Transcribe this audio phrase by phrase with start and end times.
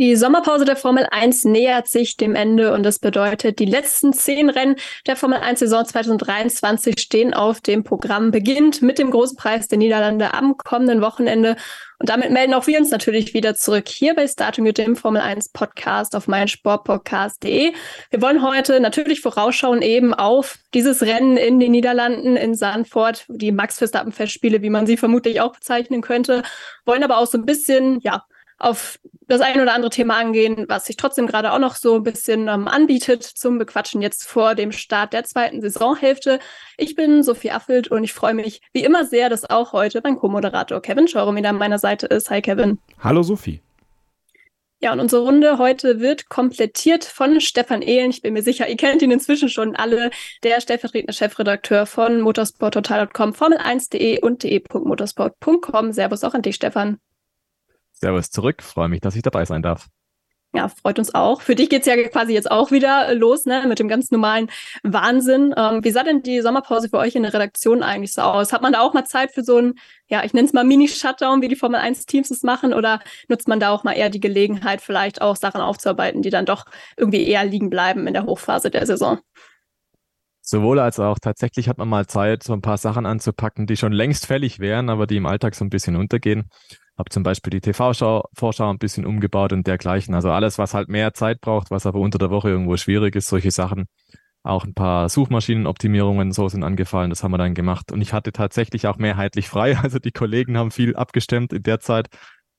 [0.00, 4.48] Die Sommerpause der Formel 1 nähert sich dem Ende und das bedeutet, die letzten zehn
[4.48, 4.76] Rennen
[5.06, 8.30] der Formel 1 Saison 2023 stehen auf dem Programm.
[8.30, 11.54] Beginnt mit dem großen Preis der Niederlande am kommenden Wochenende.
[11.98, 15.20] Und damit melden auch wir uns natürlich wieder zurück hier bei Starting mit dem Formel
[15.20, 17.74] 1 Podcast auf meinsportpodcast.de.
[18.08, 23.52] Wir wollen heute natürlich vorausschauen eben auf dieses Rennen in den Niederlanden in Sandford, die
[23.52, 26.42] Max Verstappen Festspiele, wie man sie vermutlich auch bezeichnen könnte,
[26.86, 28.24] wollen aber auch so ein bisschen, ja,
[28.60, 32.02] auf das ein oder andere Thema angehen, was sich trotzdem gerade auch noch so ein
[32.02, 36.40] bisschen ähm, anbietet zum Bequatschen jetzt vor dem Start der zweiten Saisonhälfte.
[36.76, 40.16] Ich bin Sophie Affelt und ich freue mich wie immer sehr, dass auch heute mein
[40.16, 42.30] Co-Moderator Kevin Schaurum wieder an meiner Seite ist.
[42.30, 42.78] Hi Kevin.
[42.98, 43.60] Hallo Sophie.
[44.82, 48.10] Ja, und unsere Runde heute wird komplettiert von Stefan Ehlen.
[48.10, 50.10] Ich bin mir sicher, ihr kennt ihn inzwischen schon alle.
[50.42, 55.92] Der stellvertretende Chefredakteur von motorsporttotal.com, formel1.de und de.motorsport.com.
[55.92, 56.98] Servus auch an dich, Stefan.
[58.00, 59.88] Servus zurück, freue mich, dass ich dabei sein darf.
[60.52, 61.42] Ja, freut uns auch.
[61.42, 64.50] Für dich geht's ja quasi jetzt auch wieder los, ne, mit dem ganz normalen
[64.82, 65.54] Wahnsinn.
[65.56, 68.52] Ähm, wie sah denn die Sommerpause für euch in der Redaktion eigentlich so aus?
[68.52, 69.74] Hat man da auch mal Zeit für so ein,
[70.08, 72.98] ja, ich nenne es mal Mini-Shutdown, wie die Formel 1-Teams es machen, oder
[73.28, 76.64] nutzt man da auch mal eher die Gelegenheit, vielleicht auch Sachen aufzuarbeiten, die dann doch
[76.96, 79.20] irgendwie eher liegen bleiben in der Hochphase der Saison?
[80.40, 83.92] Sowohl als auch tatsächlich hat man mal Zeit, so ein paar Sachen anzupacken, die schon
[83.92, 86.50] längst fällig wären, aber die im Alltag so ein bisschen untergehen.
[87.00, 90.14] Habe zum Beispiel die TV-Vorschau ein bisschen umgebaut und dergleichen.
[90.14, 93.28] Also alles, was halt mehr Zeit braucht, was aber unter der Woche irgendwo schwierig ist,
[93.28, 93.86] solche Sachen.
[94.42, 97.90] Auch ein paar Suchmaschinenoptimierungen so sind angefallen, das haben wir dann gemacht.
[97.90, 99.76] Und ich hatte tatsächlich auch mehrheitlich frei.
[99.82, 102.08] Also die Kollegen haben viel abgestimmt in der Zeit.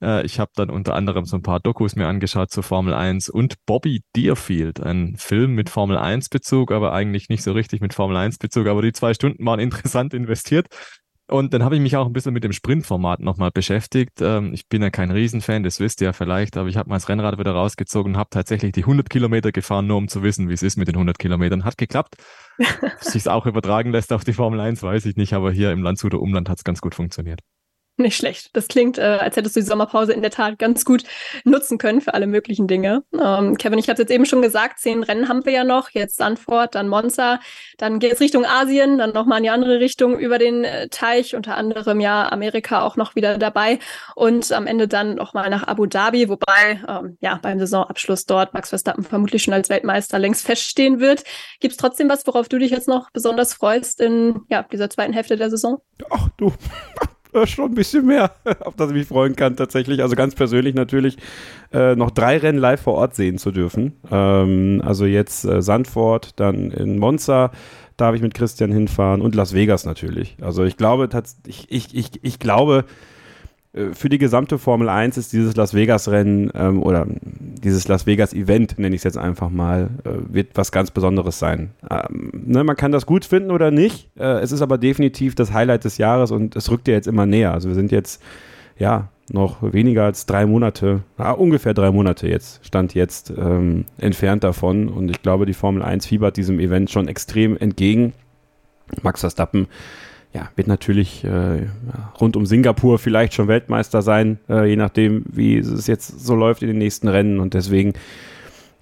[0.01, 3.29] Äh, ich habe dann unter anderem so ein paar Dokus mir angeschaut zur Formel 1
[3.29, 7.93] und Bobby Deerfield, ein Film mit Formel 1 Bezug, aber eigentlich nicht so richtig mit
[7.93, 8.65] Formel 1 Bezug.
[8.65, 10.67] Aber die zwei Stunden waren interessant investiert.
[11.31, 14.19] Und dann habe ich mich auch ein bisschen mit dem Sprintformat nochmal beschäftigt.
[14.19, 16.97] Ähm, ich bin ja kein Riesenfan, das wisst ihr ja vielleicht, aber ich habe mal
[16.97, 20.49] das Rennrad wieder rausgezogen und habe tatsächlich die 100 Kilometer gefahren, nur um zu wissen,
[20.49, 21.63] wie es ist mit den 100 Kilometern.
[21.63, 22.17] Hat geklappt.
[22.99, 26.19] Sich auch übertragen lässt auf die Formel 1, weiß ich nicht, aber hier im Landshuter
[26.19, 27.39] Umland hat es ganz gut funktioniert.
[28.01, 28.49] Nicht schlecht.
[28.53, 31.03] Das klingt, äh, als hättest du die Sommerpause in der Tat ganz gut
[31.43, 33.03] nutzen können für alle möglichen Dinge.
[33.13, 35.91] Ähm, Kevin, ich habe jetzt eben schon gesagt, zehn Rennen haben wir ja noch.
[35.91, 37.39] Jetzt Sanford, dann Monza,
[37.77, 41.35] dann geht es Richtung Asien, dann nochmal in die andere Richtung über den äh, Teich,
[41.35, 43.77] unter anderem ja Amerika auch noch wieder dabei
[44.15, 48.69] und am Ende dann nochmal nach Abu Dhabi, wobei ähm, ja beim Saisonabschluss dort Max
[48.69, 51.23] Verstappen vermutlich schon als Weltmeister längst feststehen wird.
[51.59, 55.13] Gibt es trotzdem was, worauf du dich jetzt noch besonders freust in ja, dieser zweiten
[55.13, 55.81] Hälfte der Saison?
[56.09, 56.51] Ach du,
[57.33, 58.31] äh, schon ein bisschen mehr,
[58.61, 60.01] auf das ich mich freuen kann tatsächlich.
[60.01, 61.17] Also ganz persönlich natürlich
[61.73, 63.93] äh, noch drei Rennen live vor Ort sehen zu dürfen.
[64.11, 67.51] Ähm, also jetzt äh, Sandford, dann in Monza
[67.97, 70.35] darf ich mit Christian hinfahren und Las Vegas natürlich.
[70.41, 71.07] Also ich glaube,
[71.45, 72.85] ich, ich, ich, ich glaube,
[73.93, 78.93] für die gesamte Formel 1 ist dieses Las Vegas-Rennen ähm, oder dieses Las Vegas-Event, nenne
[78.95, 81.71] ich es jetzt einfach mal, äh, wird was ganz Besonderes sein.
[81.89, 84.09] Ähm, ne, man kann das gut finden oder nicht.
[84.19, 87.25] Äh, es ist aber definitiv das Highlight des Jahres und es rückt ja jetzt immer
[87.25, 87.53] näher.
[87.53, 88.21] Also wir sind jetzt,
[88.77, 94.43] ja, noch weniger als drei Monate, ah, ungefähr drei Monate jetzt, stand jetzt ähm, entfernt
[94.43, 94.89] davon.
[94.89, 98.11] Und ich glaube, die Formel 1 fiebert diesem Event schon extrem entgegen.
[99.01, 99.67] Max Verstappen
[100.33, 101.67] ja, wird natürlich äh,
[102.19, 106.61] rund um Singapur vielleicht schon Weltmeister sein, äh, je nachdem, wie es jetzt so läuft
[106.61, 107.39] in den nächsten Rennen.
[107.39, 107.93] Und deswegen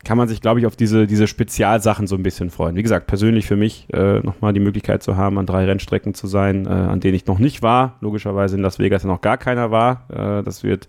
[0.03, 2.75] kann man sich, glaube ich, auf diese, diese Spezialsachen so ein bisschen freuen.
[2.75, 6.27] Wie gesagt, persönlich für mich äh, nochmal die Möglichkeit zu haben, an drei Rennstrecken zu
[6.27, 7.97] sein, äh, an denen ich noch nicht war.
[7.99, 10.05] Logischerweise in Las Vegas ja noch gar keiner war.
[10.09, 10.87] Äh, das wird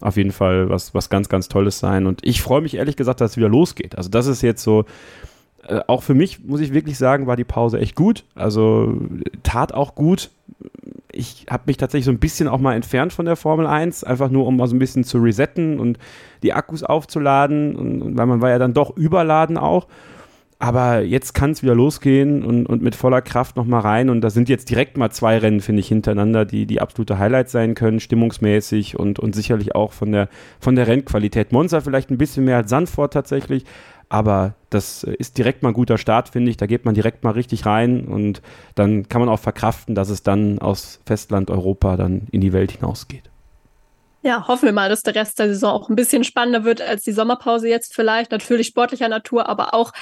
[0.00, 2.06] auf jeden Fall was, was ganz, ganz Tolles sein.
[2.06, 3.96] Und ich freue mich ehrlich gesagt, dass es wieder losgeht.
[3.96, 4.84] Also das ist jetzt so
[5.70, 8.24] äh, auch für mich, muss ich wirklich sagen, war die Pause echt gut.
[8.34, 8.98] Also
[9.42, 10.30] tat auch gut.
[11.12, 14.30] Ich habe mich tatsächlich so ein bisschen auch mal entfernt von der Formel 1, einfach
[14.30, 15.98] nur um mal so ein bisschen zu resetten und
[16.42, 19.86] die Akkus aufzuladen, und, weil man war ja dann doch überladen auch.
[20.62, 24.10] Aber jetzt kann es wieder losgehen und, und mit voller Kraft nochmal rein.
[24.10, 27.52] Und da sind jetzt direkt mal zwei Rennen, finde ich, hintereinander, die die absolute Highlights
[27.52, 30.28] sein können, stimmungsmäßig und, und sicherlich auch von der,
[30.60, 31.52] von der Rennqualität.
[31.52, 33.64] Monza vielleicht ein bisschen mehr als Sandford tatsächlich,
[34.10, 36.56] aber das ist direkt mal ein guter Start, finde ich.
[36.56, 38.42] Da geht man direkt mal richtig rein und
[38.74, 42.72] dann kann man auch verkraften, dass es dann aus Festland Europa dann in die Welt
[42.72, 43.29] hinausgeht.
[44.22, 47.04] Ja, hoffen wir mal, dass der Rest der Saison auch ein bisschen spannender wird als
[47.04, 48.32] die Sommerpause jetzt vielleicht.
[48.32, 49.92] Natürlich sportlicher Natur, aber auch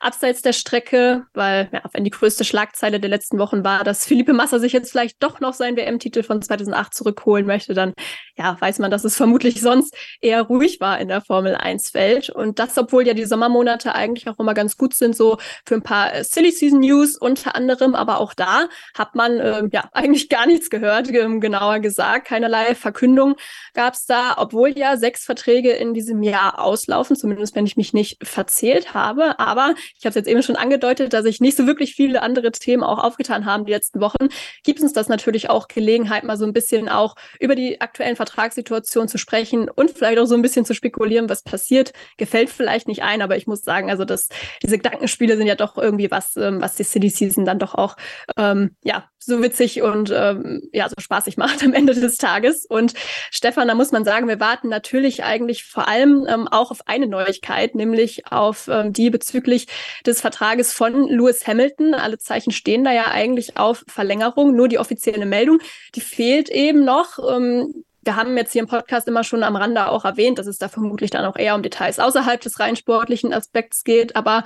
[0.00, 4.32] abseits der Strecke, weil ja, wenn die größte Schlagzeile der letzten Wochen war, dass Philippe
[4.32, 7.94] Massa sich jetzt vielleicht doch noch seinen WM-Titel von 2008 zurückholen möchte, dann
[8.36, 12.30] ja, weiß man, dass es vermutlich sonst eher ruhig war in der Formel 1-Welt.
[12.30, 15.82] Und das, obwohl ja die Sommermonate eigentlich auch immer ganz gut sind, so für ein
[15.82, 17.94] paar äh, Silly Season News unter anderem.
[17.94, 22.28] Aber auch da hat man äh, ja eigentlich gar nichts gehört, ähm, genauer gesagt.
[22.28, 23.36] Keinerlei Verkündung
[23.74, 27.92] gab es da, obwohl ja sechs Verträge in diesem Jahr auslaufen, zumindest wenn ich mich
[27.92, 29.38] nicht verzählt habe.
[29.38, 32.52] Aber ich habe es jetzt eben schon angedeutet, dass sich nicht so wirklich viele andere
[32.52, 34.28] Themen auch aufgetan haben die letzten Wochen.
[34.64, 39.08] Gibt uns das natürlich auch Gelegenheit, mal so ein bisschen auch über die aktuellen Vertragssituationen
[39.08, 41.92] zu sprechen und vielleicht auch so ein bisschen zu spekulieren, was passiert.
[42.16, 44.28] Gefällt vielleicht nicht ein, aber ich muss sagen, also dass
[44.62, 47.96] diese Gedankenspiele sind ja doch irgendwie was, ähm, was die City Season dann doch auch
[48.36, 52.64] ähm, ja so witzig und ähm, ja so spaßig macht am Ende des Tages.
[52.68, 52.94] Und
[53.30, 57.06] Stefan, da muss man sagen, wir warten natürlich eigentlich vor allem ähm, auch auf eine
[57.06, 59.66] Neuigkeit, nämlich auf ähm, die bezüglich
[60.06, 61.94] des Vertrages von Lewis Hamilton.
[61.94, 64.54] Alle Zeichen stehen da ja eigentlich auf Verlängerung.
[64.54, 65.58] Nur die offizielle Meldung,
[65.94, 67.18] die fehlt eben noch.
[67.18, 70.58] Ähm, wir haben jetzt hier im Podcast immer schon am Rande auch erwähnt, dass es
[70.58, 74.16] da vermutlich dann auch eher um Details außerhalb des rein sportlichen Aspekts geht.
[74.16, 74.44] Aber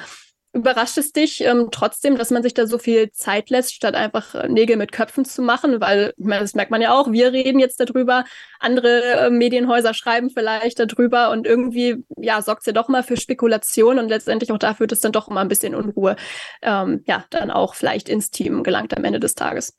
[0.54, 4.34] Überrascht es dich ähm, trotzdem, dass man sich da so viel Zeit lässt, statt einfach
[4.34, 5.80] äh, Nägel mit Köpfen zu machen?
[5.80, 8.24] Weil, ich meine, das merkt man ja auch, wir reden jetzt darüber,
[8.60, 13.16] andere äh, Medienhäuser schreiben vielleicht darüber und irgendwie, ja, sorgt es ja doch mal für
[13.16, 16.16] Spekulation und letztendlich auch dafür, dass dann doch immer ein bisschen Unruhe,
[16.60, 19.74] ähm, ja, dann auch vielleicht ins Team gelangt am Ende des Tages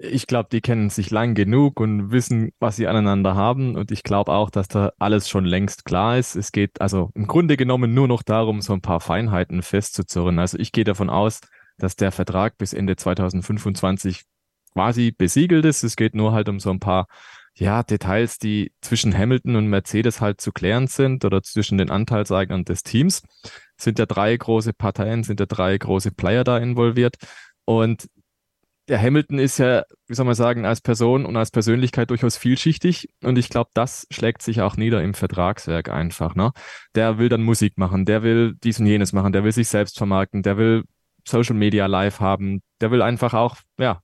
[0.00, 3.74] ich glaube, die kennen sich lang genug und wissen, was sie aneinander haben.
[3.74, 6.36] Und ich glaube auch, dass da alles schon längst klar ist.
[6.36, 10.38] Es geht also im Grunde genommen nur noch darum, so ein paar Feinheiten festzuzurren.
[10.38, 11.40] Also ich gehe davon aus,
[11.78, 14.22] dass der Vertrag bis Ende 2025
[14.72, 15.82] quasi besiegelt ist.
[15.82, 17.08] Es geht nur halt um so ein paar
[17.56, 22.64] ja, Details, die zwischen Hamilton und Mercedes halt zu klären sind oder zwischen den Anteilseignern
[22.64, 23.22] des Teams.
[23.76, 27.16] Sind ja drei große Parteien, sind ja drei große Player da involviert.
[27.64, 28.06] Und
[28.88, 33.08] der Hamilton ist ja, wie soll man sagen, als Person und als Persönlichkeit durchaus vielschichtig
[33.22, 36.34] und ich glaube, das schlägt sich auch nieder im Vertragswerk einfach.
[36.34, 36.52] Ne?
[36.94, 39.98] Der will dann Musik machen, der will dies und jenes machen, der will sich selbst
[39.98, 40.84] vermarkten, der will
[41.26, 44.00] Social Media live haben, der will einfach auch, ja,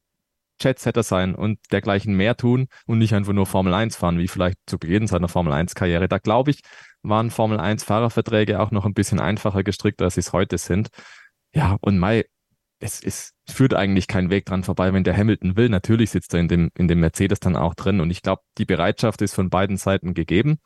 [0.60, 4.58] Chatsetter sein und dergleichen mehr tun und nicht einfach nur Formel 1 fahren, wie vielleicht
[4.66, 6.06] zu Beginn seiner Formel 1 Karriere.
[6.06, 6.60] Da glaube ich,
[7.02, 10.88] waren Formel 1 Fahrerverträge auch noch ein bisschen einfacher gestrickt, als sie es heute sind.
[11.52, 12.24] Ja, und Mai,
[12.80, 15.68] es, es führt eigentlich kein Weg dran vorbei, wenn der Hamilton will.
[15.68, 18.00] Natürlich sitzt er in dem, in dem Mercedes dann auch drin.
[18.00, 20.58] Und ich glaube, die Bereitschaft ist von beiden Seiten gegeben.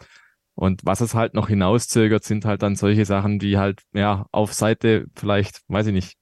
[0.54, 4.52] Und was es halt noch hinauszögert, sind halt dann solche Sachen, die halt, ja, auf
[4.52, 6.16] Seite vielleicht, weiß ich nicht,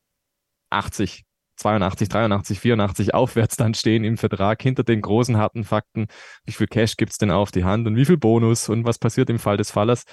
[0.70, 1.24] 80,
[1.56, 6.08] 82, 83, 84 aufwärts dann stehen im Vertrag hinter den großen harten Fakten.
[6.44, 9.30] Wie viel Cash gibt's denn auf die Hand und wie viel Bonus und was passiert
[9.30, 10.04] im Fall des Falles?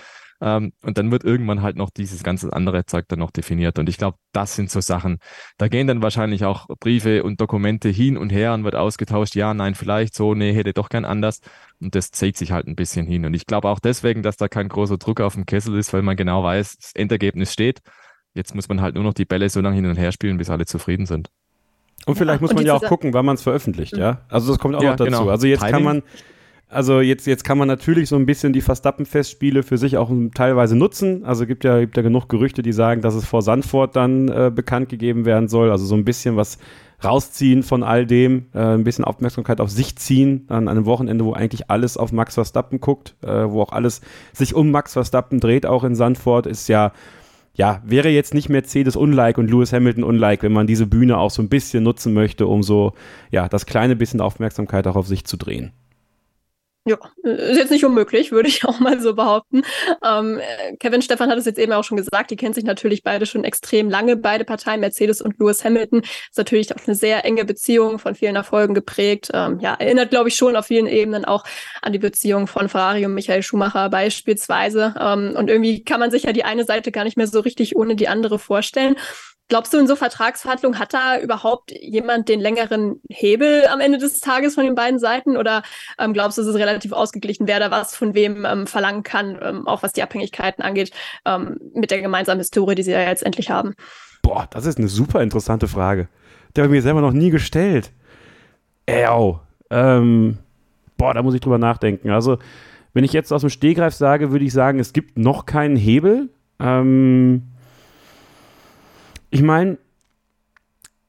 [0.44, 3.80] Ähm, und dann wird irgendwann halt noch dieses ganze andere Zeug dann noch definiert.
[3.80, 5.20] Und ich glaube, das sind so Sachen.
[5.58, 9.36] Da gehen dann wahrscheinlich auch Briefe und Dokumente hin und her und wird ausgetauscht.
[9.36, 11.40] Ja, nein, vielleicht so, nee, hätte doch gern anders.
[11.80, 13.26] Und das zieht sich halt ein bisschen hin.
[13.26, 16.02] Und ich glaube auch deswegen, dass da kein großer Druck auf dem Kessel ist, weil
[16.02, 17.80] man genau weiß, das Endergebnis steht.
[18.34, 20.50] Jetzt muss man halt nur noch die Bälle so lange hin und her spielen, bis
[20.50, 21.30] alle zufrieden sind.
[22.06, 24.22] Und vielleicht ja, muss man ja auch gucken, wann man es veröffentlicht, ja.
[24.28, 25.10] Also das kommt auch ja, noch dazu.
[25.10, 25.30] Genau.
[25.30, 25.74] Also jetzt Timing.
[25.74, 26.04] kann man,
[26.74, 30.76] also jetzt, jetzt kann man natürlich so ein bisschen die Verstappen-Festspiele für sich auch teilweise
[30.76, 31.24] nutzen.
[31.26, 34.52] Also gibt ja, gibt ja genug Gerüchte, die sagen, dass es vor Sandford dann äh,
[34.54, 35.72] bekannt gegeben werden soll.
[35.72, 36.58] Also so ein bisschen was
[37.04, 41.34] rausziehen von all dem, äh, ein bisschen Aufmerksamkeit auf sich ziehen an einem Wochenende, wo
[41.34, 45.66] eigentlich alles auf Max Verstappen guckt, äh, wo auch alles sich um Max Verstappen dreht,
[45.66, 46.94] auch in Sandford, ist ja
[47.56, 51.30] ja, wäre jetzt nicht Mercedes unlike und Lewis Hamilton unlike, wenn man diese Bühne auch
[51.30, 52.94] so ein bisschen nutzen möchte, um so,
[53.30, 55.72] ja, das kleine bisschen Aufmerksamkeit auch auf sich zu drehen.
[56.86, 59.64] Ja, ist jetzt nicht unmöglich, würde ich auch mal so behaupten.
[60.04, 60.42] Ähm,
[60.80, 63.46] Kevin Stefan hat es jetzt eben auch schon gesagt, die kennen sich natürlich beide schon
[63.46, 66.02] extrem lange, beide Parteien, Mercedes und Lewis Hamilton.
[66.02, 69.30] Ist natürlich auch eine sehr enge Beziehung, von vielen Erfolgen geprägt.
[69.34, 71.46] Ähm, ja, erinnert, glaube ich, schon auf vielen Ebenen auch
[71.82, 74.94] an die Beziehung von Ferrari und Michael Schumacher beispielsweise.
[75.00, 77.78] Ähm, und irgendwie kann man sich ja die eine Seite gar nicht mehr so richtig
[77.78, 78.98] ohne die andere vorstellen.
[79.54, 84.20] Glaubst du, in so Vertragsverhandlungen hat da überhaupt jemand den längeren Hebel am Ende des
[84.20, 85.38] Tages von den beiden Seiten?
[85.38, 85.62] Oder
[86.00, 89.38] ähm, glaubst du, es ist relativ ausgeglichen, wer da was von wem ähm, verlangen kann,
[89.40, 90.92] ähm, auch was die Abhängigkeiten angeht,
[91.26, 93.76] ähm, mit der gemeinsamen Historie, die sie ja jetzt endlich haben?
[94.24, 96.08] Boah, das ist eine super interessante Frage.
[96.58, 97.92] Die habe ich mir selber noch nie gestellt.
[98.88, 99.06] Ey,
[99.70, 100.40] ähm,
[100.98, 102.10] boah, da muss ich drüber nachdenken.
[102.10, 102.40] Also,
[102.96, 106.30] wenn ich jetzt aus dem Stehgreif sage, würde ich sagen, es gibt noch keinen Hebel.
[106.60, 107.53] Ähm,
[109.34, 109.78] ich meine,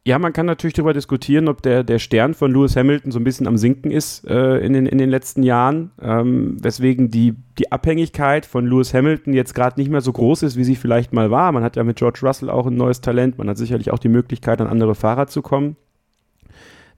[0.06, 3.24] Ja, man kann natürlich darüber diskutieren, ob der, der Stern von Lewis Hamilton so ein
[3.24, 7.72] bisschen am Sinken ist äh, in, den, in den letzten Jahren, ähm, weswegen die, die
[7.72, 11.30] Abhängigkeit von Lewis Hamilton jetzt gerade nicht mehr so groß ist, wie sie vielleicht mal
[11.30, 11.52] war.
[11.52, 14.10] Man hat ja mit George Russell auch ein neues Talent, man hat sicherlich auch die
[14.10, 15.76] Möglichkeit, an andere Fahrer zu kommen.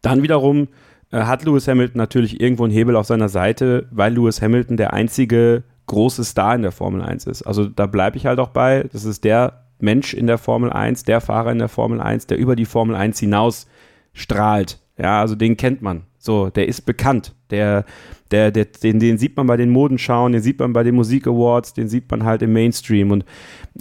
[0.02, 0.66] Dann wiederum
[1.12, 4.92] äh, hat Lewis Hamilton natürlich irgendwo einen Hebel auf seiner Seite, weil Lewis Hamilton der
[4.92, 7.42] einzige große Star in der Formel 1 ist.
[7.42, 8.88] Also da bleibe ich halt auch bei.
[8.92, 12.38] Das ist der Mensch in der Formel 1, der Fahrer in der Formel 1, der
[12.38, 13.66] über die Formel 1 hinaus
[14.12, 14.80] strahlt.
[14.98, 16.04] Ja, also den kennt man.
[16.18, 17.34] So, der ist bekannt.
[17.50, 17.84] Der,
[18.30, 21.26] der, der, den, den sieht man bei den Modenschauen, den sieht man bei den Musik
[21.26, 23.10] Awards, den sieht man halt im Mainstream.
[23.12, 23.24] Und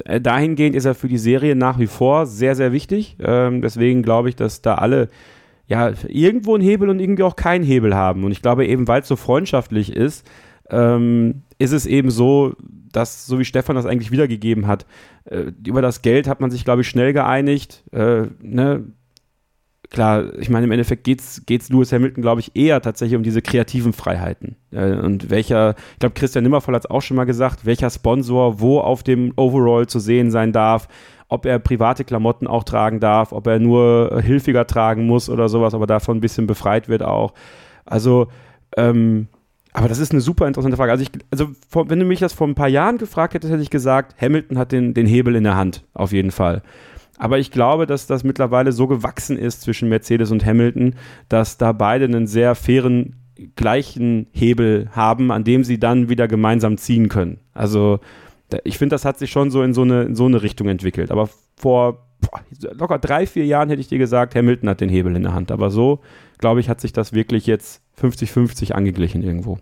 [0.03, 3.17] äh, dahingehend ist er für die Serie nach wie vor sehr, sehr wichtig.
[3.19, 5.09] Ähm, deswegen glaube ich, dass da alle
[5.67, 8.23] ja irgendwo einen Hebel und irgendwie auch keinen Hebel haben.
[8.23, 10.29] Und ich glaube eben, weil es so freundschaftlich ist,
[10.69, 12.53] ähm, ist es eben so,
[12.91, 14.85] dass, so wie Stefan das eigentlich wiedergegeben hat,
[15.25, 17.83] äh, über das Geld hat man sich, glaube ich, schnell geeinigt.
[17.91, 18.85] Äh, ne?
[19.89, 23.41] Klar, ich meine, im Endeffekt geht es Lewis Hamilton, glaube ich, eher tatsächlich um diese
[23.41, 24.55] kreativen Freiheiten.
[24.71, 28.59] Äh, und welcher, ich glaube, Christian Nimmervoll hat es auch schon mal gesagt, welcher Sponsor
[28.59, 30.87] wo auf dem Overall zu sehen sein darf,
[31.27, 35.73] ob er private Klamotten auch tragen darf, ob er nur hilfiger tragen muss oder sowas,
[35.73, 37.33] aber davon ein bisschen befreit wird auch.
[37.85, 38.27] Also,
[38.77, 39.27] ähm,
[39.75, 40.93] aber das ist eine super interessante Frage.
[40.93, 43.61] Also, ich, also vor, wenn du mich das vor ein paar Jahren gefragt hättest, hätte
[43.61, 46.61] ich gesagt, Hamilton hat den, den Hebel in der Hand, auf jeden Fall.
[47.17, 50.95] Aber ich glaube, dass das mittlerweile so gewachsen ist zwischen Mercedes und Hamilton,
[51.27, 53.17] dass da beide einen sehr fairen,
[53.57, 57.39] gleichen Hebel haben, an dem sie dann wieder gemeinsam ziehen können.
[57.53, 57.99] Also
[58.63, 61.11] ich finde, das hat sich schon so in so eine, in so eine Richtung entwickelt.
[61.11, 62.41] Aber vor boah,
[62.73, 65.51] locker drei, vier Jahren hätte ich dir gesagt, Hamilton hat den Hebel in der Hand.
[65.51, 65.99] Aber so,
[66.37, 69.59] glaube ich, hat sich das wirklich jetzt 50-50 angeglichen irgendwo.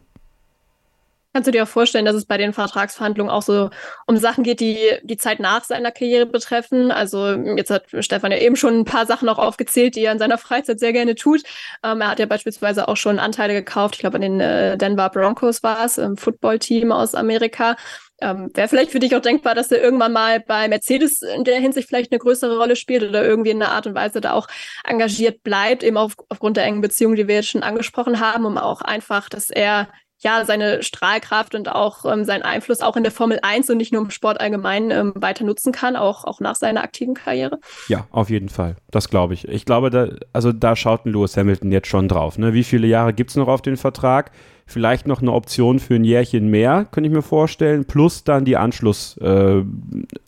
[1.35, 3.71] Kannst du dir auch vorstellen, dass es bei den Vertragsverhandlungen auch so
[4.05, 6.91] um Sachen geht, die die Zeit nach seiner Karriere betreffen?
[6.91, 10.19] Also jetzt hat Stefan ja eben schon ein paar Sachen auch aufgezählt, die er in
[10.19, 11.41] seiner Freizeit sehr gerne tut.
[11.83, 15.09] Ähm, er hat ja beispielsweise auch schon Anteile gekauft, ich glaube an den äh, Denver
[15.09, 17.77] Broncos war es, im Footballteam aus Amerika.
[18.21, 21.59] Ähm, Wäre vielleicht für dich auch denkbar, dass er irgendwann mal bei Mercedes in der
[21.59, 24.47] Hinsicht vielleicht eine größere Rolle spielt oder irgendwie in einer Art und Weise da auch
[24.83, 28.57] engagiert bleibt, eben auf, aufgrund der engen Beziehung, die wir jetzt schon angesprochen haben, um
[28.57, 29.87] auch einfach, dass er
[30.23, 33.91] ja, seine Strahlkraft und auch ähm, seinen Einfluss auch in der Formel 1 und nicht
[33.91, 37.59] nur im Sport allgemein ähm, weiter nutzen kann, auch, auch nach seiner aktiven Karriere?
[37.87, 38.77] Ja, auf jeden Fall.
[38.89, 39.47] Das glaube ich.
[39.47, 42.37] Ich glaube, da, also da schaut ein Lewis Hamilton jetzt schon drauf.
[42.37, 42.53] Ne?
[42.53, 44.31] Wie viele Jahre gibt es noch auf den Vertrag?
[44.65, 48.57] Vielleicht noch eine Option für ein Jährchen mehr, könnte ich mir vorstellen, plus dann die
[48.57, 49.63] Anschluss, äh,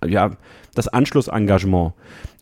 [0.05, 0.31] ja,
[0.73, 1.93] das Anschlussengagement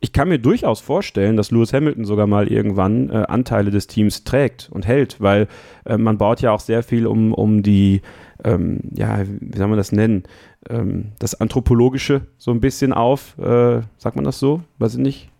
[0.03, 4.25] ich kann mir durchaus vorstellen, dass Lewis Hamilton sogar mal irgendwann äh, Anteile des Teams
[4.25, 5.47] trägt und hält, weil
[5.85, 8.01] äh, man baut ja auch sehr viel um, um die,
[8.43, 10.23] ähm, ja, wie soll man das nennen,
[10.69, 13.37] ähm, das Anthropologische so ein bisschen auf.
[13.39, 14.61] Äh, sagt man das so?
[14.77, 15.32] Weiß ich nicht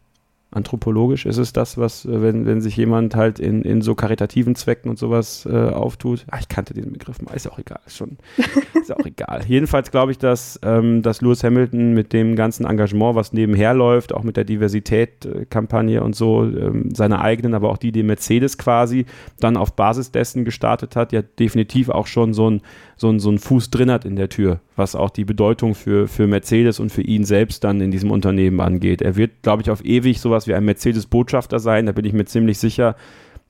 [0.53, 4.55] anthropologisch ist es das, was, äh, wenn, wenn sich jemand halt in, in so karitativen
[4.55, 6.25] Zwecken und sowas äh, auftut.
[6.29, 8.17] Ah, ich kannte diesen Begriff mal, ist auch egal, ist schon,
[8.73, 9.43] ist auch egal.
[9.47, 14.13] Jedenfalls glaube ich, dass, ähm, dass Lewis Hamilton mit dem ganzen Engagement, was nebenher läuft,
[14.13, 19.05] auch mit der Diversität-Kampagne und so, ähm, seine eigenen, aber auch die, die Mercedes quasi
[19.39, 22.61] dann auf Basis dessen gestartet hat, ja definitiv auch schon so ein,
[22.97, 26.07] so ein, so ein Fuß drin hat in der Tür, was auch die Bedeutung für,
[26.07, 29.01] für Mercedes und für ihn selbst dann in diesem Unternehmen angeht.
[29.01, 32.25] Er wird, glaube ich, auf ewig sowas wie ein Mercedes-Botschafter sein, da bin ich mir
[32.25, 32.95] ziemlich sicher.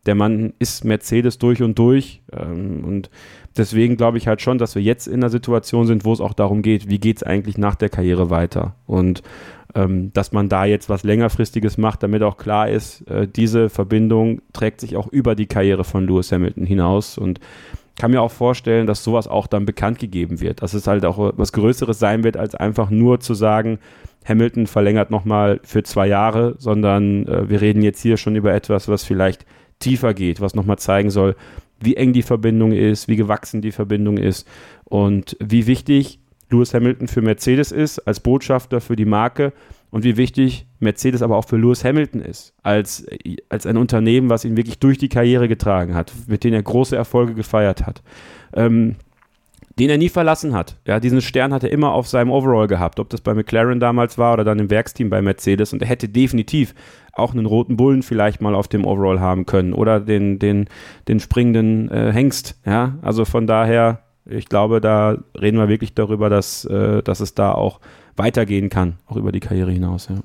[0.06, 2.22] Der Mann ist Mercedes durch und durch.
[2.32, 3.10] Ähm, und
[3.58, 6.34] deswegen glaube ich halt schon, dass wir jetzt in einer Situation sind, wo es auch
[6.34, 8.76] darum geht, wie geht es eigentlich nach der Karriere weiter.
[8.86, 9.24] Und
[9.76, 14.42] ähm, dass man da jetzt was längerfristiges macht, damit auch klar ist, äh, diese Verbindung
[14.52, 17.18] trägt sich auch über die Karriere von Lewis Hamilton hinaus.
[17.18, 17.40] Und
[17.96, 21.34] kann mir auch vorstellen, dass sowas auch dann bekannt gegeben wird, dass es halt auch
[21.38, 23.80] was Größeres sein wird, als einfach nur zu sagen,
[24.26, 28.88] Hamilton verlängert nochmal für zwei Jahre, sondern äh, wir reden jetzt hier schon über etwas,
[28.88, 29.46] was vielleicht
[29.80, 31.36] tiefer geht, was nochmal zeigen soll,
[31.80, 34.48] wie eng die Verbindung ist, wie gewachsen die Verbindung ist
[34.86, 36.20] und wie wichtig
[36.50, 39.54] Lewis Hamilton für Mercedes ist als Botschafter für die Marke
[39.94, 43.06] und wie wichtig Mercedes aber auch für Lewis Hamilton ist, als,
[43.50, 46.96] als ein Unternehmen, was ihn wirklich durch die Karriere getragen hat, mit dem er große
[46.96, 48.02] Erfolge gefeiert hat.
[48.56, 48.96] Ähm,
[49.78, 50.78] den er nie verlassen hat.
[50.88, 54.18] Ja, diesen Stern hat er immer auf seinem Overall gehabt, ob das bei McLaren damals
[54.18, 55.74] war oder dann im Werksteam bei Mercedes.
[55.74, 56.74] Und er hätte definitiv
[57.12, 60.70] auch einen roten Bullen vielleicht mal auf dem Overall haben können oder den, den,
[61.08, 62.60] den springenden äh, Hengst.
[62.66, 67.34] Ja, also von daher, ich glaube, da reden wir wirklich darüber, dass, äh, dass es
[67.34, 67.80] da auch
[68.16, 70.08] weitergehen kann, auch über die Karriere hinaus.
[70.10, 70.18] Ja.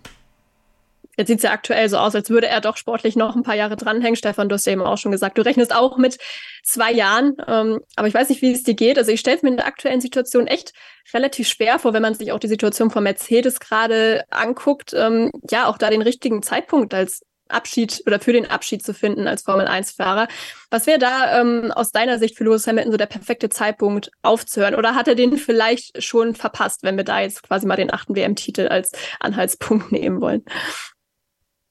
[1.16, 3.56] Jetzt sieht es ja aktuell so aus, als würde er doch sportlich noch ein paar
[3.56, 4.14] Jahre dranhängen.
[4.14, 6.16] Stefan, du hast ja eben auch schon gesagt, du rechnest auch mit
[6.62, 7.34] zwei Jahren.
[7.48, 8.98] Ähm, aber ich weiß nicht, wie es dir geht.
[8.98, 10.72] Also ich stelle es mir in der aktuellen Situation echt
[11.12, 14.94] relativ schwer vor, wenn man sich auch die Situation von Mercedes gerade anguckt.
[14.94, 19.26] Ähm, ja, auch da den richtigen Zeitpunkt als Abschied oder für den Abschied zu finden
[19.26, 20.28] als Formel-1-Fahrer.
[20.70, 24.74] Was wäre da ähm, aus deiner Sicht für Lewis Hamilton so der perfekte Zeitpunkt aufzuhören?
[24.74, 28.14] Oder hat er den vielleicht schon verpasst, wenn wir da jetzt quasi mal den achten
[28.14, 30.44] WM-Titel als Anhaltspunkt nehmen wollen?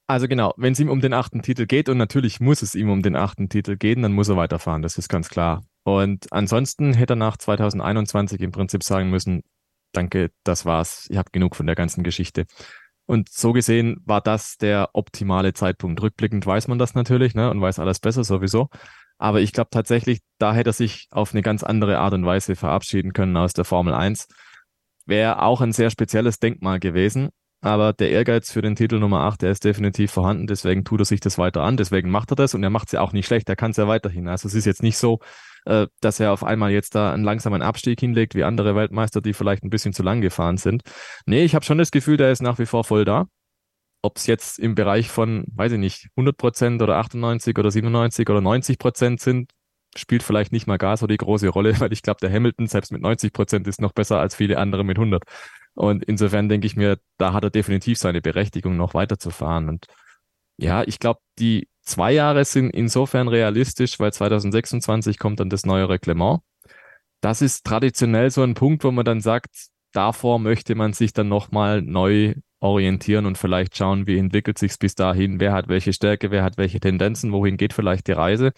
[0.09, 2.89] Also genau, wenn es ihm um den achten Titel geht, und natürlich muss es ihm
[2.89, 5.63] um den achten Titel gehen, dann muss er weiterfahren, das ist ganz klar.
[5.83, 9.43] Und ansonsten hätte er nach 2021 im Prinzip sagen müssen,
[9.91, 12.45] danke, das war's, ich habe genug von der ganzen Geschichte.
[13.07, 16.01] Und so gesehen war das der optimale Zeitpunkt.
[16.01, 18.69] Rückblickend weiß man das natürlich ne, und weiß alles besser sowieso.
[19.17, 22.55] Aber ich glaube tatsächlich, da hätte er sich auf eine ganz andere Art und Weise
[22.55, 24.27] verabschieden können aus der Formel 1.
[25.05, 27.29] Wäre auch ein sehr spezielles Denkmal gewesen.
[27.61, 30.45] Aber der Ehrgeiz für den Titel Nummer 8, der ist definitiv vorhanden.
[30.45, 31.77] Deswegen tut er sich das weiter an.
[31.77, 33.49] Deswegen macht er das und er macht es ja auch nicht schlecht.
[33.49, 34.27] Er kann es ja weiterhin.
[34.27, 35.19] Also es ist jetzt nicht so,
[35.67, 39.33] äh, dass er auf einmal jetzt da einen langsamen Abstieg hinlegt, wie andere Weltmeister, die
[39.33, 40.83] vielleicht ein bisschen zu lang gefahren sind.
[41.25, 43.25] Nee, ich habe schon das Gefühl, der ist nach wie vor voll da.
[44.01, 48.29] Ob es jetzt im Bereich von, weiß ich nicht, 100 Prozent oder 98 oder 97
[48.29, 49.51] oder 90 Prozent sind,
[49.95, 52.91] spielt vielleicht nicht mal gar so die große Rolle, weil ich glaube, der Hamilton selbst
[52.91, 55.23] mit 90 Prozent ist noch besser als viele andere mit 100.
[55.75, 59.69] Und insofern denke ich mir, da hat er definitiv seine Berechtigung, noch weiterzufahren.
[59.69, 59.87] Und
[60.57, 65.89] ja, ich glaube, die zwei Jahre sind insofern realistisch, weil 2026 kommt dann das neue
[65.89, 66.41] Reglement.
[67.21, 71.29] Das ist traditionell so ein Punkt, wo man dann sagt, davor möchte man sich dann
[71.29, 76.31] nochmal neu orientieren und vielleicht schauen, wie entwickelt sich bis dahin, wer hat welche Stärke,
[76.31, 78.51] wer hat welche Tendenzen, wohin geht vielleicht die Reise.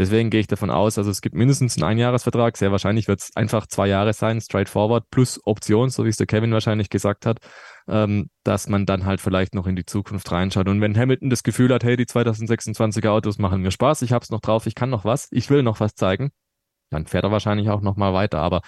[0.00, 2.56] Deswegen gehe ich davon aus, also es gibt mindestens einen Einjahresvertrag.
[2.56, 6.26] Sehr wahrscheinlich wird es einfach zwei Jahre sein, straightforward, plus Option, so wie es der
[6.26, 7.40] Kevin wahrscheinlich gesagt hat,
[7.86, 10.68] ähm, dass man dann halt vielleicht noch in die Zukunft reinschaut.
[10.68, 14.22] Und wenn Hamilton das Gefühl hat, hey, die 2026er Autos machen mir Spaß, ich habe
[14.22, 16.30] es noch drauf, ich kann noch was, ich will noch was zeigen,
[16.88, 18.38] dann fährt er wahrscheinlich auch noch mal weiter.
[18.38, 18.62] Aber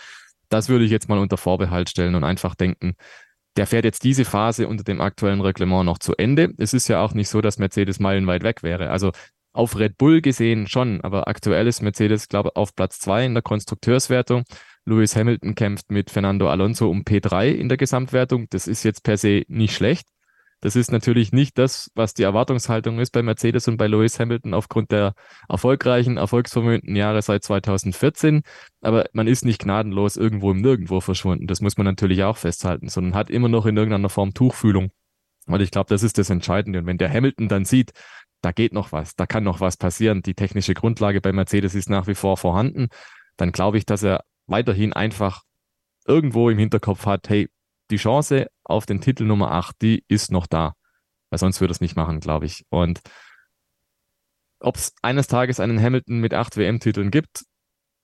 [0.50, 2.94] das würde ich jetzt mal unter Vorbehalt stellen und einfach denken,
[3.56, 6.52] der fährt jetzt diese Phase unter dem aktuellen Reglement noch zu Ende.
[6.58, 8.90] Es ist ja auch nicht so, dass Mercedes meilenweit weg wäre.
[8.90, 9.12] Also
[9.52, 13.34] auf Red Bull gesehen schon, aber aktuell ist Mercedes, glaube ich, auf Platz zwei in
[13.34, 14.44] der Konstrukteurswertung.
[14.84, 18.46] Lewis Hamilton kämpft mit Fernando Alonso um P3 in der Gesamtwertung.
[18.50, 20.08] Das ist jetzt per se nicht schlecht.
[20.62, 24.54] Das ist natürlich nicht das, was die Erwartungshaltung ist bei Mercedes und bei Lewis Hamilton
[24.54, 25.14] aufgrund der
[25.48, 28.42] erfolgreichen, erfolgsvermögenden Jahre seit 2014.
[28.80, 31.48] Aber man ist nicht gnadenlos irgendwo im Nirgendwo verschwunden.
[31.48, 34.92] Das muss man natürlich auch festhalten, sondern hat immer noch in irgendeiner Form Tuchfühlung.
[35.46, 36.78] Weil ich glaube, das ist das Entscheidende.
[36.78, 37.92] Und wenn der Hamilton dann sieht,
[38.42, 40.22] da geht noch was, da kann noch was passieren.
[40.22, 42.88] Die technische Grundlage bei Mercedes ist nach wie vor vorhanden.
[43.36, 45.42] Dann glaube ich, dass er weiterhin einfach
[46.06, 47.48] irgendwo im Hinterkopf hat, hey,
[47.90, 50.74] die Chance auf den Titel Nummer 8, die ist noch da.
[51.30, 52.64] Weil sonst würde er es nicht machen, glaube ich.
[52.68, 53.00] Und
[54.60, 57.44] ob es eines Tages einen Hamilton mit acht WM-Titeln gibt,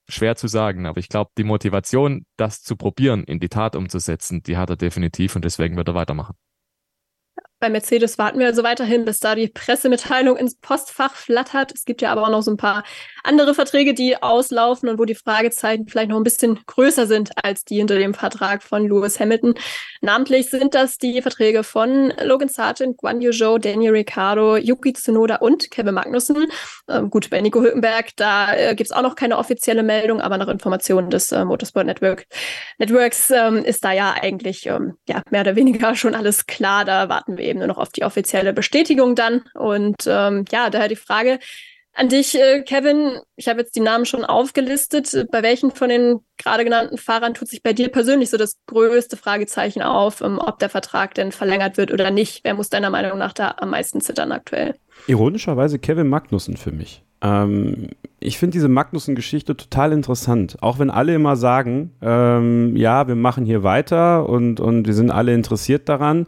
[0.08, 0.86] schwer zu sagen.
[0.86, 4.76] Aber ich glaube, die Motivation, das zu probieren, in die Tat umzusetzen, die hat er
[4.76, 6.36] definitiv und deswegen wird er weitermachen.
[7.60, 11.72] Bei Mercedes warten wir also weiterhin, bis da die Pressemitteilung ins Postfach flattert.
[11.74, 12.84] Es gibt ja aber auch noch so ein paar
[13.24, 17.64] andere Verträge, die auslaufen und wo die Fragezeichen vielleicht noch ein bisschen größer sind als
[17.64, 19.54] die hinter dem Vertrag von Lewis Hamilton.
[20.00, 25.36] Namentlich sind das die Verträge von Logan Sargent, Guan Yu Zhou, Daniel Ricciardo, Yuki Tsunoda
[25.36, 26.46] und Kevin Magnussen.
[26.88, 30.38] Ähm, gut, bei Nico Hülkenberg, da äh, gibt es auch noch keine offizielle Meldung, aber
[30.38, 32.26] nach Informationen des äh, Motorsport Network
[32.78, 36.84] Networks ähm, ist da ja eigentlich ähm, ja, mehr oder weniger schon alles klar.
[36.84, 39.42] Da warten wir eben nur noch auf die offizielle Bestätigung dann.
[39.54, 41.38] Und ähm, ja, daher die Frage
[41.98, 43.18] an dich, äh, Kevin.
[43.36, 45.26] Ich habe jetzt die Namen schon aufgelistet.
[45.32, 49.16] Bei welchen von den gerade genannten Fahrern tut sich bei dir persönlich so das größte
[49.16, 52.44] Fragezeichen auf, ähm, ob der Vertrag denn verlängert wird oder nicht?
[52.44, 54.76] Wer muss deiner Meinung nach da am meisten zittern aktuell?
[55.08, 57.02] Ironischerweise Kevin Magnussen für mich.
[57.20, 57.88] Ähm,
[58.20, 60.56] ich finde diese Magnussen-Geschichte total interessant.
[60.60, 65.10] Auch wenn alle immer sagen, ähm, ja, wir machen hier weiter und, und wir sind
[65.10, 66.26] alle interessiert daran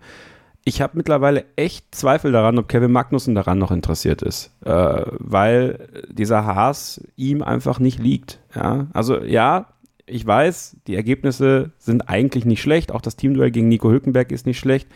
[0.65, 5.89] ich habe mittlerweile echt Zweifel daran, ob Kevin Magnussen daran noch interessiert ist, äh, weil
[6.11, 8.41] dieser Haas ihm einfach nicht liegt.
[8.55, 8.89] Ja?
[8.93, 9.69] Also ja,
[10.07, 14.47] ich weiß, die Ergebnisse sind eigentlich nicht schlecht, auch das Teamduell gegen Nico Hülkenberg ist
[14.47, 14.89] nicht schlecht,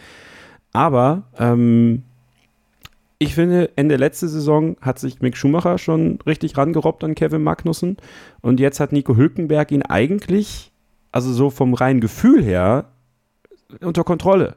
[0.72, 2.02] aber ähm,
[3.18, 7.96] ich finde, Ende letzte Saison hat sich Mick Schumacher schon richtig rangerobbt an Kevin Magnussen
[8.42, 10.72] und jetzt hat Nico Hülkenberg ihn eigentlich,
[11.10, 12.86] also so vom reinen Gefühl her,
[13.80, 14.56] unter Kontrolle.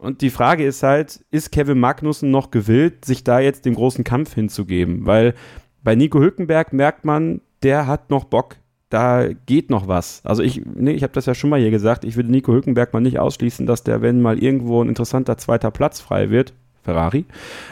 [0.00, 4.02] Und die Frage ist halt, ist Kevin Magnussen noch gewillt, sich da jetzt dem großen
[4.02, 5.04] Kampf hinzugeben?
[5.04, 5.34] Weil
[5.82, 8.56] bei Nico Hülkenberg merkt man, der hat noch Bock.
[8.88, 10.22] Da geht noch was.
[10.24, 12.92] Also ich, nee, ich habe das ja schon mal hier gesagt, ich würde Nico Hülkenberg
[12.92, 17.26] mal nicht ausschließen, dass der, wenn mal irgendwo ein interessanter zweiter Platz frei wird, Ferrari,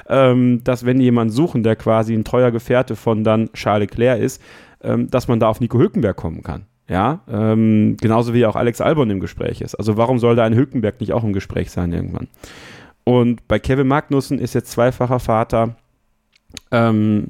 [0.09, 4.21] ähm, dass wenn die jemanden suchen, der quasi ein treuer Gefährte von dann Charles Leclerc
[4.21, 4.43] ist,
[4.83, 6.67] ähm, dass man da auf Nico Hülkenberg kommen kann.
[6.89, 9.75] Ja, ähm, genauso wie auch Alex Albon im Gespräch ist.
[9.75, 12.29] Also warum soll da ein Hülkenberg nicht auch im Gespräch sein irgendwann?
[13.05, 15.77] Und bei Kevin Magnussen ist jetzt zweifacher Vater.
[16.71, 17.29] Ähm,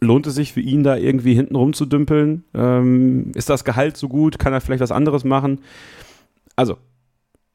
[0.00, 2.44] lohnt es sich für ihn da irgendwie hinten rumzudümpeln?
[2.54, 4.38] Ähm, ist das Gehalt so gut?
[4.38, 5.60] Kann er vielleicht was anderes machen?
[6.54, 6.76] Also,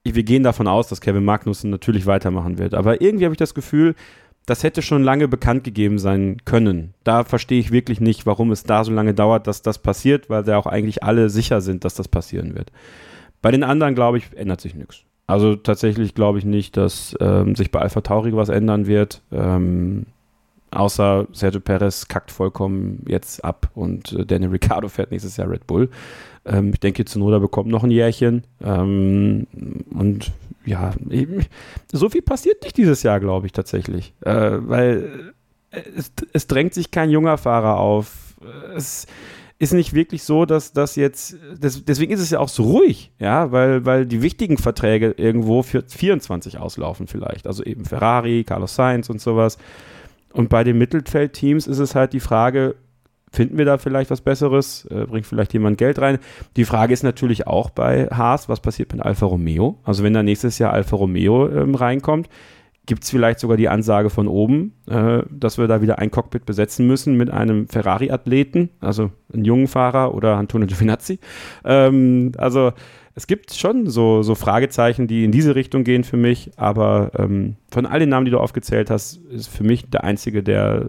[0.04, 2.74] wir gehen davon aus, dass Kevin Magnussen natürlich weitermachen wird.
[2.74, 3.96] Aber irgendwie habe ich das Gefühl,
[4.45, 6.93] das hätte schon lange bekannt gegeben sein können.
[7.04, 10.43] Da verstehe ich wirklich nicht, warum es da so lange dauert, dass das passiert, weil
[10.43, 12.71] da auch eigentlich alle sicher sind, dass das passieren wird.
[13.41, 15.04] Bei den anderen, glaube ich, ändert sich nichts.
[15.27, 19.21] Also tatsächlich glaube ich nicht, dass ähm, sich bei Alpha Tauri was ändern wird.
[19.32, 20.06] Ähm,
[20.71, 25.67] außer Sergio Perez kackt vollkommen jetzt ab und äh, Daniel Ricciardo fährt nächstes Jahr Red
[25.67, 25.89] Bull.
[26.45, 28.43] Ähm, ich denke, Zunoda bekommt noch ein Jährchen.
[28.62, 29.47] Ähm,
[29.93, 30.32] und
[30.65, 30.93] ja,
[31.91, 34.13] so viel passiert nicht dieses Jahr, glaube ich tatsächlich.
[34.21, 35.34] Äh, weil
[35.71, 38.36] es, es, drängt sich kein junger Fahrer auf.
[38.76, 39.08] Es,
[39.62, 43.12] ist nicht wirklich so, dass das jetzt, das, deswegen ist es ja auch so ruhig,
[43.19, 47.45] ja, weil, weil die wichtigen Verträge irgendwo für 24 auslaufen vielleicht.
[47.45, 49.60] Also eben Ferrari, Carlos Sainz und sowas.
[50.34, 52.74] Und bei den Mittelfeldteams ist es halt die Frage,
[53.32, 54.86] finden wir da vielleicht was Besseres?
[54.86, 56.20] Äh, bringt vielleicht jemand Geld rein?
[56.56, 59.80] Die Frage ist natürlich auch bei Haas, was passiert mit Alfa Romeo?
[59.84, 62.30] Also wenn da nächstes Jahr Alfa Romeo ähm, reinkommt,
[62.86, 66.46] gibt es vielleicht sogar die Ansage von oben, äh, dass wir da wieder ein Cockpit
[66.46, 71.20] besetzen müssen mit einem Ferrari-Athleten, also einen jungen Fahrer oder Antonio Giovinazzi.
[71.63, 72.74] Ähm, also
[73.13, 77.56] es gibt schon so, so Fragezeichen, die in diese Richtung gehen für mich, aber ähm,
[77.70, 80.88] von all den Namen, die du aufgezählt hast, ist für mich der einzige, der,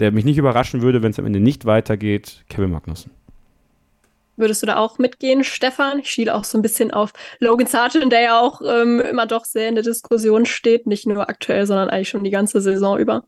[0.00, 3.10] der mich nicht überraschen würde, wenn es am Ende nicht weitergeht, Kevin Magnussen.
[4.36, 5.98] Würdest du da auch mitgehen, Stefan?
[6.00, 9.44] Ich schiele auch so ein bisschen auf Logan Sargent, der ja auch ähm, immer doch
[9.44, 13.24] sehr in der Diskussion steht, nicht nur aktuell, sondern eigentlich schon die ganze Saison über.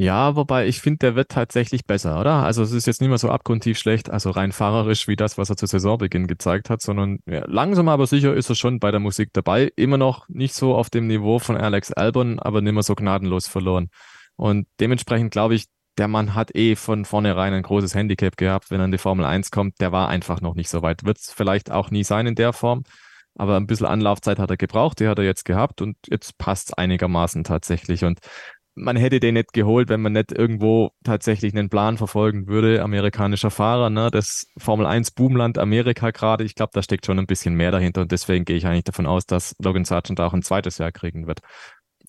[0.00, 2.44] Ja, wobei ich finde, der wird tatsächlich besser, oder?
[2.44, 5.50] Also es ist jetzt nicht mehr so abgrundtief schlecht, also rein fahrerisch wie das, was
[5.50, 9.00] er zu Saisonbeginn gezeigt hat, sondern ja, langsam aber sicher ist er schon bei der
[9.00, 9.72] Musik dabei.
[9.74, 13.48] Immer noch nicht so auf dem Niveau von Alex Albon, aber nicht mehr so gnadenlos
[13.48, 13.88] verloren.
[14.38, 15.66] Und dementsprechend glaube ich,
[15.98, 19.26] der Mann hat eh von vornherein ein großes Handicap gehabt, wenn er in die Formel
[19.26, 19.80] 1 kommt.
[19.80, 21.04] Der war einfach noch nicht so weit.
[21.04, 22.84] Wird es vielleicht auch nie sein in der Form,
[23.34, 26.68] aber ein bisschen Anlaufzeit hat er gebraucht, die hat er jetzt gehabt und jetzt passt
[26.68, 28.04] es einigermaßen tatsächlich.
[28.04, 28.20] Und
[28.76, 32.82] man hätte den nicht geholt, wenn man nicht irgendwo tatsächlich einen Plan verfolgen würde.
[32.82, 34.08] Amerikanischer Fahrer, ne?
[34.12, 36.44] das Formel 1 Boomland Amerika gerade.
[36.44, 39.06] Ich glaube, da steckt schon ein bisschen mehr dahinter und deswegen gehe ich eigentlich davon
[39.06, 41.40] aus, dass Logan Sargent auch ein zweites Jahr kriegen wird.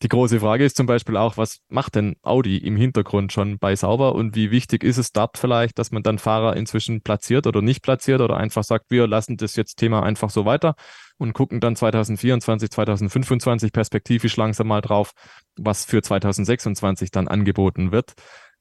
[0.01, 3.75] Die große Frage ist zum Beispiel auch, was macht denn Audi im Hintergrund schon bei
[3.75, 7.62] Sauber und wie wichtig ist es dort vielleicht, dass man dann Fahrer inzwischen platziert oder
[7.62, 10.75] nicht platziert oder einfach sagt, wir lassen das jetzt Thema einfach so weiter
[11.17, 15.12] und gucken dann 2024, 2025 perspektivisch langsam mal drauf,
[15.57, 18.13] was für 2026 dann angeboten wird.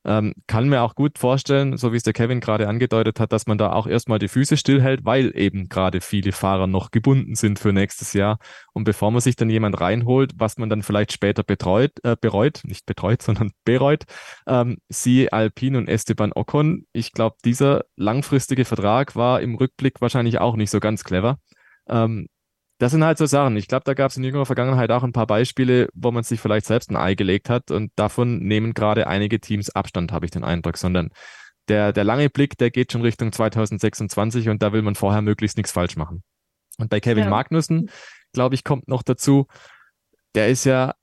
[0.05, 3.47] Ähm, kann mir auch gut vorstellen, so wie es der Kevin gerade angedeutet hat, dass
[3.47, 7.59] man da auch erstmal die Füße stillhält, weil eben gerade viele Fahrer noch gebunden sind
[7.59, 8.39] für nächstes Jahr.
[8.73, 12.63] Und bevor man sich dann jemand reinholt, was man dann vielleicht später betreut, äh, bereut,
[12.65, 14.05] nicht betreut, sondern bereut,
[14.47, 16.87] ähm, siehe Alpine und Esteban Ocon.
[16.93, 21.39] Ich glaube, dieser langfristige Vertrag war im Rückblick wahrscheinlich auch nicht so ganz clever.
[21.89, 22.29] Ähm,
[22.79, 23.57] das sind halt so Sachen.
[23.57, 26.41] Ich glaube, da gab es in jüngerer Vergangenheit auch ein paar Beispiele, wo man sich
[26.41, 30.31] vielleicht selbst ein Ei gelegt hat und davon nehmen gerade einige Teams Abstand, habe ich
[30.31, 31.11] den Eindruck, sondern
[31.69, 35.57] der, der lange Blick, der geht schon Richtung 2026 und da will man vorher möglichst
[35.57, 36.23] nichts falsch machen.
[36.79, 37.31] Und bei Kevin ja.
[37.31, 37.91] Magnussen,
[38.33, 39.47] glaube ich, kommt noch dazu,
[40.35, 40.95] der ist ja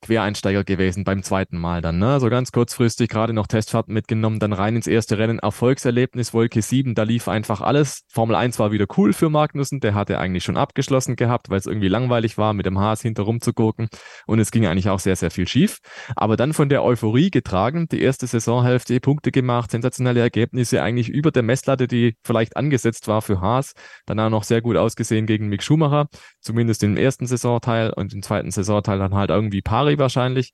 [0.00, 1.98] Quereinsteiger gewesen beim zweiten Mal dann.
[1.98, 2.20] Ne?
[2.20, 5.38] So ganz kurzfristig gerade noch Testfahrten mitgenommen, dann rein ins erste Rennen.
[5.38, 8.02] Erfolgserlebnis Wolke 7, da lief einfach alles.
[8.08, 11.66] Formel 1 war wieder cool für Magnussen, der hatte eigentlich schon abgeschlossen gehabt, weil es
[11.66, 13.88] irgendwie langweilig war, mit dem Haas hinterrum zu gucken.
[14.26, 15.78] Und es ging eigentlich auch sehr, sehr viel schief.
[16.14, 21.30] Aber dann von der Euphorie getragen, die erste Saisonhälfte, Punkte gemacht, sensationelle Ergebnisse, eigentlich über
[21.30, 23.72] der Messlatte, die vielleicht angesetzt war für Haas.
[24.06, 26.06] Danach noch sehr gut ausgesehen gegen Mick Schumacher,
[26.40, 30.52] zumindest im ersten Saisonteil und im zweiten Saisonteil dann halt irgendwie Paare Ferrari wahrscheinlich.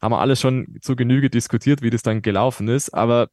[0.00, 2.90] Haben wir alle schon zu Genüge diskutiert, wie das dann gelaufen ist.
[2.90, 3.28] Aber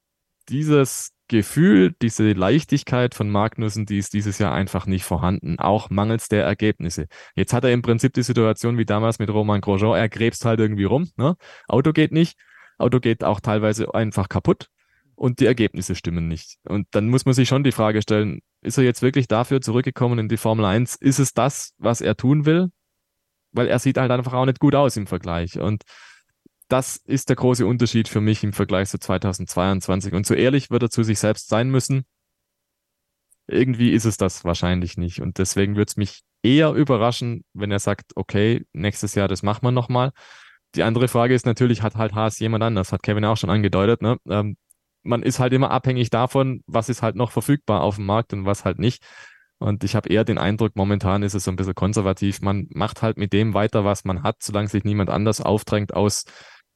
[0.47, 6.27] dieses Gefühl, diese Leichtigkeit von Magnussen, die ist dieses Jahr einfach nicht vorhanden, auch mangels
[6.27, 7.07] der Ergebnisse.
[7.35, 10.59] Jetzt hat er im Prinzip die Situation wie damals mit Roman Grosjean, er gräbst halt
[10.59, 11.35] irgendwie rum, ne?
[11.67, 12.37] Auto geht nicht,
[12.77, 14.67] Auto geht auch teilweise einfach kaputt
[15.15, 16.57] und die Ergebnisse stimmen nicht.
[16.67, 20.19] Und dann muss man sich schon die Frage stellen, ist er jetzt wirklich dafür zurückgekommen
[20.19, 20.95] in die Formel 1?
[20.95, 22.71] Ist es das, was er tun will?
[23.51, 25.59] Weil er sieht halt einfach auch nicht gut aus im Vergleich.
[25.59, 25.83] Und
[26.67, 30.13] das ist der große Unterschied für mich im Vergleich zu 2022.
[30.13, 32.05] Und so ehrlich wird er zu sich selbst sein müssen.
[33.47, 35.21] Irgendwie ist es das wahrscheinlich nicht.
[35.21, 39.63] Und deswegen würde es mich eher überraschen, wenn er sagt, okay, nächstes Jahr, das machen
[39.63, 40.11] wir nochmal.
[40.75, 44.01] Die andere Frage ist natürlich, hat halt Haas jemand anders, hat Kevin auch schon angedeutet.
[44.01, 44.17] Ne?
[44.29, 44.55] Ähm,
[45.03, 48.45] man ist halt immer abhängig davon, was ist halt noch verfügbar auf dem Markt und
[48.45, 49.03] was halt nicht.
[49.61, 52.41] Und ich habe eher den Eindruck, momentan ist es so ein bisschen konservativ.
[52.41, 56.25] Man macht halt mit dem weiter, was man hat, solange sich niemand anders aufdrängt aus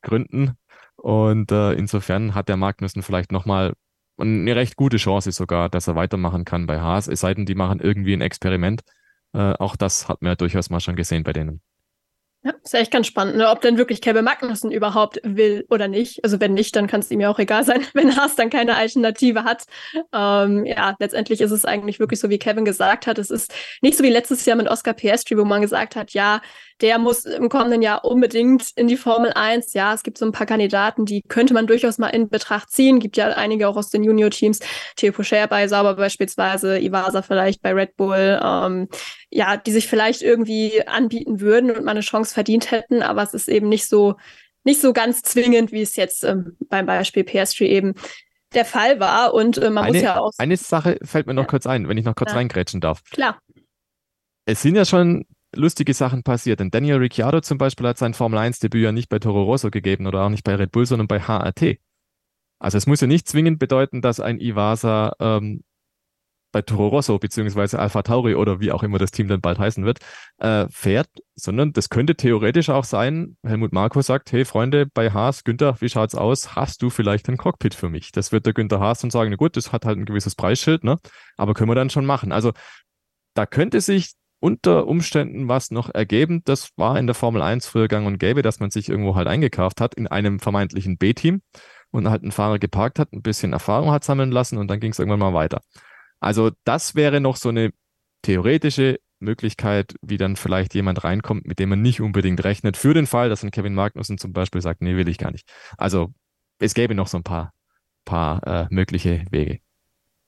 [0.03, 0.51] Gründen.
[0.95, 3.73] Und äh, insofern hat der Magnussen vielleicht nochmal
[4.19, 7.55] eine recht gute Chance sogar, dass er weitermachen kann bei Haas, es sei denn, die
[7.55, 8.83] machen irgendwie ein Experiment.
[9.33, 11.61] Äh, auch das hat man ja durchaus mal schon gesehen bei denen.
[12.45, 13.49] Ja, ist echt ganz spannend, ne?
[13.49, 16.23] ob denn wirklich Kevin Magnussen überhaupt will oder nicht.
[16.23, 18.77] Also wenn nicht, dann kann es ihm ja auch egal sein, wenn Haas dann keine
[18.77, 19.63] Alternative hat.
[20.13, 23.17] Ähm, ja, letztendlich ist es eigentlich wirklich so, wie Kevin gesagt hat.
[23.17, 26.39] Es ist nicht so wie letztes Jahr mit Oscar Piastri, wo man gesagt hat, ja,
[26.81, 29.73] der muss im kommenden Jahr unbedingt in die Formel 1.
[29.73, 32.99] Ja, es gibt so ein paar Kandidaten, die könnte man durchaus mal in Betracht ziehen.
[32.99, 34.59] Gibt ja einige auch aus den Junior-Teams.
[34.97, 38.39] Theo Pocher bei Sauber beispielsweise, Ivasa vielleicht bei Red Bull.
[38.43, 38.89] Ähm,
[39.29, 43.01] ja, die sich vielleicht irgendwie anbieten würden und mal eine Chance verdient hätten.
[43.01, 44.15] Aber es ist eben nicht so,
[44.65, 47.93] nicht so ganz zwingend, wie es jetzt ähm, beim Beispiel PS3 eben
[48.53, 49.33] der Fall war.
[49.33, 50.31] Und äh, man eine, muss ja auch.
[50.37, 51.49] Eine Sache fällt mir noch ja.
[51.49, 52.37] kurz ein, wenn ich noch kurz ja.
[52.37, 53.01] reingrätschen darf.
[53.11, 53.39] Klar.
[54.45, 55.25] Es sind ja schon
[55.57, 56.59] lustige Sachen passiert.
[56.59, 60.07] Denn Daniel Ricciardo zum Beispiel hat sein Formel 1-Debüt ja nicht bei Toro Rosso gegeben
[60.07, 61.79] oder auch nicht bei Red Bull, sondern bei HRT.
[62.59, 65.63] Also es muss ja nicht zwingend bedeuten, dass ein Iwasa ähm,
[66.55, 69.83] bei Toro Rosso beziehungsweise Alpha Tauri oder wie auch immer das Team dann bald heißen
[69.83, 69.99] wird,
[70.37, 75.43] äh, fährt, sondern das könnte theoretisch auch sein, Helmut Marko sagt, hey Freunde, bei Haas,
[75.43, 76.55] Günther, wie schaut's aus?
[76.55, 78.13] Hast du vielleicht ein Cockpit für mich?
[78.13, 80.85] Das wird der Günther Haas dann sagen, na gut, das hat halt ein gewisses Preisschild,
[80.85, 80.97] ne?
[81.35, 82.31] Aber können wir dann schon machen.
[82.31, 82.53] Also
[83.33, 84.13] da könnte sich
[84.45, 86.43] unter Umständen was noch ergeben.
[86.45, 89.27] Das war in der Formel 1 früher gang und gäbe, dass man sich irgendwo halt
[89.27, 91.41] eingekauft hat in einem vermeintlichen B-Team
[91.89, 94.91] und halt einen Fahrer geparkt hat, ein bisschen Erfahrung hat sammeln lassen und dann ging
[94.91, 95.61] es irgendwann mal weiter.
[96.19, 97.71] Also das wäre noch so eine
[98.21, 103.07] theoretische Möglichkeit, wie dann vielleicht jemand reinkommt, mit dem man nicht unbedingt rechnet, für den
[103.07, 105.49] Fall, dass ein Kevin Magnussen zum Beispiel sagt, nee, will ich gar nicht.
[105.75, 106.13] Also
[106.59, 107.51] es gäbe noch so ein paar,
[108.05, 109.64] paar äh, mögliche Wege.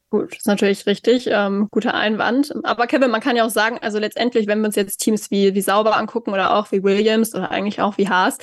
[0.10, 1.28] Gut, ist natürlich richtig.
[1.30, 2.54] Ähm, guter Einwand.
[2.64, 5.54] Aber Kevin, man kann ja auch sagen, also letztendlich, wenn wir uns jetzt Teams wie,
[5.54, 8.38] wie Sauber angucken oder auch wie Williams oder eigentlich auch wie Haas,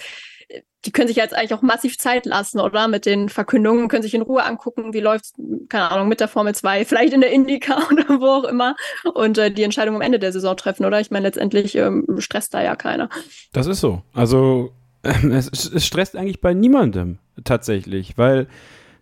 [0.85, 2.88] die können sich jetzt eigentlich auch massiv Zeit lassen, oder?
[2.88, 5.35] Mit den Verkündungen, können sich in Ruhe angucken, wie läuft
[5.68, 8.77] keine Ahnung, mit der Formel 2, vielleicht in der Indica oder wo auch immer
[9.14, 11.00] und äh, die Entscheidung am Ende der Saison treffen, oder?
[11.00, 13.09] Ich meine, letztendlich ähm, stresst da ja keiner.
[13.53, 14.03] Das ist so.
[14.12, 14.72] Also
[15.03, 18.46] es, es stresst eigentlich bei niemandem tatsächlich, weil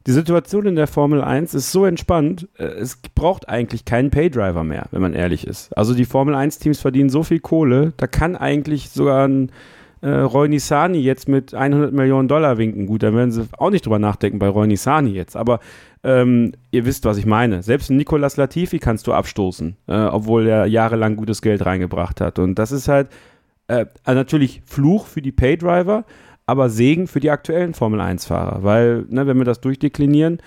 [0.06, 4.64] die Situation in der Formel 1 ist so entspannt, äh, es braucht eigentlich keinen Paydriver
[4.64, 5.76] mehr, wenn man ehrlich ist.
[5.76, 9.50] Also die Formel 1-Teams verdienen so viel Kohle, da kann eigentlich sogar ein
[10.02, 12.86] äh, Roy Nissani jetzt mit 100 Millionen Dollar winken.
[12.86, 15.60] Gut, da werden sie auch nicht drüber nachdenken bei Roy Nissani jetzt, aber
[16.02, 17.62] ähm, ihr wisst, was ich meine.
[17.62, 22.40] Selbst Nicolas Latifi kannst du abstoßen, äh, obwohl er jahrelang gutes Geld reingebracht hat.
[22.40, 23.08] Und das ist halt
[23.68, 26.04] äh, natürlich Fluch für die Paydriver,
[26.46, 30.38] aber Segen für die aktuellen Formel-1-Fahrer, weil, ne, wenn wir das durchdeklinieren,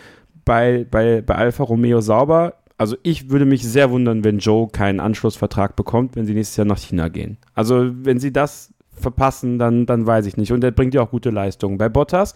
[0.43, 4.99] bei, bei, bei Alfa Romeo sauber, also ich würde mich sehr wundern, wenn Joe keinen
[4.99, 7.37] Anschlussvertrag bekommt, wenn sie nächstes Jahr nach China gehen.
[7.53, 10.51] Also wenn sie das verpassen, dann, dann weiß ich nicht.
[10.51, 11.77] Und er bringt ja auch gute Leistungen.
[11.77, 12.35] Bei Bottas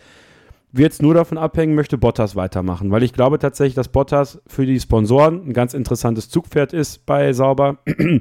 [0.71, 4.65] wird es nur davon abhängen, möchte Bottas weitermachen, weil ich glaube tatsächlich, dass Bottas für
[4.65, 7.79] die Sponsoren ein ganz interessantes Zugpferd ist bei Sauber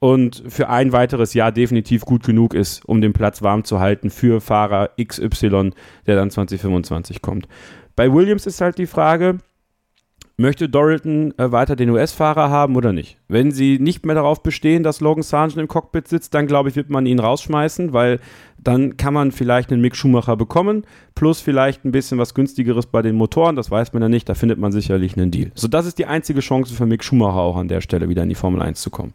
[0.00, 4.10] und für ein weiteres Jahr definitiv gut genug ist, um den Platz warm zu halten
[4.10, 5.70] für Fahrer XY,
[6.06, 7.48] der dann 2025 kommt.
[7.96, 9.38] Bei Williams ist halt die Frage,
[10.38, 13.18] möchte Doralton äh, weiter den US-Fahrer haben oder nicht?
[13.26, 16.76] Wenn sie nicht mehr darauf bestehen, dass Logan Sargent im Cockpit sitzt, dann glaube ich,
[16.76, 18.20] wird man ihn rausschmeißen, weil
[18.56, 23.02] dann kann man vielleicht einen Mick Schumacher bekommen, plus vielleicht ein bisschen was günstigeres bei
[23.02, 25.50] den Motoren, das weiß man ja nicht, da findet man sicherlich einen Deal.
[25.54, 28.28] So, das ist die einzige Chance für Mick Schumacher auch an der Stelle wieder in
[28.28, 29.12] die Formel 1 zu kommen.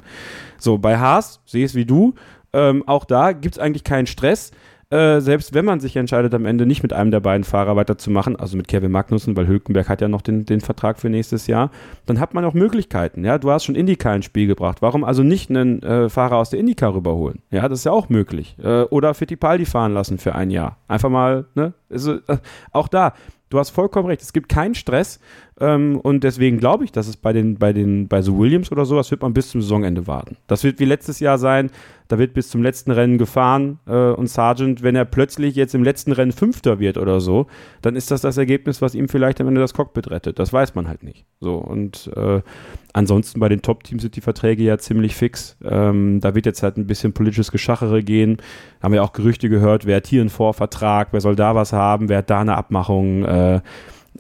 [0.58, 2.14] So, bei Haas, sehe es wie du,
[2.52, 4.52] ähm, auch da gibt es eigentlich keinen Stress.
[4.94, 8.36] Äh, selbst wenn man sich entscheidet, am Ende nicht mit einem der beiden Fahrer weiterzumachen,
[8.36, 11.72] also mit Kevin Magnussen, weil Hülkenberg hat ja noch den, den Vertrag für nächstes Jahr,
[12.06, 13.26] dann hat man auch Möglichkeiten.
[13.26, 14.84] Ja, du hast schon Indycar ins Spiel gebracht.
[14.84, 17.42] Warum also nicht einen äh, Fahrer aus der Indycar rüberholen?
[17.50, 18.56] Ja, das ist ja auch möglich.
[18.64, 20.78] Äh, oder Fittipaldi fahren lassen für ein Jahr.
[20.88, 21.74] Einfach mal, ne?
[21.90, 22.38] Also, äh,
[22.72, 23.14] auch da,
[23.50, 24.22] du hast vollkommen recht.
[24.22, 25.20] Es gibt keinen Stress.
[25.60, 28.86] Ähm, und deswegen glaube ich, dass es bei den, bei den, bei so Williams oder
[28.86, 30.38] sowas wird man bis zum Saisonende warten.
[30.48, 31.70] Das wird wie letztes Jahr sein.
[32.14, 35.84] Da wird bis zum letzten Rennen gefahren äh, und Sargent, wenn er plötzlich jetzt im
[35.84, 37.48] letzten Rennen Fünfter wird oder so,
[37.82, 40.38] dann ist das das Ergebnis, was ihm vielleicht am Ende das Cockpit rettet.
[40.38, 41.26] Das weiß man halt nicht.
[41.40, 42.44] So und äh,
[42.94, 45.58] ansonsten bei den Top-Teams sind die Verträge ja ziemlich fix.
[45.64, 48.38] Ähm, da wird jetzt halt ein bisschen politisches Geschachere gehen.
[48.80, 52.10] Haben wir auch Gerüchte gehört, wer hat hier einen Vorvertrag, wer soll da was haben,
[52.10, 53.26] wer hat da eine Abmachung.
[53.26, 53.62] Äh,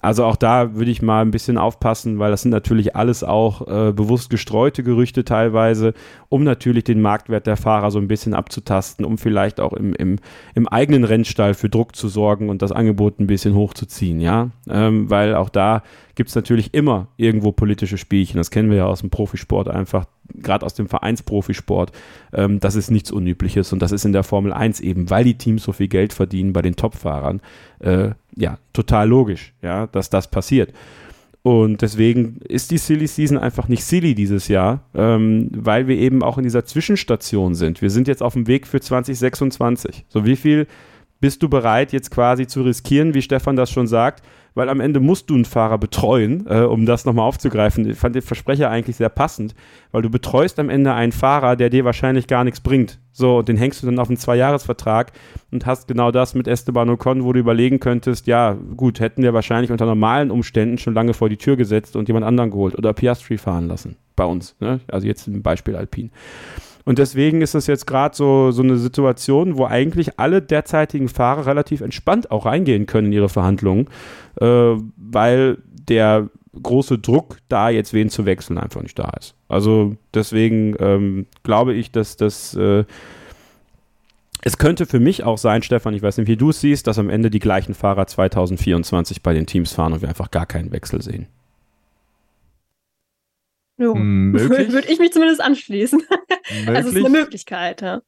[0.03, 3.67] also auch da würde ich mal ein bisschen aufpassen, weil das sind natürlich alles auch
[3.67, 5.93] äh, bewusst gestreute Gerüchte teilweise,
[6.27, 10.17] um natürlich den Marktwert der Fahrer so ein bisschen abzutasten, um vielleicht auch im, im,
[10.55, 14.49] im eigenen Rennstall für Druck zu sorgen und das Angebot ein bisschen hochzuziehen, ja.
[14.69, 15.83] Ähm, weil auch da
[16.15, 18.37] gibt es natürlich immer irgendwo politische Spielchen.
[18.37, 21.91] Das kennen wir ja aus dem Profisport einfach, gerade aus dem Vereinsprofisport.
[22.33, 25.37] Ähm, das ist nichts Unübliches und das ist in der Formel 1 eben, weil die
[25.37, 27.41] Teams so viel Geld verdienen bei den Topfahrern.
[27.79, 30.73] Äh, ja, total logisch, ja, dass das passiert.
[31.43, 36.23] Und deswegen ist die Silly Season einfach nicht silly dieses Jahr, ähm, weil wir eben
[36.23, 37.81] auch in dieser Zwischenstation sind.
[37.81, 40.05] Wir sind jetzt auf dem Weg für 2026.
[40.07, 40.67] So wie viel
[41.23, 44.21] bist du bereit, jetzt quasi zu riskieren, wie Stefan das schon sagt?
[44.55, 47.89] weil am Ende musst du einen Fahrer betreuen, äh, um das nochmal aufzugreifen.
[47.89, 49.55] Ich fand den Versprecher eigentlich sehr passend,
[49.91, 52.99] weil du betreust am Ende einen Fahrer, der dir wahrscheinlich gar nichts bringt.
[53.11, 55.11] So, und den hängst du dann auf einen Zweijahresvertrag
[55.51, 59.33] und hast genau das mit Esteban Ocon, wo du überlegen könntest, ja, gut, hätten wir
[59.33, 62.93] wahrscheinlich unter normalen Umständen schon lange vor die Tür gesetzt und jemand anderen geholt oder
[62.93, 64.55] Piastri fahren lassen bei uns.
[64.59, 64.79] Ne?
[64.87, 66.09] Also jetzt im Beispiel Alpine.
[66.85, 71.45] Und deswegen ist das jetzt gerade so, so eine Situation, wo eigentlich alle derzeitigen Fahrer
[71.45, 73.87] relativ entspannt auch reingehen können in ihre Verhandlungen,
[74.41, 76.29] äh, weil der
[76.61, 79.35] große Druck, da jetzt wen zu wechseln, einfach nicht da ist.
[79.47, 82.83] Also deswegen ähm, glaube ich, dass das äh,
[84.45, 86.99] es könnte für mich auch sein, Stefan, ich weiß nicht, wie du es siehst, dass
[86.99, 90.73] am Ende die gleichen Fahrer 2024 bei den Teams fahren und wir einfach gar keinen
[90.73, 91.27] Wechsel sehen.
[93.77, 93.95] Jo.
[93.95, 95.99] Würde ich mich zumindest anschließen.
[95.99, 96.67] Möglich.
[96.67, 98.01] Also es ist eine Möglichkeit, ja.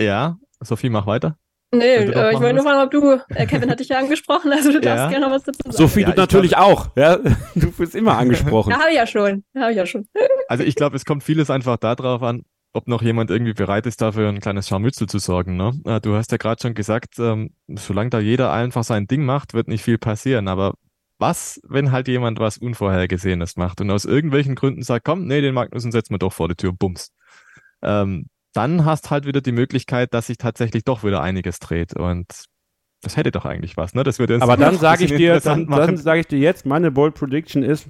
[0.00, 1.36] Ja, Sophie, mach weiter.
[1.72, 4.72] Nee, äh, ich wollte nur fragen, ob du, äh, Kevin hat dich ja angesprochen, also
[4.72, 5.08] du darfst ja.
[5.10, 5.76] gerne noch was dazu sagen.
[5.76, 6.96] Sophie, ja, du natürlich glaub, auch.
[6.96, 7.18] Ja?
[7.54, 8.70] Du bist immer angesprochen.
[8.70, 9.44] ja, habe ich ja schon.
[9.56, 10.08] Habe ich ja schon.
[10.48, 14.00] also ich glaube, es kommt vieles einfach darauf an, ob noch jemand irgendwie bereit ist,
[14.00, 15.56] dafür ein kleines Scharmützel zu sorgen.
[15.56, 15.72] Ne?
[15.84, 19.54] Äh, du hast ja gerade schon gesagt, ähm, solange da jeder einfach sein Ding macht,
[19.54, 20.48] wird nicht viel passieren.
[20.48, 20.74] Aber
[21.20, 25.54] was, wenn halt jemand was Unvorhergesehenes macht und aus irgendwelchen Gründen sagt, komm, nee, den
[25.54, 27.12] Magnussen setzen wir doch vor die Tür, bums.
[27.82, 32.26] Ähm, dann hast halt wieder die Möglichkeit, dass sich tatsächlich doch wieder einiges dreht und
[33.02, 34.02] das hätte doch eigentlich was, ne?
[34.02, 37.14] Das würde Aber dann sage ich dir, dann, dann sage ich dir jetzt, meine Bold
[37.14, 37.88] Prediction ist,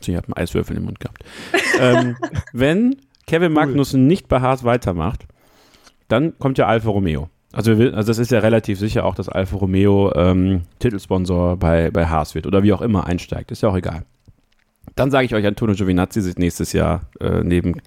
[0.00, 1.24] ich habe einen Eiswürfel im Mund gehabt.
[1.78, 2.16] ähm,
[2.52, 2.96] wenn
[3.26, 5.26] Kevin Magnussen nicht bei Haas weitermacht,
[6.08, 7.30] dann kommt ja Alfa Romeo.
[7.52, 11.90] Also, wir, also das ist ja relativ sicher auch, dass Alfa Romeo ähm, Titelsponsor bei,
[11.90, 13.50] bei Haas wird oder wie auch immer einsteigt.
[13.50, 14.04] Ist ja auch egal.
[14.96, 17.80] Dann sage ich euch, Antonio Giovinazzi sitzt nächstes Jahr äh, neben,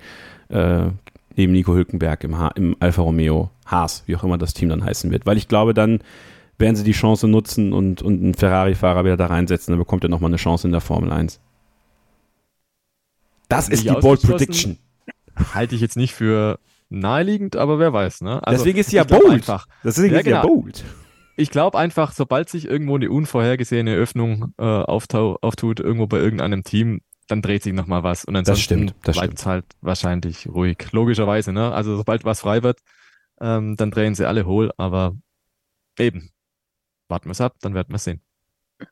[0.49, 0.87] äh,
[1.35, 4.83] neben Nico Hülkenberg im, ha im Alfa Romeo Haas, wie auch immer das Team dann
[4.83, 5.25] heißen wird.
[5.25, 5.99] Weil ich glaube, dann
[6.57, 10.09] werden sie die Chance nutzen und, und einen Ferrari-Fahrer wieder da reinsetzen, dann bekommt er
[10.09, 11.39] nochmal eine Chance in der Formel 1.
[13.49, 14.77] Das ist die Bold Prediction.
[15.53, 18.45] Halte ich jetzt nicht für naheliegend, aber wer weiß, ne?
[18.45, 19.29] Also, Deswegen ist sie ja bold.
[19.29, 20.43] Einfach, Deswegen ja, ist sie genau.
[20.43, 20.83] ja bold.
[21.37, 27.01] Ich glaube einfach, sobald sich irgendwo eine unvorhergesehene Öffnung äh, auftut, irgendwo bei irgendeinem Team,
[27.27, 28.23] dann dreht sich nochmal was.
[28.23, 30.77] Und ansonsten bleibt es halt wahrscheinlich ruhig.
[30.91, 31.73] Logischerweise, ne?
[31.73, 32.79] Also sobald was frei wird,
[33.41, 35.15] ähm, dann drehen sie alle hohl, aber
[35.99, 36.29] eben.
[37.07, 38.21] Warten wir es ab, dann werden wir es sehen.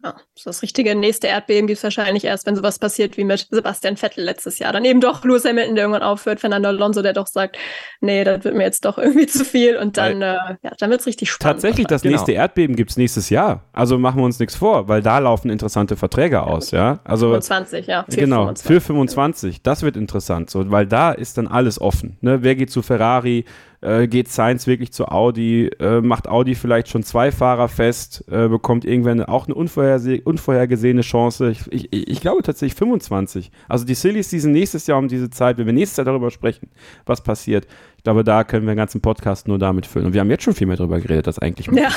[0.01, 3.47] Ja, so das richtige nächste Erdbeben gibt es wahrscheinlich erst, wenn sowas passiert wie mit
[3.51, 4.71] Sebastian Vettel letztes Jahr.
[4.71, 7.57] Dann eben doch Lewis Hamilton, der irgendwann aufhört, Fernando Alonso, der doch sagt,
[7.99, 11.01] nee, das wird mir jetzt doch irgendwie zu viel und dann, äh, ja, dann wird
[11.01, 11.61] es richtig spannend.
[11.61, 12.13] Tatsächlich, das genau.
[12.13, 13.65] nächste Erdbeben gibt es nächstes Jahr.
[13.73, 16.99] Also machen wir uns nichts vor, weil da laufen interessante Verträge aus, ja.
[17.03, 18.05] Also, 25, ja.
[18.09, 18.67] Für genau, 25.
[18.67, 19.63] für 25.
[19.63, 22.17] Das wird interessant, so, weil da ist dann alles offen.
[22.21, 22.41] Ne?
[22.41, 23.43] Wer geht zu Ferrari?
[23.83, 28.47] Äh, geht Sainz wirklich zu Audi, äh, macht Audi vielleicht schon zwei Fahrer fest, äh,
[28.47, 31.51] bekommt irgendwann auch eine unvorherse unvorhergesehene Chance.
[31.51, 33.51] Ich, ich, ich, glaube tatsächlich 25.
[33.67, 36.69] Also die Silly Season nächstes Jahr um diese Zeit, wenn wir nächstes Jahr darüber sprechen,
[37.05, 37.67] was passiert,
[37.97, 40.05] ich glaube, da können wir einen ganzen Podcast nur damit füllen.
[40.05, 41.67] Und wir haben jetzt schon viel mehr darüber geredet, als eigentlich.
[41.67, 41.89] Ja.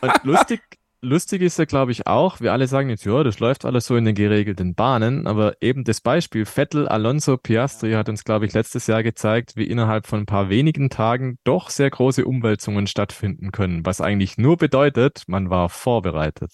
[0.00, 0.60] Und lustig,
[1.00, 3.96] lustig ist ja, glaube ich, auch, wir alle sagen jetzt, ja, das läuft alles so
[3.96, 8.52] in den geregelten Bahnen, aber eben das Beispiel Vettel, Alonso, Piastri hat uns, glaube ich,
[8.52, 13.52] letztes Jahr gezeigt, wie innerhalb von ein paar wenigen Tagen doch sehr große Umwälzungen stattfinden
[13.52, 16.52] können, was eigentlich nur bedeutet, man war vorbereitet.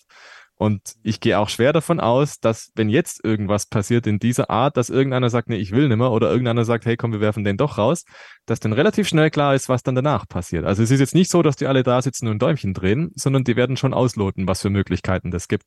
[0.57, 4.77] Und ich gehe auch schwer davon aus, dass wenn jetzt irgendwas passiert in dieser Art,
[4.77, 7.57] dass irgendeiner sagt, nee, ich will nimmer, oder irgendeiner sagt, hey, komm, wir werfen den
[7.57, 8.05] doch raus,
[8.47, 10.64] dass dann relativ schnell klar ist, was dann danach passiert.
[10.64, 13.43] Also es ist jetzt nicht so, dass die alle da sitzen und Däumchen drehen, sondern
[13.43, 15.64] die werden schon ausloten, was für Möglichkeiten das gibt.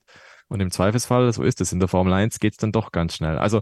[0.47, 3.15] Und im Zweifelsfall, so ist es in der Formel 1, geht es dann doch ganz
[3.15, 3.37] schnell.
[3.37, 3.61] Also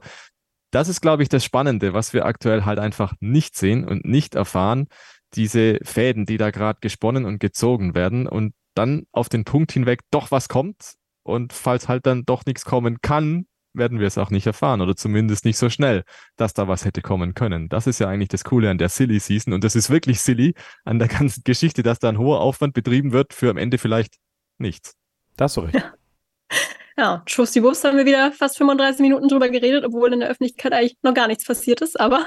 [0.69, 4.35] das ist, glaube ich, das Spannende, was wir aktuell halt einfach nicht sehen und nicht
[4.35, 4.87] erfahren.
[5.33, 10.01] Diese Fäden, die da gerade gesponnen und gezogen werden und dann auf den Punkt hinweg
[10.11, 14.29] doch was kommt und falls halt dann doch nichts kommen kann, werden wir es auch
[14.29, 16.03] nicht erfahren oder zumindest nicht so schnell,
[16.37, 17.67] dass da was hätte kommen können.
[17.67, 20.53] Das ist ja eigentlich das Coole an der Silly Season und das ist wirklich silly
[20.85, 24.15] an der ganzen Geschichte, dass da ein hoher Aufwand betrieben wird für am Ende vielleicht
[24.57, 24.95] nichts.
[25.35, 25.75] Das ist so recht.
[25.83, 25.93] Ja.
[26.97, 30.95] Ja, Schwuppsdiwupps haben wir wieder fast 35 Minuten drüber geredet, obwohl in der Öffentlichkeit eigentlich
[31.01, 32.25] noch gar nichts passiert ist, aber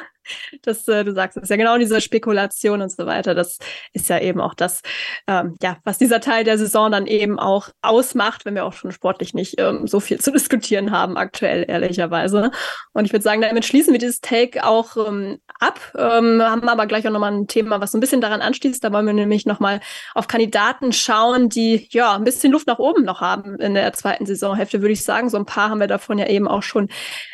[0.62, 3.34] das, äh, du sagst es ja genau diese Spekulation und so weiter.
[3.34, 3.58] Das
[3.92, 4.82] ist ja eben auch das,
[5.26, 8.92] ähm, ja, was dieser Teil der Saison dann eben auch ausmacht, wenn wir auch schon
[8.92, 12.50] sportlich nicht ähm, so viel zu diskutieren haben aktuell, ehrlicherweise.
[12.92, 16.86] Und ich würde sagen, damit schließen wir dieses Take auch ähm, ab, ähm, haben aber
[16.86, 18.82] gleich auch nochmal ein Thema, was so ein bisschen daran anschließt.
[18.82, 19.80] Da wollen wir nämlich nochmal
[20.14, 24.26] auf Kandidaten schauen, die ja ein bisschen Luft nach oben noch haben in der zweiten
[24.26, 25.28] Saisonhälfte, würde ich sagen.
[25.30, 26.88] So ein paar haben wir davon ja eben auch schon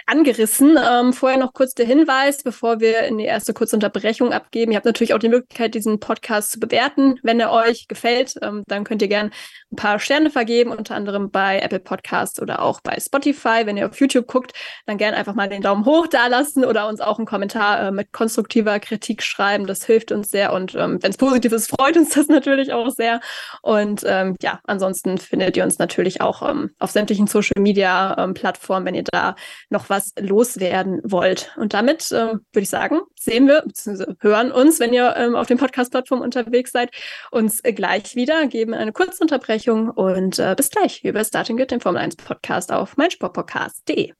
[0.07, 0.79] angerissen.
[0.79, 4.73] Ähm, vorher noch kurz der Hinweis, bevor wir in die erste kurze Unterbrechung abgeben.
[4.73, 7.19] Ihr habt natürlich auch die Möglichkeit, diesen Podcast zu bewerten.
[7.23, 9.31] Wenn er euch gefällt, ähm, dann könnt ihr gerne
[9.73, 13.63] ein paar Sterne vergeben, unter anderem bei Apple Podcasts oder auch bei Spotify.
[13.65, 14.53] Wenn ihr auf YouTube guckt,
[14.87, 17.91] dann gerne einfach mal den Daumen hoch da lassen oder uns auch einen Kommentar äh,
[17.91, 19.67] mit konstruktiver Kritik schreiben.
[19.67, 22.91] Das hilft uns sehr und ähm, wenn es positiv ist, freut uns das natürlich auch
[22.91, 23.21] sehr.
[23.63, 28.35] Und ähm, ja, ansonsten findet ihr uns natürlich auch ähm, auf sämtlichen Social Media ähm,
[28.35, 29.37] Plattformen, wenn ihr da
[29.71, 31.53] noch was loswerden wollt.
[31.57, 32.74] Und damit äh, würde ich sagen,
[33.19, 34.15] sehen wir bzw.
[34.21, 36.91] hören uns, wenn ihr ähm, auf den Podcast-Plattformen unterwegs seid,
[37.31, 41.71] uns äh, gleich wieder, geben eine kurze Unterbrechung und äh, bis gleich bei Starting Good,
[41.71, 44.13] dem Formel 1 Podcast auf meinsportpodcast.de.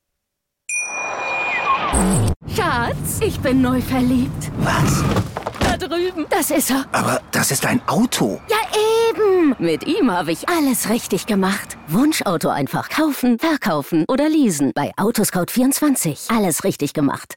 [2.57, 4.51] Schatz, ich bin neu verliebt.
[4.59, 5.05] Was?
[5.61, 6.27] Da drüben.
[6.31, 6.87] Das ist er.
[6.93, 8.41] Aber das ist ein Auto.
[8.49, 8.57] Ja,
[9.11, 9.55] eben.
[9.59, 11.77] Mit ihm habe ich alles richtig gemacht.
[11.89, 14.73] Wunschauto einfach kaufen, verkaufen oder leasen.
[14.75, 16.37] Bei Autoscout24.
[16.37, 17.37] Alles richtig gemacht.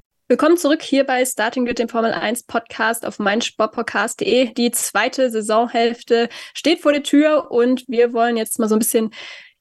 [0.31, 4.53] Willkommen zurück hier bei Starting with dem Formel 1 Podcast auf meinsportpodcast.de.
[4.53, 9.13] Die zweite Saisonhälfte steht vor der Tür und wir wollen jetzt mal so ein bisschen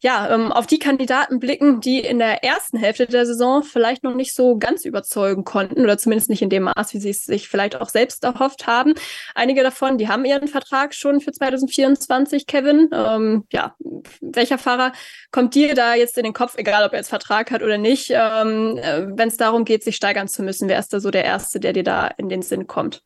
[0.02, 4.14] ja, ähm, auf die Kandidaten blicken, die in der ersten Hälfte der Saison vielleicht noch
[4.14, 7.48] nicht so ganz überzeugen konnten oder zumindest nicht in dem Maß, wie sie es sich
[7.48, 8.94] vielleicht auch selbst erhofft haben.
[9.34, 12.88] Einige davon, die haben ihren Vertrag schon für 2024, Kevin.
[12.92, 13.74] Ähm, ja,
[14.22, 14.92] welcher Fahrer
[15.32, 18.10] kommt dir da jetzt in den Kopf, egal ob er jetzt Vertrag hat oder nicht,
[18.10, 20.68] ähm, äh, wenn es darum geht, sich steigern zu müssen?
[20.70, 23.02] Wer ist da so der Erste, der dir da in den Sinn kommt?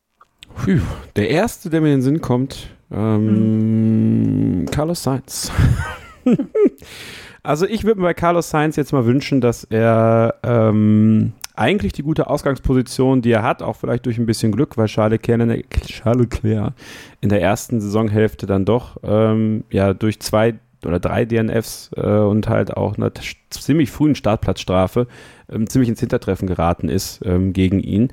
[0.63, 0.79] Puh,
[1.17, 4.65] der Erste, der mir in den Sinn kommt, ähm, hm.
[4.71, 5.51] Carlos Sainz.
[7.43, 12.03] also ich würde mir bei Carlos Sainz jetzt mal wünschen, dass er ähm, eigentlich die
[12.03, 15.47] gute Ausgangsposition, die er hat, auch vielleicht durch ein bisschen Glück, weil Charles Leclerc in
[15.47, 16.73] der, Charles Leclerc
[17.21, 20.55] in der ersten Saisonhälfte dann doch ähm, ja durch zwei
[20.85, 23.11] oder drei DNFs äh, und halt auch einer
[23.49, 25.07] ziemlich frühen Startplatzstrafe
[25.51, 28.11] ähm, ziemlich ins Hintertreffen geraten ist ähm, gegen ihn,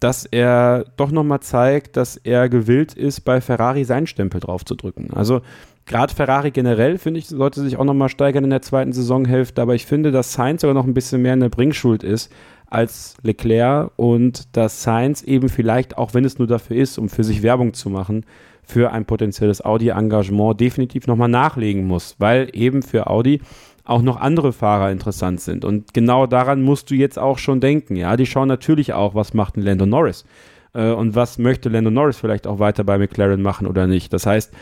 [0.00, 4.74] dass er doch nochmal zeigt, dass er gewillt ist, bei Ferrari seinen Stempel drauf zu
[4.74, 5.10] drücken.
[5.12, 5.42] Also
[5.90, 9.74] gerade Ferrari generell, finde ich, sollte sich auch nochmal steigern in der zweiten Saisonhälfte, aber
[9.74, 12.32] ich finde, dass Sainz sogar noch ein bisschen mehr in der Bringschuld ist
[12.66, 17.24] als Leclerc und dass Sainz eben vielleicht, auch wenn es nur dafür ist, um für
[17.24, 18.24] sich Werbung zu machen,
[18.62, 23.40] für ein potenzielles Audi-Engagement definitiv nochmal nachlegen muss, weil eben für Audi
[23.82, 25.64] auch noch andere Fahrer interessant sind.
[25.64, 27.96] Und genau daran musst du jetzt auch schon denken.
[27.96, 30.24] Ja, die schauen natürlich auch, was macht ein Lando Norris
[30.72, 34.12] äh, und was möchte Lando Norris vielleicht auch weiter bei McLaren machen oder nicht.
[34.12, 34.52] Das heißt,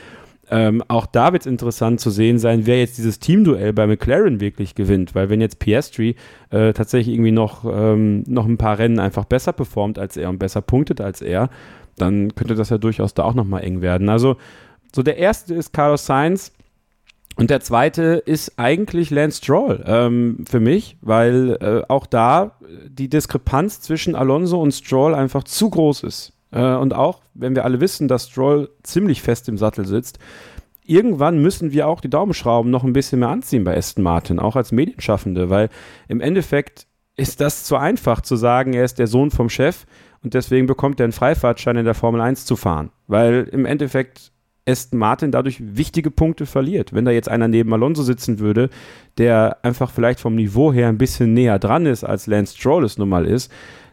[0.50, 4.40] ähm, auch da wird es interessant zu sehen sein, wer jetzt dieses Teamduell bei McLaren
[4.40, 6.16] wirklich gewinnt, weil wenn jetzt Piastri
[6.50, 10.38] äh, tatsächlich irgendwie noch, ähm, noch ein paar Rennen einfach besser performt als er und
[10.38, 11.50] besser punktet als er,
[11.96, 14.08] dann könnte das ja durchaus da auch nochmal eng werden.
[14.08, 14.36] Also
[14.94, 16.52] so der erste ist Carlos Sainz
[17.36, 23.08] und der zweite ist eigentlich Lance Stroll ähm, für mich, weil äh, auch da die
[23.08, 26.32] Diskrepanz zwischen Alonso und Stroll einfach zu groß ist.
[26.50, 30.18] Äh, und auch, wenn wir alle wissen, dass Stroll ziemlich fest im Sattel sitzt,
[30.84, 34.56] irgendwann müssen wir auch die Daumenschrauben noch ein bisschen mehr anziehen bei Aston Martin, auch
[34.56, 35.68] als Medienschaffende, weil
[36.08, 36.86] im Endeffekt
[37.16, 39.86] ist das zu einfach zu sagen, er ist der Sohn vom Chef
[40.22, 42.90] und deswegen bekommt er einen Freifahrtschein in der Formel 1 zu fahren.
[43.06, 44.32] Weil im Endeffekt
[44.68, 46.92] Aston Martin dadurch wichtige Punkte verliert.
[46.92, 48.70] Wenn da jetzt einer neben Alonso sitzen würde,
[49.16, 52.98] der einfach vielleicht vom Niveau her ein bisschen näher dran ist, als Lance Stroll es
[52.98, 53.50] nun mal ist,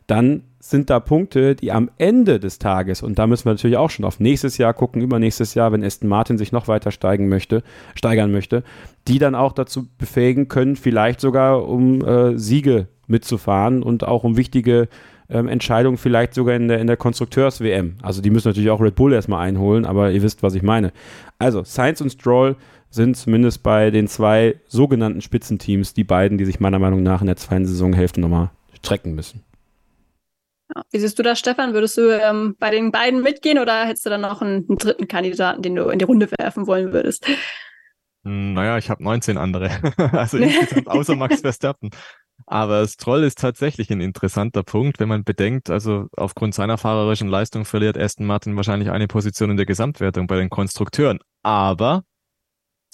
[0.07, 3.91] dann sind da Punkte, die am Ende des Tages, und da müssen wir natürlich auch
[3.91, 7.61] schon auf nächstes Jahr gucken, übernächstes Jahr, wenn Aston Martin sich noch weiter steigen möchte,
[7.93, 8.63] steigern möchte,
[9.07, 14.37] die dann auch dazu befähigen können, vielleicht sogar um äh, Siege mitzufahren und auch um
[14.37, 14.87] wichtige
[15.29, 17.97] ähm, Entscheidungen vielleicht sogar in der, in der Konstrukteurs-WM.
[18.01, 20.91] Also die müssen natürlich auch Red Bull erstmal einholen, aber ihr wisst, was ich meine.
[21.37, 22.55] Also Sainz und Stroll
[22.89, 27.27] sind zumindest bei den zwei sogenannten Spitzenteams die beiden, die sich meiner Meinung nach in
[27.27, 29.43] der zweiten Saisonhälfte nochmal strecken müssen.
[30.91, 31.73] Wie siehst du das, Stefan?
[31.73, 35.07] Würdest du ähm, bei den beiden mitgehen oder hättest du dann noch einen, einen dritten
[35.07, 37.27] Kandidaten, den du in die Runde werfen wollen würdest?
[38.23, 39.69] Hm, naja, ich habe 19 andere.
[40.11, 41.91] also insgesamt außer Max Verstappen.
[42.47, 47.63] Aber Stroll ist tatsächlich ein interessanter Punkt, wenn man bedenkt, also aufgrund seiner fahrerischen Leistung
[47.63, 51.19] verliert Aston Martin wahrscheinlich eine Position in der Gesamtwertung bei den Konstrukteuren.
[51.43, 52.03] Aber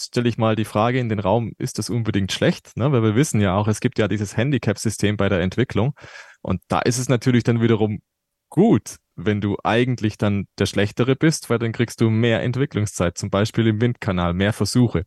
[0.06, 2.78] stelle ich mal die Frage in den Raum, ist das unbedingt schlecht?
[2.78, 2.92] Ne?
[2.92, 5.94] Weil wir wissen ja auch, es gibt ja dieses Handicap-System bei der Entwicklung.
[6.42, 8.02] Und da ist es natürlich dann wiederum
[8.50, 13.30] gut, wenn du eigentlich dann der Schlechtere bist, weil dann kriegst du mehr Entwicklungszeit, zum
[13.30, 15.06] Beispiel im Windkanal, mehr Versuche.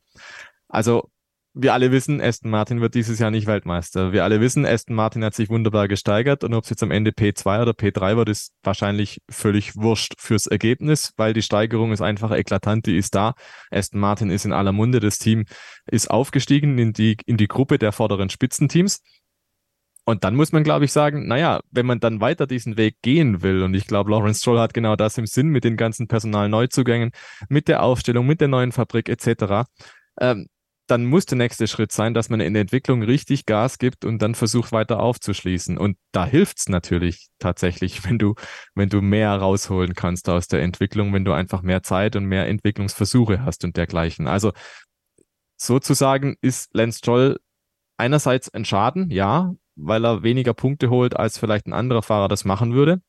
[0.68, 1.11] Also
[1.57, 4.13] wir alle wissen, Aston Martin wird dieses Jahr nicht Weltmeister.
[4.13, 7.13] Wir alle wissen, Aston Martin hat sich wunderbar gesteigert und ob es jetzt am Ende
[7.13, 12.33] P2 oder P3 wird, ist wahrscheinlich völlig wurscht fürs Ergebnis, weil die Steigerung ist einfach
[12.33, 13.35] eklatant, die ist da.
[13.71, 15.45] Aston Martin ist in aller Munde, das Team
[15.87, 19.01] ist aufgestiegen in die, in die Gruppe der vorderen Spitzenteams.
[20.07, 23.43] Und dann muss man, glaube ich, sagen, naja, wenn man dann weiter diesen Weg gehen
[23.43, 27.13] will, und ich glaube, Lawrence Stroll hat genau das im Sinn mit den ganzen Personalneuzugängen,
[27.49, 29.65] mit der Aufstellung, mit der neuen Fabrik etc.,
[30.21, 30.47] ähm,
[30.87, 34.20] dann muss der nächste Schritt sein, dass man in der Entwicklung richtig Gas gibt und
[34.20, 35.78] dann versucht weiter aufzuschließen.
[35.78, 38.35] Und da hilft's natürlich tatsächlich, wenn du,
[38.74, 42.47] wenn du mehr rausholen kannst aus der Entwicklung, wenn du einfach mehr Zeit und mehr
[42.49, 44.26] Entwicklungsversuche hast und dergleichen.
[44.26, 44.53] Also
[45.57, 47.41] sozusagen ist Lance Stroll
[47.97, 52.45] einerseits ein Schaden, ja, weil er weniger Punkte holt, als vielleicht ein anderer Fahrer das
[52.45, 53.01] machen würde.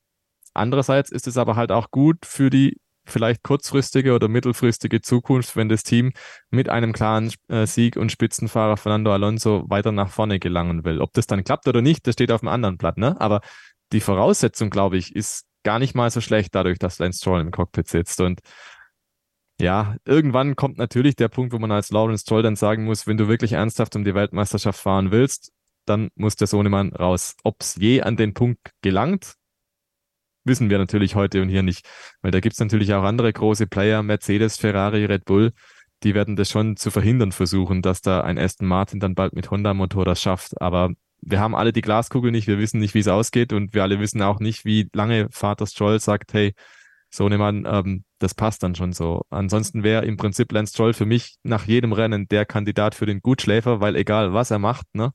[0.54, 2.78] Andererseits ist es aber halt auch gut für die
[3.10, 6.12] vielleicht kurzfristige oder mittelfristige Zukunft, wenn das Team
[6.50, 11.00] mit einem klaren äh, Sieg und Spitzenfahrer Fernando Alonso weiter nach vorne gelangen will.
[11.00, 13.20] Ob das dann klappt oder nicht, das steht auf dem anderen Blatt, ne?
[13.20, 13.40] Aber
[13.92, 17.50] die Voraussetzung, glaube ich, ist gar nicht mal so schlecht dadurch, dass Lance Stroll im
[17.50, 18.40] Cockpit sitzt und
[19.60, 23.16] ja, irgendwann kommt natürlich der Punkt, wo man als Lawrence Stroll dann sagen muss, wenn
[23.16, 25.50] du wirklich ernsthaft um die Weltmeisterschaft fahren willst,
[25.86, 27.36] dann muss der Sohnemann raus.
[27.42, 29.34] Ob es je an den Punkt gelangt,
[30.46, 31.86] wissen wir natürlich heute und hier nicht.
[32.22, 35.52] Weil da gibt es natürlich auch andere große Player, Mercedes, Ferrari, Red Bull,
[36.02, 39.50] die werden das schon zu verhindern versuchen, dass da ein Aston Martin dann bald mit
[39.50, 40.60] Honda-Motor das schafft.
[40.60, 40.90] Aber
[41.20, 43.98] wir haben alle die Glaskugel nicht, wir wissen nicht, wie es ausgeht und wir alle
[44.00, 46.54] wissen auch nicht, wie lange Vater Stroll sagt, hey,
[47.10, 49.22] Sohnemann, ähm, das passt dann schon so.
[49.30, 53.20] Ansonsten wäre im Prinzip Lance Stroll für mich nach jedem Rennen der Kandidat für den
[53.20, 55.12] Gutschläfer, weil egal was er macht, ne,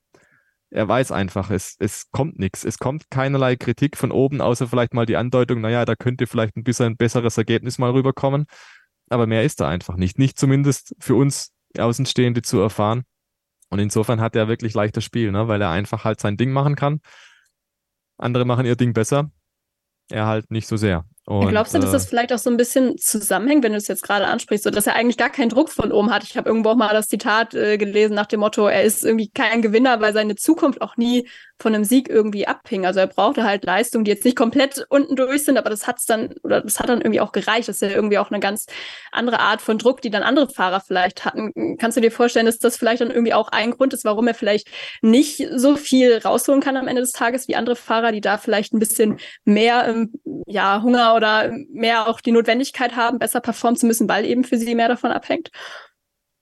[0.72, 2.63] er weiß einfach, es, es kommt nichts.
[2.63, 6.55] Es kommt keinerlei Kritik von oben, außer vielleicht mal die Andeutung, naja, da könnte vielleicht
[6.55, 8.45] ein bisschen ein besseres Ergebnis mal rüberkommen.
[9.09, 10.17] Aber mehr ist da einfach nicht.
[10.17, 13.03] Nicht zumindest für uns Außenstehende zu erfahren.
[13.69, 15.47] Und insofern hat er wirklich leichtes Spiel, ne?
[15.49, 17.01] weil er einfach halt sein Ding machen kann.
[18.17, 19.32] Andere machen ihr Ding besser.
[20.09, 21.05] Er halt nicht so sehr.
[21.40, 23.88] Und, Glaubst du, dass das äh, vielleicht auch so ein bisschen zusammenhängt, wenn du es
[23.88, 26.24] jetzt gerade ansprichst, so dass er eigentlich gar keinen Druck von oben hat?
[26.24, 29.30] Ich habe irgendwo auch mal das Zitat äh, gelesen nach dem Motto, er ist irgendwie
[29.30, 31.28] kein Gewinner, weil seine Zukunft auch nie
[31.62, 32.86] von einem Sieg irgendwie abhing.
[32.86, 36.05] Also er brauchte halt Leistungen, die jetzt nicht komplett unten durch sind, aber das hat's
[36.05, 37.70] dann oder das hat dann irgendwie auch gereicht.
[37.70, 38.66] Das ist ja irgendwie auch eine ganz
[39.12, 41.78] andere Art von Druck, die dann andere Fahrer vielleicht hatten.
[41.78, 44.34] Kannst du dir vorstellen, dass das vielleicht dann irgendwie auch ein Grund ist, warum er
[44.34, 44.70] vielleicht
[45.01, 48.74] nicht so viel rausholen kann am Ende des Tages wie andere Fahrer, die da vielleicht
[48.74, 50.14] ein bisschen mehr ähm,
[50.47, 54.57] ja Hunger oder mehr auch die Notwendigkeit haben, besser performen zu müssen, weil eben für
[54.57, 55.51] sie mehr davon abhängt?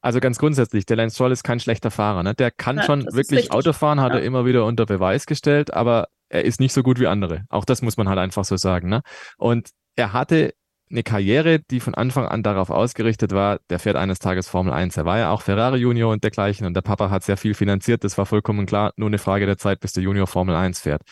[0.02, 2.24] Also ganz grundsätzlich, der Lance Stroll ist kein schlechter Fahrer.
[2.24, 2.34] Ne?
[2.34, 4.20] Der kann ja, schon wirklich Auto fahren, hat ja.
[4.20, 7.43] er immer wieder unter Beweis gestellt, aber er ist nicht so gut wie andere.
[7.50, 8.88] Auch das muss man halt einfach so sagen.
[8.88, 9.02] Ne?
[9.38, 10.54] Und er hatte
[10.91, 14.97] eine Karriere, die von Anfang an darauf ausgerichtet war, der fährt eines Tages Formel 1.
[14.97, 18.04] Er war ja auch Ferrari Junior und dergleichen und der Papa hat sehr viel finanziert.
[18.04, 21.04] Das war vollkommen klar, nur eine Frage der Zeit, bis der Junior Formel 1 fährt.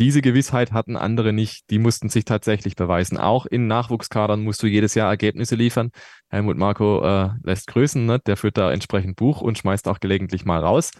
[0.00, 1.68] Diese Gewissheit hatten andere nicht.
[1.68, 3.18] Die mussten sich tatsächlich beweisen.
[3.18, 5.90] Auch in Nachwuchskadern musst du jedes Jahr Ergebnisse liefern.
[6.30, 8.18] Helmut Marko äh, lässt grüßen, ne?
[8.18, 10.92] der führt da entsprechend Buch und schmeißt auch gelegentlich mal raus.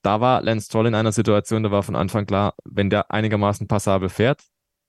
[0.00, 3.68] Da war Lance Stroll in einer Situation, da war von Anfang klar, wenn der einigermaßen
[3.68, 4.40] passabel fährt,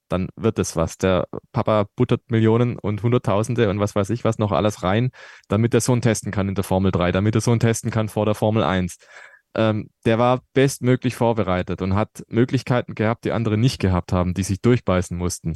[0.07, 0.97] dann wird es was.
[0.97, 5.11] Der Papa buttert Millionen und Hunderttausende und was weiß ich was noch alles rein,
[5.49, 8.25] damit der Sohn testen kann in der Formel 3, damit der Sohn testen kann vor
[8.25, 8.97] der Formel 1
[9.57, 14.43] ähm, der war bestmöglich vorbereitet und hat Möglichkeiten gehabt, die andere nicht gehabt haben, die
[14.43, 15.55] sich durchbeißen mussten.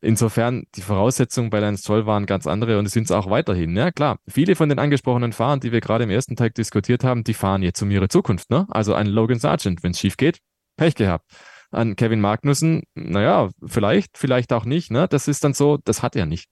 [0.00, 3.76] Insofern, die Voraussetzungen bei Lance Stroll waren ganz andere und sind es auch weiterhin.
[3.76, 4.18] Ja, klar.
[4.28, 7.62] Viele von den angesprochenen Fahrern, die wir gerade im ersten Teil diskutiert haben, die fahren
[7.62, 8.50] jetzt um ihre Zukunft.
[8.50, 8.66] Ne?
[8.70, 10.38] Also ein Logan Sargent, wenn es schief geht,
[10.76, 11.26] Pech gehabt.
[11.72, 14.90] An Kevin Magnussen, naja, vielleicht, vielleicht auch nicht.
[14.90, 15.06] Ne?
[15.08, 16.48] Das ist dann so, das hat er nicht.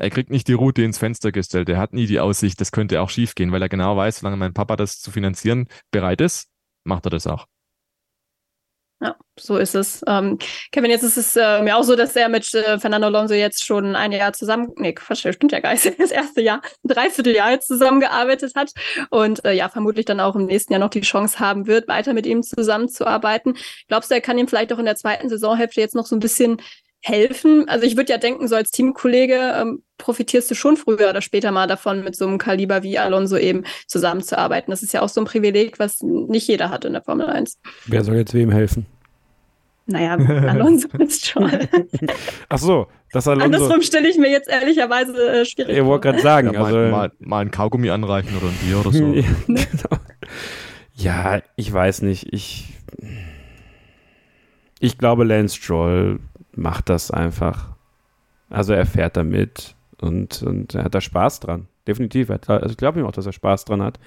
[0.00, 1.68] Er kriegt nicht die Route ins Fenster gestellt.
[1.68, 4.38] Er hat nie die Aussicht, das könnte auch schief gehen, weil er genau weiß, solange
[4.38, 6.48] mein Papa das zu finanzieren bereit ist,
[6.84, 7.46] macht er das auch.
[9.02, 10.02] Ja, so ist es.
[10.06, 10.38] Ähm,
[10.72, 13.64] Kevin, jetzt ist es äh, mir auch so, dass er mit äh, Fernando Alonso jetzt
[13.64, 17.50] schon ein Jahr zusammen, nee, Quatsch, stimmt ja gar nicht, das erste Jahr, ein Dreivierteljahr
[17.50, 18.72] jetzt zusammengearbeitet hat
[19.08, 22.12] und äh, ja, vermutlich dann auch im nächsten Jahr noch die Chance haben wird, weiter
[22.12, 23.56] mit ihm zusammenzuarbeiten.
[23.88, 26.20] Glaubst du, er kann ihm vielleicht auch in der zweiten Saisonhälfte jetzt noch so ein
[26.20, 26.60] bisschen
[27.02, 27.68] helfen.
[27.68, 31.50] Also ich würde ja denken, so als Teamkollege ähm, profitierst du schon früher oder später
[31.50, 34.70] mal davon, mit so einem Kaliber wie Alonso eben zusammenzuarbeiten.
[34.70, 37.58] Das ist ja auch so ein Privileg, was nicht jeder hat in der Formel 1.
[37.86, 38.86] Wer soll jetzt wem helfen?
[39.86, 40.14] Naja,
[40.48, 41.50] Alonso ist schon.
[42.48, 43.44] Ach so, das Alonso.
[43.46, 46.76] Andersrum stelle ich mir jetzt ehrlicherweise äh, schwierig Ich wollte gerade sagen, Ja, also.
[46.76, 49.04] mal, mal, mal ein Kaugummi anreichen oder ein Bier oder so.
[49.14, 50.02] ja, genau.
[50.94, 52.32] ja, ich weiß nicht.
[52.32, 52.74] Ich,
[54.78, 56.20] ich glaube, Lance Stroll
[56.54, 57.68] macht das einfach.
[58.48, 61.66] Also er fährt damit und, und er hat da Spaß dran.
[61.86, 62.30] Definitiv.
[62.30, 63.98] Also ich glaube ihm auch, dass er Spaß dran hat.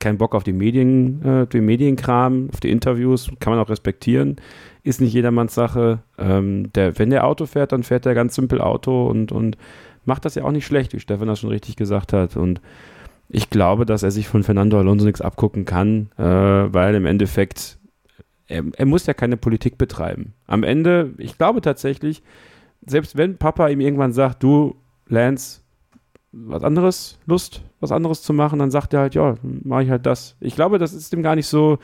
[0.00, 4.36] Kein Bock auf die Medien, äh, den Medienkram, auf die Interviews, kann man auch respektieren.
[4.82, 6.00] Ist nicht jedermanns Sache.
[6.18, 9.56] Ähm, der, wenn der Auto fährt, dann fährt er ganz simpel Auto und, und
[10.04, 12.36] macht das ja auch nicht schlecht, wie Stefan das schon richtig gesagt hat.
[12.36, 12.60] Und
[13.28, 17.77] ich glaube, dass er sich von Fernando Alonso nichts abgucken kann, äh, weil im Endeffekt,
[18.48, 20.34] er, er muss ja keine Politik betreiben.
[20.46, 22.22] Am Ende, ich glaube tatsächlich,
[22.86, 24.76] selbst wenn Papa ihm irgendwann sagt, du,
[25.06, 25.60] Lance,
[26.32, 30.06] was anderes, Lust, was anderes zu machen, dann sagt er halt, ja, mache ich halt
[30.06, 30.36] das.
[30.40, 31.78] Ich glaube, das ist ihm gar nicht so,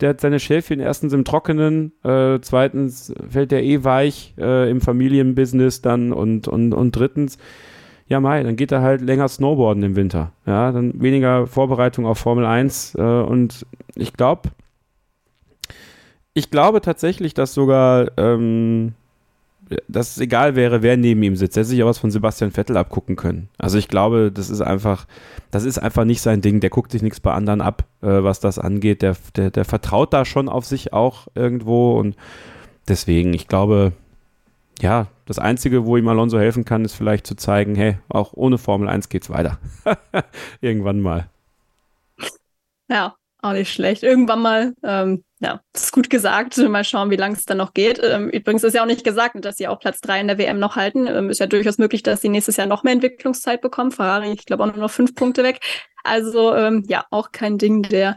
[0.00, 4.80] der hat seine Schäfchen erstens im Trockenen, äh, zweitens fällt der eh weich äh, im
[4.80, 7.38] Familienbusiness dann und, und, und drittens,
[8.06, 10.32] ja, Mai, dann geht er halt länger Snowboarden im Winter.
[10.46, 13.66] Ja, dann weniger Vorbereitung auf Formel 1 äh, und
[13.96, 14.50] ich glaube,
[16.38, 18.94] ich glaube tatsächlich, dass sogar, ähm,
[19.88, 21.56] dass es egal wäre, wer neben ihm sitzt.
[21.56, 23.48] Er hätte sich auch was von Sebastian Vettel abgucken können.
[23.58, 25.06] Also ich glaube, das ist einfach,
[25.50, 26.60] das ist einfach nicht sein Ding.
[26.60, 29.02] Der guckt sich nichts bei anderen ab, äh, was das angeht.
[29.02, 32.16] Der, der, der vertraut da schon auf sich auch irgendwo und
[32.88, 33.92] deswegen, ich glaube,
[34.80, 38.58] ja, das Einzige, wo ihm Alonso helfen kann, ist vielleicht zu zeigen, hey, auch ohne
[38.58, 39.58] Formel 1 geht's weiter.
[40.60, 41.28] Irgendwann mal.
[42.88, 44.02] Ja, auch nicht schlecht.
[44.02, 46.56] Irgendwann mal, ähm, ja, ist gut gesagt.
[46.56, 48.00] Mal schauen, wie lange es dann noch geht.
[48.02, 50.58] Ähm, übrigens ist ja auch nicht gesagt, dass sie auch Platz drei in der WM
[50.58, 51.06] noch halten.
[51.06, 53.92] Ähm, ist ja durchaus möglich, dass sie nächstes Jahr noch mehr Entwicklungszeit bekommen.
[53.92, 55.60] Ferrari, ich glaube, auch nur noch fünf Punkte weg.
[56.02, 58.16] Also ähm, ja, auch kein Ding der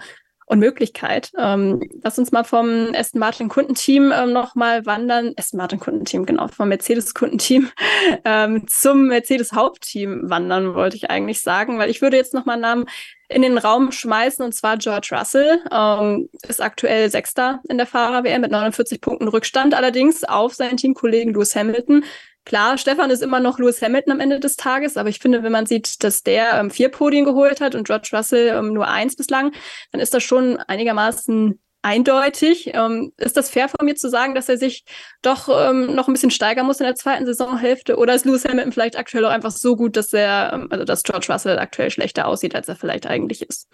[0.51, 1.31] Unmöglichkeit.
[1.37, 5.33] Ähm, lass uns mal vom Aston Martin Kundenteam ähm, nochmal wandern.
[5.37, 7.69] Aston Martin Kundenteam, genau, vom Mercedes Kundenteam
[8.25, 12.63] ähm, zum Mercedes Hauptteam wandern, wollte ich eigentlich sagen, weil ich würde jetzt nochmal einen
[12.63, 12.85] Namen
[13.29, 15.59] in den Raum schmeißen und zwar George Russell.
[15.71, 21.33] Ähm, ist aktuell Sechster in der Fahrer-WM mit 49 Punkten Rückstand allerdings auf seinen Teamkollegen
[21.33, 22.03] Lewis Hamilton.
[22.43, 25.51] Klar, Stefan ist immer noch Lewis Hamilton am Ende des Tages, aber ich finde, wenn
[25.51, 29.15] man sieht, dass der ähm, vier Podien geholt hat und George Russell ähm, nur eins
[29.15, 29.51] bislang,
[29.91, 32.71] dann ist das schon einigermaßen eindeutig.
[32.73, 34.85] Ähm, ist das fair von mir zu sagen, dass er sich
[35.21, 37.97] doch ähm, noch ein bisschen steigern muss in der zweiten Saisonhälfte?
[37.97, 41.03] Oder ist Lewis Hamilton vielleicht aktuell auch einfach so gut, dass er, ähm, also dass
[41.03, 43.67] George Russell aktuell schlechter aussieht, als er vielleicht eigentlich ist?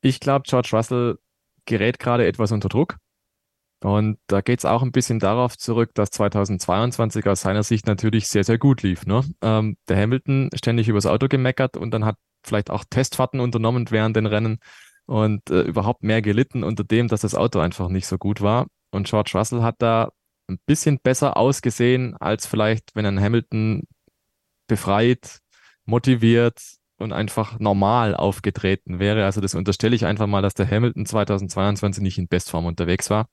[0.00, 1.18] Ich glaube, George Russell
[1.64, 2.96] gerät gerade etwas unter Druck.
[3.82, 8.26] Und da geht es auch ein bisschen darauf zurück, dass 2022 aus seiner Sicht natürlich
[8.28, 9.06] sehr, sehr gut lief.
[9.06, 9.22] Ne?
[9.42, 14.16] Ähm, der Hamilton ständig übers Auto gemeckert und dann hat vielleicht auch Testfahrten unternommen während
[14.16, 14.58] den Rennen
[15.06, 18.66] und äh, überhaupt mehr gelitten unter dem, dass das Auto einfach nicht so gut war.
[18.90, 20.10] Und George Russell hat da
[20.48, 23.82] ein bisschen besser ausgesehen, als vielleicht, wenn ein Hamilton
[24.68, 25.40] befreit,
[25.84, 26.60] motiviert
[26.98, 29.24] und einfach normal aufgetreten wäre.
[29.24, 33.28] Also das unterstelle ich einfach mal, dass der Hamilton 2022 nicht in Bestform unterwegs war.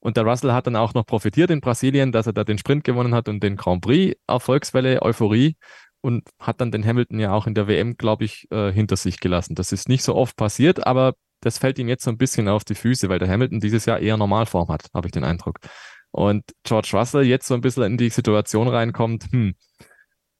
[0.00, 2.84] Und der Russell hat dann auch noch profitiert in Brasilien, dass er da den Sprint
[2.84, 5.56] gewonnen hat und den Grand Prix, Erfolgswelle, Euphorie
[6.00, 9.18] und hat dann den Hamilton ja auch in der WM, glaube ich, äh, hinter sich
[9.18, 9.54] gelassen.
[9.54, 12.64] Das ist nicht so oft passiert, aber das fällt ihm jetzt so ein bisschen auf
[12.64, 15.58] die Füße, weil der Hamilton dieses Jahr eher Normalform hat, habe ich den Eindruck.
[16.10, 19.54] Und George Russell jetzt so ein bisschen in die Situation reinkommt, hm,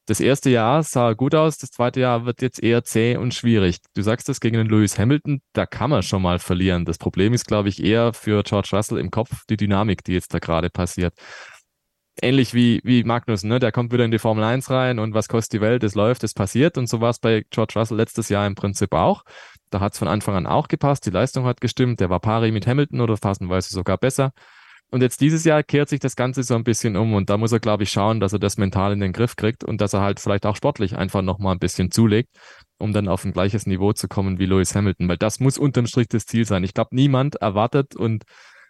[0.07, 3.79] das erste Jahr sah gut aus, das zweite Jahr wird jetzt eher zäh und schwierig.
[3.95, 6.85] Du sagst das gegen den Lewis Hamilton, da kann man schon mal verlieren.
[6.85, 10.33] Das Problem ist, glaube ich, eher für George Russell im Kopf die Dynamik, die jetzt
[10.33, 11.13] da gerade passiert.
[12.23, 13.59] Ähnlich wie, wie Magnus, ne?
[13.59, 16.25] Der kommt wieder in die Formel 1 rein und was kostet die Welt, es läuft,
[16.25, 16.79] es passiert.
[16.79, 19.23] Und so war es bei George Russell letztes Jahr im Prinzip auch.
[19.71, 22.53] Da hat es von Anfang an auch gepasst, die Leistung hat gestimmt, der war pari
[22.53, 24.33] mit Hamilton oder phasenweise sogar besser.
[24.91, 27.51] Und jetzt dieses Jahr kehrt sich das Ganze so ein bisschen um und da muss
[27.51, 30.01] er, glaube ich, schauen, dass er das mental in den Griff kriegt und dass er
[30.01, 32.31] halt vielleicht auch sportlich einfach nochmal ein bisschen zulegt,
[32.79, 35.87] um dann auf ein gleiches Niveau zu kommen wie Lewis Hamilton, weil das muss unterm
[35.89, 36.63] Strich das Ziel sein.
[36.63, 38.25] Ich glaube, niemand erwartet und,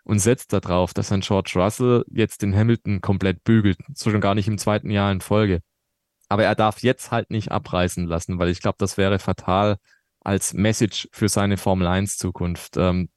[0.04, 4.34] und setzt darauf, dass ein George Russell jetzt den Hamilton komplett bügelt, so schon gar
[4.34, 5.60] nicht im zweiten Jahr in Folge.
[6.28, 9.76] Aber er darf jetzt halt nicht abreißen lassen, weil ich glaube, das wäre fatal
[10.20, 12.76] als Message für seine Formel 1 Zukunft.
[12.78, 13.10] Ähm,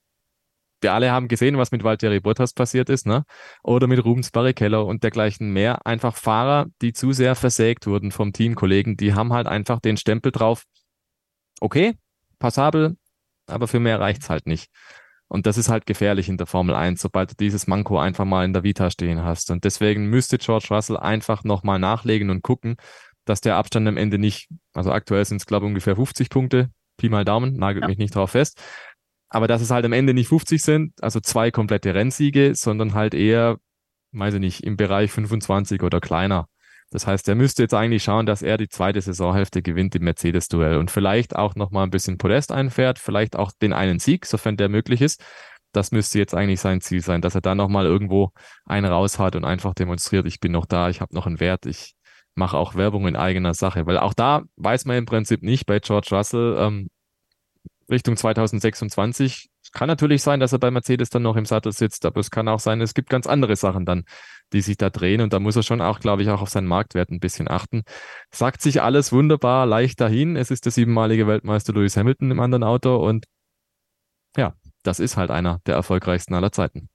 [0.82, 3.24] wir alle haben gesehen, was mit Valtteri Bottas passiert ist, ne?
[3.64, 5.86] Oder mit Rubens Barrichello und dergleichen mehr.
[5.86, 10.32] Einfach Fahrer, die zu sehr versägt wurden vom Teamkollegen, die haben halt einfach den Stempel
[10.32, 10.64] drauf.
[11.60, 11.96] Okay,
[12.40, 12.98] passabel,
[13.48, 14.70] aber für mehr reicht's halt nicht.
[15.28, 18.46] Und das ist halt gefährlich in der Formel 1, sobald du dieses Manko einfach mal
[18.46, 19.52] in der Vita stehen hast.
[19.52, 22.78] Und deswegen müsste George Russell einfach nochmal nachlegen und gucken,
[23.26, 26.72] dass der Abstand am Ende nicht, also aktuell sind es glaube ich ungefähr 50 Punkte,
[26.98, 27.88] Pi mal Daumen, nagelt ja.
[27.88, 28.62] mich nicht drauf fest.
[29.30, 33.14] Aber dass es halt am Ende nicht 50 sind, also zwei komplette Rennsiege, sondern halt
[33.14, 33.58] eher,
[34.12, 36.48] weiß ich nicht, im Bereich 25 oder kleiner.
[36.92, 40.78] Das heißt, er müsste jetzt eigentlich schauen, dass er die zweite Saisonhälfte gewinnt im Mercedes-Duell
[40.78, 44.70] und vielleicht auch nochmal ein bisschen Podest einfährt, vielleicht auch den einen Sieg, sofern der
[44.70, 45.24] möglich ist.
[45.72, 48.32] Das müsste jetzt eigentlich sein Ziel sein, dass er da nochmal irgendwo
[48.66, 51.68] einen raus hat und einfach demonstriert, ich bin noch da, ich habe noch einen Wert,
[51.68, 51.94] ich
[52.34, 53.86] mache auch Werbung in eigener Sache.
[53.86, 56.90] Weil auch da weiß man im Prinzip nicht bei George Russell ähm,
[57.90, 59.50] Richtung 2026.
[59.72, 62.48] Kann natürlich sein, dass er bei Mercedes dann noch im Sattel sitzt, aber es kann
[62.48, 64.04] auch sein, es gibt ganz andere Sachen dann,
[64.52, 66.68] die sich da drehen und da muss er schon auch, glaube ich, auch auf seinen
[66.68, 67.84] Marktwert ein bisschen achten.
[68.32, 70.36] Sagt sich alles wunderbar leicht dahin.
[70.36, 73.26] Es ist der siebenmalige Weltmeister Lewis Hamilton im anderen Auto und
[74.38, 76.90] ja, das ist halt einer der erfolgreichsten aller Zeiten.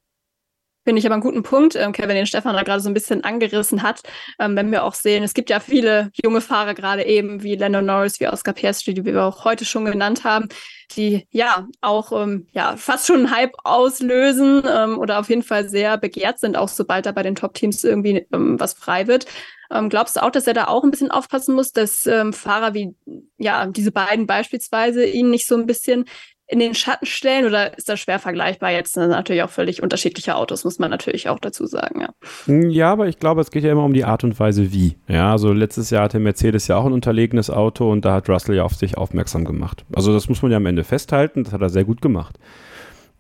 [0.84, 3.24] Finde ich aber einen guten Punkt, ähm, Kevin, den Stefan da gerade so ein bisschen
[3.24, 4.02] angerissen hat.
[4.38, 7.80] Ähm, wenn wir auch sehen, es gibt ja viele junge Fahrer gerade eben, wie Lando
[7.80, 10.48] Norris, wie Oscar Piastri, die wir auch heute schon genannt haben,
[10.94, 15.68] die ja auch ähm, ja fast schon einen Hype auslösen ähm, oder auf jeden Fall
[15.70, 19.26] sehr begehrt sind, auch sobald da bei den Top-Teams irgendwie ähm, was frei wird.
[19.70, 22.74] Ähm, glaubst du auch, dass er da auch ein bisschen aufpassen muss, dass ähm, Fahrer
[22.74, 22.94] wie
[23.38, 26.04] ja diese beiden beispielsweise ihn nicht so ein bisschen
[26.46, 28.70] in den Schatten stellen oder ist das schwer vergleichbar?
[28.70, 32.10] Jetzt sind natürlich auch völlig unterschiedliche Autos, muss man natürlich auch dazu sagen, ja.
[32.44, 34.96] Hm, ja, aber ich glaube, es geht ja immer um die Art und Weise, wie.
[35.08, 38.56] Ja, also letztes Jahr hatte Mercedes ja auch ein unterlegenes Auto und da hat Russell
[38.56, 39.84] ja auf sich aufmerksam gemacht.
[39.94, 42.38] Also das muss man ja am Ende festhalten, das hat er sehr gut gemacht.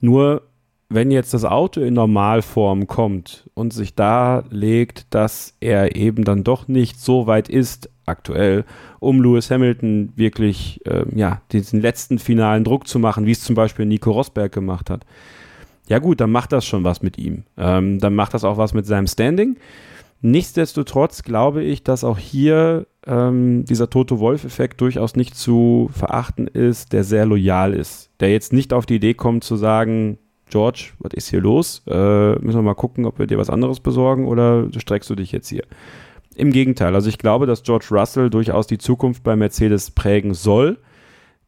[0.00, 0.42] Nur
[0.90, 6.68] wenn jetzt das Auto in Normalform kommt und sich darlegt, dass er eben dann doch
[6.68, 8.64] nicht so weit ist aktuell,
[9.00, 13.54] um Lewis Hamilton wirklich äh, ja, diesen letzten finalen Druck zu machen, wie es zum
[13.54, 15.04] Beispiel Nico Rosberg gemacht hat.
[15.88, 17.44] Ja gut, dann macht das schon was mit ihm.
[17.56, 19.56] Ähm, dann macht das auch was mit seinem Standing.
[20.22, 26.94] Nichtsdestotrotz glaube ich, dass auch hier ähm, dieser Toto Wolf-Effekt durchaus nicht zu verachten ist,
[26.94, 28.08] der sehr loyal ist.
[28.20, 30.16] Der jetzt nicht auf die Idee kommt zu sagen,
[30.48, 31.82] George, was ist hier los?
[31.86, 35.30] Äh, müssen wir mal gucken, ob wir dir was anderes besorgen oder streckst du dich
[35.30, 35.64] jetzt hier?
[36.36, 40.78] Im Gegenteil, also ich glaube, dass George Russell durchaus die Zukunft bei Mercedes prägen soll.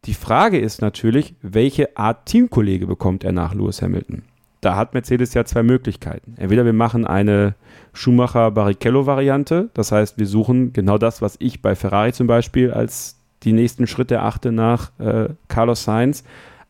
[0.05, 4.23] Die Frage ist natürlich, welche Art Teamkollege bekommt er nach Lewis Hamilton?
[4.61, 6.35] Da hat Mercedes ja zwei Möglichkeiten.
[6.37, 7.55] Entweder wir machen eine
[7.93, 13.53] Schumacher-Barrichello-Variante, das heißt, wir suchen genau das, was ich bei Ferrari zum Beispiel als die
[13.53, 16.25] nächsten Schritte erachte nach äh, Carlos Sainz,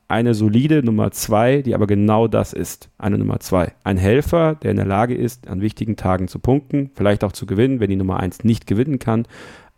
[0.08, 3.72] eine solide Nummer zwei, die aber genau das ist, eine Nummer zwei.
[3.82, 7.46] Ein Helfer, der in der Lage ist, an wichtigen Tagen zu punkten, vielleicht auch zu
[7.46, 9.26] gewinnen, wenn die Nummer eins nicht gewinnen kann,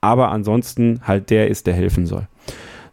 [0.01, 2.29] aber ansonsten halt der ist, der helfen soll.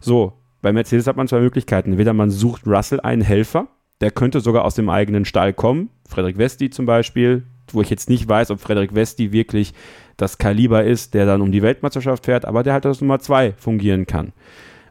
[0.00, 0.32] So,
[0.62, 1.90] bei Mercedes hat man zwei Möglichkeiten.
[1.90, 3.68] Entweder man sucht Russell einen Helfer,
[4.00, 8.08] der könnte sogar aus dem eigenen Stall kommen, Frederik Westi zum Beispiel, wo ich jetzt
[8.08, 9.74] nicht weiß, ob Frederik Westi wirklich
[10.16, 13.52] das Kaliber ist, der dann um die Weltmeisterschaft fährt, aber der halt als Nummer zwei
[13.52, 14.32] fungieren kann.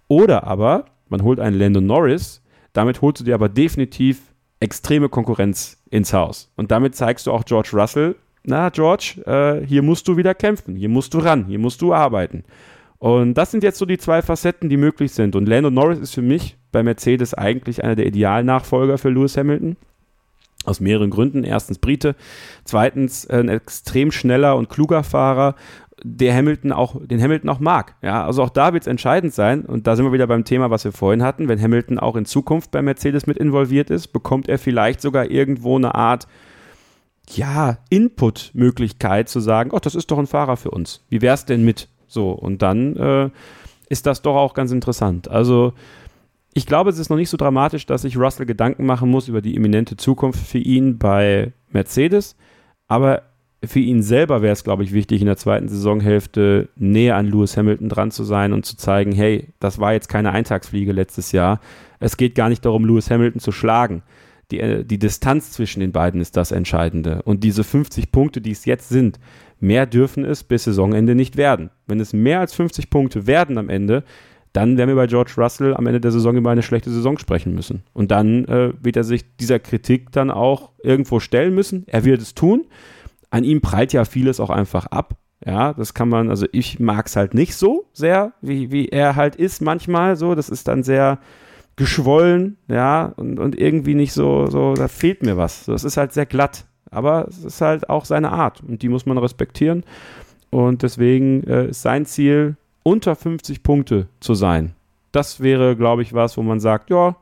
[0.08, 2.42] Oder aber man holt einen Lando Norris,
[2.74, 4.22] damit holst du dir aber definitiv
[4.60, 6.52] extreme Konkurrenz ins Haus.
[6.56, 10.76] Und damit zeigst du auch George Russell, na George, äh, hier musst du wieder kämpfen,
[10.76, 12.44] hier musst du ran, hier musst du arbeiten.
[13.00, 15.36] Und das sind jetzt so die zwei Facetten, die möglich sind.
[15.36, 19.78] Und Lando Norris ist für mich bei Mercedes eigentlich einer der Idealnachfolger für Lewis Hamilton.
[20.64, 21.44] Aus mehreren Gründen.
[21.44, 22.16] Erstens Brite,
[22.64, 25.56] zweitens ein extrem schneller und kluger Fahrer
[26.08, 27.96] der Hamilton auch, den Hamilton auch mag.
[28.04, 29.66] Ja, also auch da wird es entscheidend sein.
[29.66, 31.48] Und da sind wir wieder beim Thema, was wir vorhin hatten.
[31.48, 35.76] Wenn Hamilton auch in Zukunft bei Mercedes mit involviert ist, bekommt er vielleicht sogar irgendwo
[35.76, 36.28] eine Art,
[37.30, 41.04] ja, Input-Möglichkeit zu sagen, oh, das ist doch ein Fahrer für uns.
[41.10, 41.88] Wie wäre es denn mit?
[42.08, 43.30] So, und dann äh,
[43.90, 45.28] ist das doch auch ganz interessant.
[45.28, 45.74] Also,
[46.54, 49.42] ich glaube, es ist noch nicht so dramatisch, dass sich Russell Gedanken machen muss über
[49.42, 52.36] die imminente Zukunft für ihn bei Mercedes.
[52.88, 53.24] Aber
[53.68, 57.58] für ihn selber wäre es, glaube ich, wichtig, in der zweiten Saisonhälfte näher an Lewis
[57.58, 61.60] Hamilton dran zu sein und zu zeigen, hey, das war jetzt keine Eintagsfliege letztes Jahr.
[62.00, 64.04] Es geht gar nicht darum, Lewis Hamilton zu schlagen.
[64.52, 67.22] Die, äh, die Distanz zwischen den beiden ist das Entscheidende.
[67.24, 69.20] Und diese 50 Punkte, die es jetzt sind,
[69.60, 71.70] mehr dürfen es bis Saisonende nicht werden.
[71.88, 74.04] Wenn es mehr als 50 Punkte werden am Ende,
[74.54, 77.54] dann werden wir bei George Russell am Ende der Saison über eine schlechte Saison sprechen
[77.54, 77.84] müssen.
[77.94, 81.84] Und dann äh, wird er sich dieser Kritik dann auch irgendwo stellen müssen.
[81.88, 82.66] Er wird es tun
[83.36, 85.18] an ihm prallt ja vieles auch einfach ab.
[85.46, 89.18] Ja, das kann man, also ich mag es halt nicht so sehr, wie, wie er
[89.18, 90.36] halt ist manchmal so.
[90.36, 91.20] Das ist dann sehr
[91.76, 95.66] geschwollen, ja, und, und irgendwie nicht so, so, da fehlt mir was.
[95.66, 96.66] Das ist halt sehr glatt.
[96.90, 99.84] Aber es ist halt auch seine Art und die muss man respektieren.
[100.50, 104.76] Und deswegen äh, ist sein Ziel, unter 50 Punkte zu sein.
[105.12, 107.18] Das wäre, glaube ich, was, wo man sagt, ja,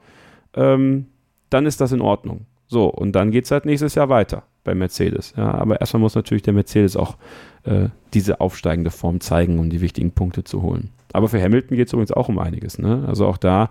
[0.53, 1.07] ähm,
[1.49, 2.45] dann ist das in Ordnung.
[2.67, 5.33] So, und dann geht es halt nächstes Jahr weiter bei Mercedes.
[5.37, 7.17] Ja, aber erstmal muss natürlich der Mercedes auch
[7.63, 10.89] äh, diese aufsteigende Form zeigen, um die wichtigen Punkte zu holen.
[11.11, 12.79] Aber für Hamilton geht es übrigens auch um einiges.
[12.79, 13.03] Ne?
[13.07, 13.69] Also auch da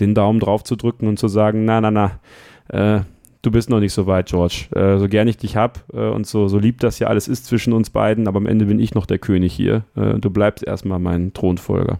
[0.00, 2.20] den Daumen drauf zu drücken und zu sagen, na, na, na,
[2.68, 3.02] äh,
[3.42, 4.66] du bist noch nicht so weit, George.
[4.74, 7.46] Äh, so gern ich dich hab äh, und so, so lieb das ja alles ist
[7.46, 9.84] zwischen uns beiden, aber am Ende bin ich noch der König hier.
[9.96, 11.98] Äh, du bleibst erstmal mein Thronfolger.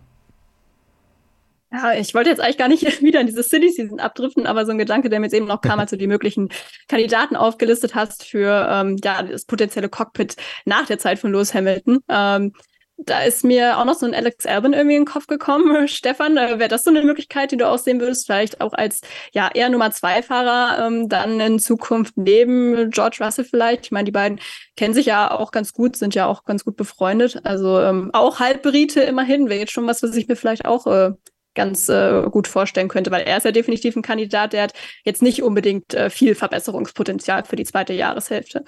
[1.75, 4.71] Ja, ich wollte jetzt eigentlich gar nicht wieder in diese City Season abdriften, aber so
[4.71, 6.51] ein Gedanke, der mir jetzt eben noch kam, als du die möglichen
[6.89, 11.99] Kandidaten aufgelistet hast für ähm, ja, das potenzielle Cockpit nach der Zeit von Lewis Hamilton.
[12.09, 12.53] Ähm,
[12.97, 15.89] da ist mir auch noch so ein Alex Albon irgendwie in den Kopf gekommen.
[15.89, 18.27] Stefan, äh, wäre das so eine Möglichkeit, die du auch sehen würdest?
[18.27, 19.01] Vielleicht auch als
[19.33, 23.87] ja eher Nummer zwei Fahrer ähm, dann in Zukunft neben George Russell vielleicht.
[23.87, 24.39] Ich meine, die beiden
[24.77, 27.41] kennen sich ja auch ganz gut, sind ja auch ganz gut befreundet.
[27.43, 31.11] Also ähm, auch Halbbrite immerhin wäre jetzt schon was, was ich mir vielleicht auch äh,
[31.55, 34.73] ganz äh, gut vorstellen könnte, weil er ist ja definitiv ein Kandidat, der hat
[35.05, 38.65] jetzt nicht unbedingt äh, viel Verbesserungspotenzial für die zweite Jahreshälfte.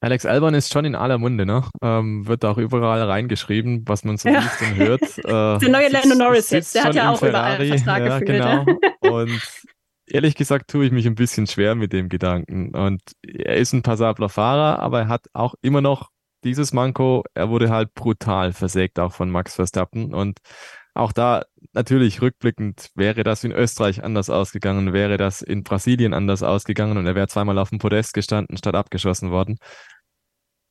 [0.00, 1.64] Alex Albon ist schon in aller Munde, ne?
[1.82, 4.40] Ähm, wird auch überall reingeschrieben, was man so Ja.
[4.40, 5.00] liest und hört.
[5.26, 8.38] Äh, Der neue Lando Norris jetzt, der hat ja auch überall einen Vertrag ja, gefühlt,
[8.38, 8.66] Genau.
[9.00, 9.40] Und
[10.06, 12.74] ehrlich gesagt tue ich mich ein bisschen schwer mit dem Gedanken.
[12.76, 16.10] Und er ist ein passabler Fahrer, aber er hat auch immer noch
[16.44, 17.24] dieses Manko.
[17.34, 20.14] Er wurde halt brutal versägt, auch von Max Verstappen.
[20.14, 20.38] Und
[20.96, 26.42] auch da natürlich rückblickend wäre das in Österreich anders ausgegangen, wäre das in Brasilien anders
[26.42, 29.58] ausgegangen und er wäre zweimal auf dem Podest gestanden, statt abgeschossen worden.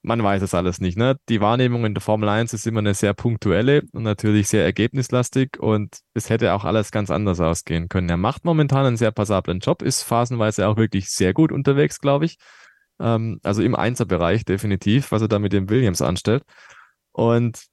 [0.02, 0.98] Man weiß es alles nicht.
[0.98, 1.18] Ne?
[1.30, 5.60] Die Wahrnehmung in der Formel 1 ist immer eine sehr punktuelle und natürlich sehr ergebnislastig
[5.60, 8.10] und es hätte auch alles ganz anders ausgehen können.
[8.10, 12.26] Er macht momentan einen sehr passablen Job, ist phasenweise auch wirklich sehr gut unterwegs, glaube
[12.26, 12.38] ich.
[13.00, 16.44] Ähm, also im Einserbereich definitiv, was er da mit dem Williams anstellt.
[17.12, 17.66] Und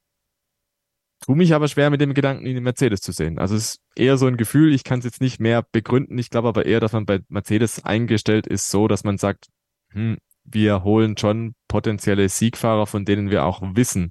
[1.24, 3.38] tue mich aber schwer mit dem Gedanken, ihn in Mercedes zu sehen.
[3.38, 6.18] Also es ist eher so ein Gefühl, ich kann es jetzt nicht mehr begründen.
[6.18, 9.46] Ich glaube aber eher, dass man bei Mercedes eingestellt ist, so dass man sagt,
[9.90, 14.10] hm, wir holen schon potenzielle Siegfahrer, von denen wir auch wissen,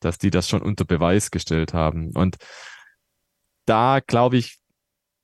[0.00, 2.12] dass die das schon unter Beweis gestellt haben.
[2.14, 2.36] Und
[3.66, 4.58] da glaube ich,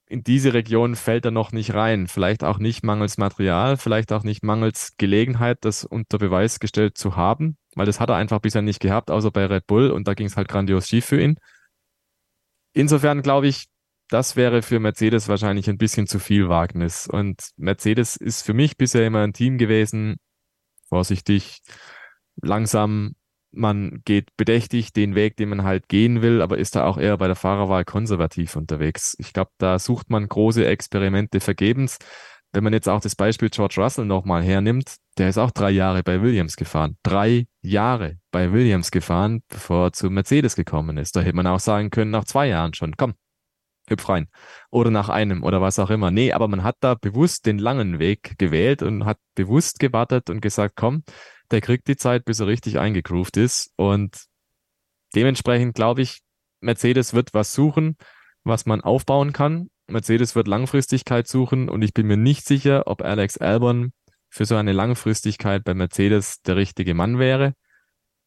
[0.09, 2.07] in diese Region fällt er noch nicht rein.
[2.07, 7.17] Vielleicht auch nicht mangels Material, vielleicht auch nicht mangels Gelegenheit, das unter Beweis gestellt zu
[7.17, 10.15] haben, weil das hat er einfach bisher nicht gehabt, außer bei Red Bull und da
[10.15, 11.37] ging es halt grandios schief für ihn.
[12.73, 13.67] Insofern glaube ich,
[14.09, 17.07] das wäre für Mercedes wahrscheinlich ein bisschen zu viel Wagnis.
[17.07, 20.17] Und Mercedes ist für mich bisher immer ein Team gewesen,
[20.89, 21.61] vorsichtig,
[22.37, 23.13] langsam,
[23.51, 27.17] man geht bedächtig den Weg, den man halt gehen will, aber ist da auch eher
[27.17, 29.17] bei der Fahrerwahl konservativ unterwegs.
[29.19, 31.99] Ich glaube, da sucht man große Experimente vergebens.
[32.53, 36.03] Wenn man jetzt auch das Beispiel George Russell nochmal hernimmt, der ist auch drei Jahre
[36.03, 36.97] bei Williams gefahren.
[37.03, 41.15] Drei Jahre bei Williams gefahren, bevor er zu Mercedes gekommen ist.
[41.15, 43.15] Da hätte man auch sagen können, nach zwei Jahren schon, komm,
[43.91, 44.29] hüpf rein.
[44.71, 46.11] Oder nach einem oder was auch immer.
[46.11, 50.41] Nee, aber man hat da bewusst den langen Weg gewählt und hat bewusst gewartet und
[50.41, 51.03] gesagt, komm,
[51.51, 53.71] der kriegt die Zeit, bis er richtig eingegroovt ist.
[53.77, 54.27] Und
[55.15, 56.21] dementsprechend glaube ich,
[56.61, 57.97] Mercedes wird was suchen,
[58.45, 59.71] was man aufbauen kann.
[59.87, 63.93] Mercedes wird Langfristigkeit suchen und ich bin mir nicht sicher, ob Alex Albon
[64.29, 67.55] für so eine Langfristigkeit bei Mercedes der richtige Mann wäre,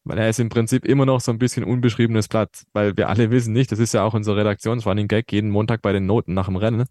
[0.04, 3.30] weil er ist im Prinzip immer noch so ein bisschen unbeschriebenes Blatt, weil wir alle
[3.30, 6.46] wissen nicht, das ist ja auch unser Redaktionsrunning Gag jeden Montag bei den Noten nach
[6.46, 6.86] dem Rennen,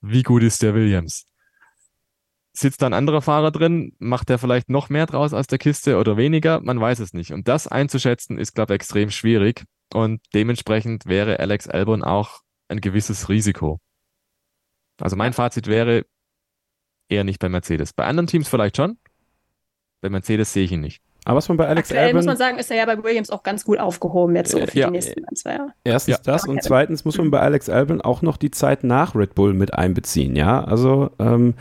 [0.00, 1.26] wie gut ist der Williams?
[2.54, 3.94] Sitzt da ein anderer Fahrer drin?
[3.98, 6.60] Macht der vielleicht noch mehr draus aus der Kiste oder weniger?
[6.60, 7.32] Man weiß es nicht.
[7.32, 9.64] Und das einzuschätzen ist, glaube ich, extrem schwierig.
[9.94, 13.78] Und dementsprechend wäre Alex Albon auch ein gewisses Risiko.
[15.00, 16.04] Also mein Fazit wäre
[17.08, 17.92] eher nicht bei Mercedes.
[17.92, 18.98] Bei anderen Teams vielleicht schon.
[20.00, 21.02] Bei Mercedes sehe ich ihn nicht.
[21.24, 23.30] Aber was man bei Alex Aktuell muss Albon man sagen, ist er ja bei Williams
[23.30, 24.86] auch ganz gut aufgehoben jetzt so Äh, für ja.
[24.86, 25.72] die nächsten ein, zwei Jahre.
[25.84, 26.22] Erstens Ja.
[26.24, 29.54] das und zweitens muss man bei Alex Albon auch noch die Zeit nach Red Bull
[29.54, 30.64] mit einbeziehen, ja.
[30.64, 31.54] Also ähm,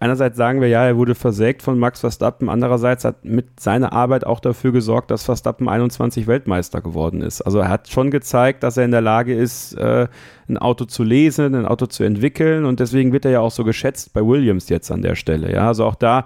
[0.00, 4.24] einerseits sagen wir ja, er wurde versägt von Max Verstappen, andererseits hat mit seiner Arbeit
[4.24, 7.42] auch dafür gesorgt, dass Verstappen 21 Weltmeister geworden ist.
[7.42, 10.08] Also er hat schon gezeigt, dass er in der Lage ist, äh,
[10.48, 13.64] ein Auto zu lesen, ein Auto zu entwickeln und deswegen wird er ja auch so
[13.64, 15.68] geschätzt bei Williams jetzt an der Stelle, ja.
[15.68, 16.24] Also auch da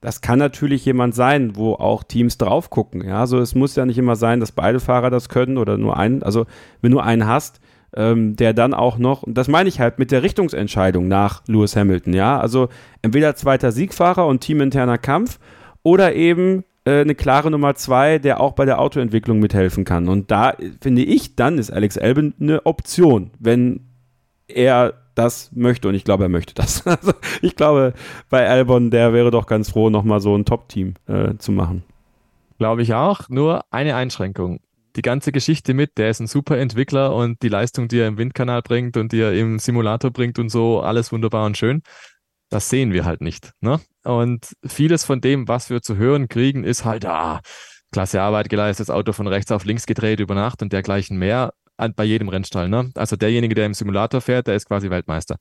[0.00, 3.04] das kann natürlich jemand sein, wo auch Teams drauf gucken.
[3.06, 5.98] Ja, also es muss ja nicht immer sein, dass beide Fahrer das können oder nur
[5.98, 6.22] einen.
[6.22, 6.46] Also
[6.80, 7.60] wenn du einen hast,
[7.96, 11.76] ähm, der dann auch noch, und das meine ich halt mit der Richtungsentscheidung nach Lewis
[11.76, 12.14] Hamilton.
[12.14, 12.68] Ja, also
[13.02, 15.38] entweder zweiter Siegfahrer und teaminterner Kampf
[15.82, 20.08] oder eben äh, eine klare Nummer zwei, der auch bei der Autoentwicklung mithelfen kann.
[20.08, 23.80] Und da äh, finde ich, dann ist Alex Albon eine Option, wenn
[24.48, 26.84] er das möchte und ich glaube, er möchte das.
[26.86, 27.12] Also
[27.42, 27.92] ich glaube,
[28.30, 31.82] bei Albon, der wäre doch ganz froh, nochmal so ein Top-Team äh, zu machen.
[32.58, 33.28] Glaube ich auch.
[33.28, 34.60] Nur eine Einschränkung.
[34.96, 35.98] Die ganze Geschichte mit.
[35.98, 39.20] Der ist ein super Entwickler und die Leistung, die er im Windkanal bringt und die
[39.20, 41.82] er im Simulator bringt und so, alles wunderbar und schön.
[42.50, 43.52] Das sehen wir halt nicht.
[43.60, 43.80] Ne?
[44.02, 47.40] Und vieles von dem, was wir zu hören kriegen, ist halt, ah,
[47.92, 51.52] klasse Arbeit geleistet, das Auto von rechts auf links gedreht über Nacht und dergleichen mehr
[51.96, 52.68] bei jedem Rennstall.
[52.68, 52.90] Ne?
[52.94, 55.36] Also derjenige, der im Simulator fährt, der ist quasi Weltmeister.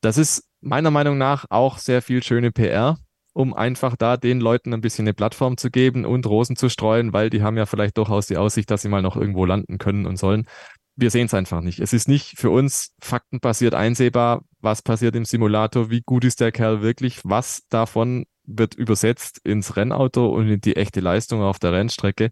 [0.00, 2.98] Das ist meiner Meinung nach auch sehr viel schöne PR,
[3.32, 7.12] um einfach da den Leuten ein bisschen eine Plattform zu geben und Rosen zu streuen,
[7.12, 10.06] weil die haben ja vielleicht durchaus die Aussicht, dass sie mal noch irgendwo landen können
[10.06, 10.46] und sollen.
[10.94, 11.80] Wir sehen es einfach nicht.
[11.80, 16.52] Es ist nicht für uns faktenbasiert einsehbar, was passiert im Simulator, wie gut ist der
[16.52, 21.72] Kerl wirklich, was davon wird übersetzt ins Rennauto und in die echte Leistung auf der
[21.72, 22.30] Rennstrecke.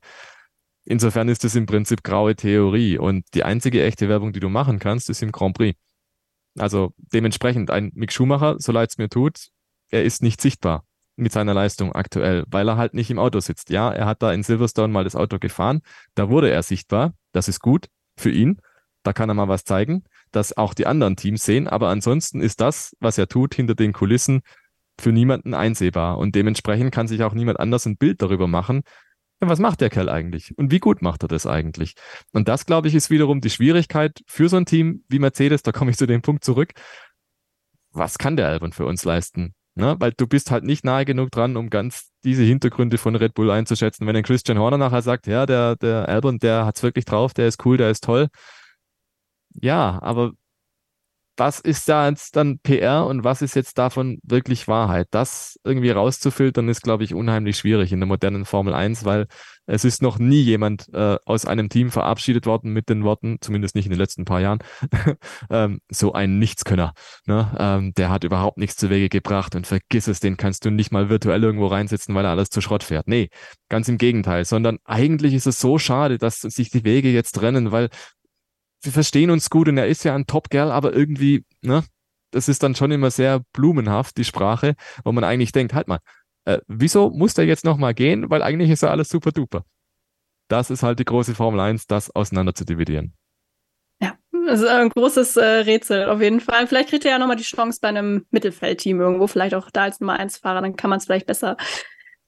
[0.84, 4.78] Insofern ist es im Prinzip graue Theorie und die einzige echte Werbung, die du machen
[4.78, 5.78] kannst, ist im Grand Prix.
[6.58, 9.48] Also dementsprechend ein Mick Schumacher, so leid es mir tut,
[9.88, 10.84] er ist nicht sichtbar
[11.20, 13.70] mit seiner Leistung aktuell, weil er halt nicht im Auto sitzt.
[13.70, 15.82] Ja, er hat da in Silverstone mal das Auto gefahren,
[16.14, 18.60] da wurde er sichtbar, das ist gut für ihn,
[19.02, 22.60] da kann er mal was zeigen, dass auch die anderen Teams sehen, aber ansonsten ist
[22.60, 24.42] das, was er tut, hinter den Kulissen
[24.98, 28.82] für niemanden einsehbar und dementsprechend kann sich auch niemand anders ein Bild darüber machen,
[29.42, 31.94] ja, was macht der Kerl eigentlich und wie gut macht er das eigentlich?
[32.32, 35.72] Und das, glaube ich, ist wiederum die Schwierigkeit für so ein Team wie Mercedes, da
[35.72, 36.72] komme ich zu dem Punkt zurück.
[37.92, 39.54] Was kann der Albon für uns leisten?
[39.74, 39.96] Ne?
[39.98, 43.50] Weil du bist halt nicht nahe genug dran, um ganz diese Hintergründe von Red Bull
[43.50, 44.06] einzuschätzen.
[44.06, 47.48] Wenn ein Christian Horner nachher sagt, ja, der, der Albon, der hat's wirklich drauf, der
[47.48, 48.28] ist cool, der ist toll.
[49.54, 50.32] Ja, aber
[51.36, 55.08] was ist da jetzt dann PR und was ist jetzt davon wirklich Wahrheit?
[55.10, 59.26] Das irgendwie rauszufiltern ist, glaube ich, unheimlich schwierig in der modernen Formel 1, weil
[59.66, 63.74] es ist noch nie jemand äh, aus einem Team verabschiedet worden mit den Worten, zumindest
[63.76, 64.58] nicht in den letzten paar Jahren,
[65.50, 66.92] ähm, so ein Nichtskönner.
[67.26, 67.50] Ne?
[67.58, 70.90] Ähm, der hat überhaupt nichts zu Wege gebracht und vergiss es, den kannst du nicht
[70.90, 73.06] mal virtuell irgendwo reinsetzen, weil er alles zu Schrott fährt.
[73.06, 73.28] Nee,
[73.68, 77.70] ganz im Gegenteil, sondern eigentlich ist es so schade, dass sich die Wege jetzt trennen,
[77.70, 77.90] weil
[78.82, 81.84] wir verstehen uns gut und er ist ja ein Top-Girl, aber irgendwie, ne,
[82.30, 84.74] das ist dann schon immer sehr blumenhaft, die Sprache,
[85.04, 85.98] wo man eigentlich denkt, halt mal,
[86.44, 88.30] äh, wieso muss der jetzt nochmal gehen?
[88.30, 89.64] Weil eigentlich ist ja alles super duper.
[90.48, 93.14] Das ist halt die große Formel 1, das auseinander zu dividieren.
[94.00, 94.14] Ja,
[94.46, 96.66] das ist ein großes äh, Rätsel auf jeden Fall.
[96.66, 100.00] Vielleicht kriegt er ja nochmal die Chance bei einem Mittelfeldteam irgendwo, vielleicht auch da als
[100.00, 101.56] Nummer 1 Fahrer, dann kann man es vielleicht besser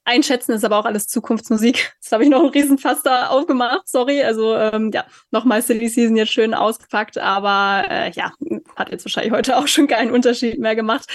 [0.04, 1.94] einschätzen, ist aber auch alles Zukunftsmusik.
[2.00, 4.22] Jetzt habe ich noch einen Riesenfass da aufgemacht, sorry.
[4.22, 8.32] Also ähm, ja, nochmal Silly Season jetzt schön ausgepackt, aber äh, ja,
[8.76, 11.06] hat jetzt wahrscheinlich heute auch schon keinen Unterschied mehr gemacht.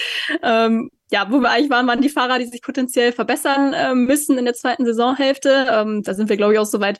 [0.42, 4.36] Ähm, ja, wo wir eigentlich waren, waren die Fahrer, die sich potenziell verbessern äh, müssen
[4.36, 5.66] in der zweiten Saisonhälfte.
[5.70, 6.98] Ähm, da sind wir, glaube ich, auch soweit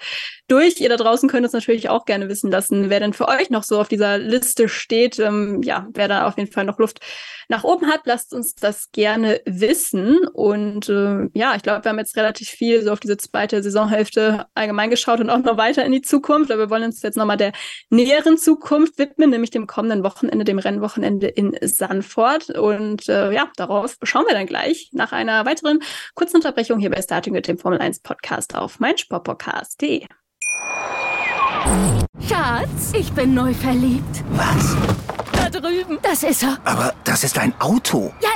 [0.48, 0.80] durch.
[0.80, 3.64] Ihr da draußen könnt uns natürlich auch gerne wissen lassen, wer denn für euch noch
[3.64, 5.18] so auf dieser Liste steht.
[5.18, 7.00] Ähm, ja, wer da auf jeden Fall noch Luft
[7.48, 10.18] nach oben hat, lasst uns das gerne wissen.
[10.32, 14.46] Und äh, ja, ich glaube, wir haben jetzt relativ viel so auf diese zweite Saisonhälfte
[14.54, 16.50] allgemein geschaut und auch noch weiter in die Zukunft.
[16.50, 17.52] Aber wir wollen uns jetzt nochmal der
[17.90, 22.50] näheren Zukunft widmen, nämlich dem kommenden Wochenende, dem Rennwochenende in Sanford.
[22.50, 23.50] Und äh, ja,
[23.98, 25.80] darauf schauen wir dann gleich nach einer weiteren
[26.14, 30.06] kurzen Unterbrechung hier bei Starting mit dem Formel 1 Podcast auf meinsportpodcast.de.
[32.28, 34.24] Schatz, ich bin neu verliebt.
[34.30, 34.76] Was?
[35.32, 35.98] Da drüben.
[36.02, 36.58] Das ist er.
[36.64, 38.12] Aber das ist ein Auto.
[38.22, 38.30] Ja,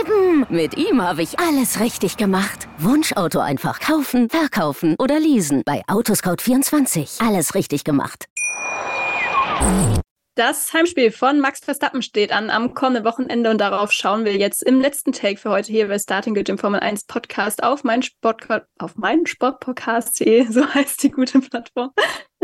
[0.00, 0.46] eben.
[0.48, 2.68] Mit ihm habe ich alles richtig gemacht.
[2.78, 5.62] Wunschauto einfach kaufen, verkaufen oder leasen.
[5.64, 7.26] Bei Autoscout24.
[7.26, 8.26] Alles richtig gemacht.
[10.36, 14.62] Das Heimspiel von Max Verstappen steht an am kommenden Wochenende und darauf schauen wir jetzt
[14.62, 18.02] im letzten Take für heute hier bei Starting Grid im Formel 1 Podcast auf mein
[18.02, 18.46] Sport
[18.78, 21.90] auf meinen Sportpodcast.de, so heißt die gute Plattform.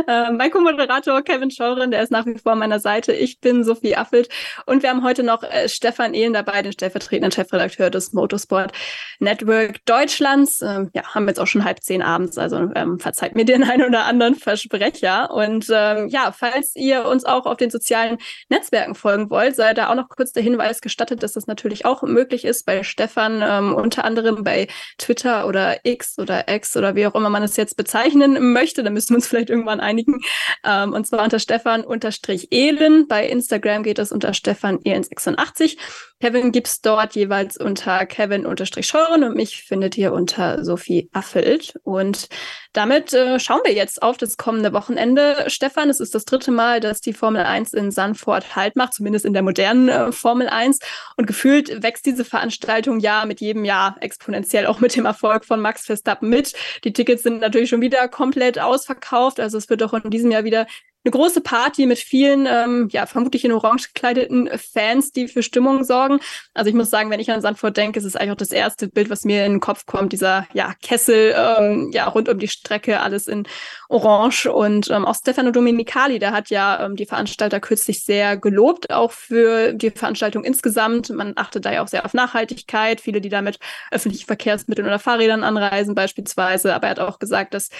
[0.07, 3.13] Äh, mein Co-Moderator Kevin Scheuren, der ist nach wie vor an meiner Seite.
[3.13, 4.31] Ich bin Sophie Affelt
[4.65, 8.73] und wir haben heute noch äh, Stefan Ehlen dabei, den stellvertretenden Chefredakteur des Motorsport
[9.19, 10.63] Network Deutschlands.
[10.63, 13.85] Ähm, ja, haben jetzt auch schon halb zehn abends, also ähm, verzeiht mir den einen
[13.85, 15.31] oder anderen Versprecher.
[15.31, 18.17] Und ähm, ja, falls ihr uns auch auf den sozialen
[18.49, 22.03] Netzwerken folgen wollt, sei da auch noch kurz der Hinweis gestattet, dass das natürlich auch
[22.03, 27.07] möglich ist bei Stefan, ähm, unter anderem bei Twitter oder X oder X oder wie
[27.07, 28.83] auch immer man es jetzt bezeichnen möchte.
[28.83, 30.21] Da müssen wir uns vielleicht irgendwann einigen.
[30.65, 33.09] Ähm, und zwar unter Stefan unterstrich Ehlen.
[33.09, 35.77] Bei Instagram geht es unter Stefan Ehlen 86.
[36.21, 41.75] Kevin gibt's dort jeweils unter Kevin unterstrich Scheuren und mich findet ihr unter Sophie Affelt.
[41.83, 42.29] Und
[42.73, 45.45] damit äh, schauen wir jetzt auf das kommende Wochenende.
[45.49, 49.25] Stefan, es ist das dritte Mal, dass die Formel 1 in Sanford Halt macht, zumindest
[49.25, 50.79] in der modernen äh, Formel 1.
[51.17, 55.61] Und gefühlt wächst diese Veranstaltung ja mit jedem Jahr exponentiell, auch mit dem Erfolg von
[55.61, 56.55] Max Verstappen mit.
[56.85, 59.39] Die Tickets sind natürlich schon wieder komplett ausverkauft.
[59.39, 60.67] Also es wird auch in diesem Jahr wieder
[61.05, 65.85] eine große Party mit vielen, ähm, ja, vermutlich in orange gekleideten Fans, die für Stimmung
[65.85, 66.21] sorgen.
[66.55, 68.89] Also ich muss sagen, wenn ich an Sandford denke, ist es eigentlich auch das erste
[68.89, 72.49] Bild, was mir in den Kopf kommt, dieser, ja, Kessel, ähm, ja, rund um die
[72.49, 73.45] Strecke, alles in
[73.89, 78.91] orange und ähm, auch Stefano Domenicali, der hat ja ähm, die Veranstalter kürzlich sehr gelobt,
[78.93, 81.11] auch für die Veranstaltung insgesamt.
[81.11, 83.59] Man achtet da ja auch sehr auf Nachhaltigkeit, viele, die damit
[83.91, 87.71] öffentliche Verkehrsmittel oder Fahrrädern anreisen beispielsweise, aber er hat auch gesagt, dass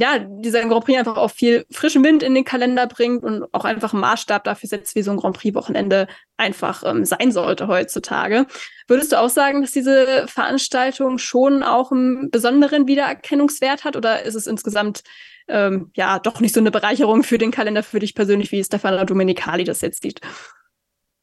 [0.00, 3.64] ja, dieser Grand Prix einfach auch viel frischen Wind in den Kalender bringt und auch
[3.64, 8.46] einfach einen Maßstab dafür setzt, wie so ein Grand Prix-Wochenende einfach ähm, sein sollte heutzutage.
[8.86, 14.36] Würdest du auch sagen, dass diese Veranstaltung schon auch einen besonderen Wiedererkennungswert hat oder ist
[14.36, 15.02] es insgesamt
[15.48, 19.04] ähm, ja doch nicht so eine Bereicherung für den Kalender für dich persönlich, wie Stefano
[19.04, 20.20] Domenicali das jetzt sieht?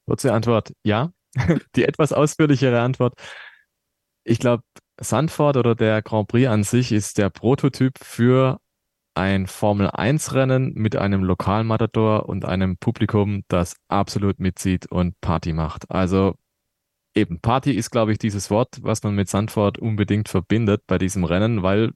[0.06, 1.12] Kurze Antwort, ja.
[1.78, 3.14] Die etwas ausführlichere Antwort.
[4.26, 4.64] Ich glaube,
[5.00, 8.60] Sandford oder der Grand Prix an sich ist der Prototyp für
[9.16, 15.90] ein Formel-1-Rennen mit einem Lokalmatador und einem Publikum, das absolut mitzieht und Party macht.
[15.90, 16.36] Also
[17.16, 21.24] eben, Party ist, glaube ich, dieses Wort, was man mit Sandford unbedingt verbindet bei diesem
[21.24, 21.92] Rennen, weil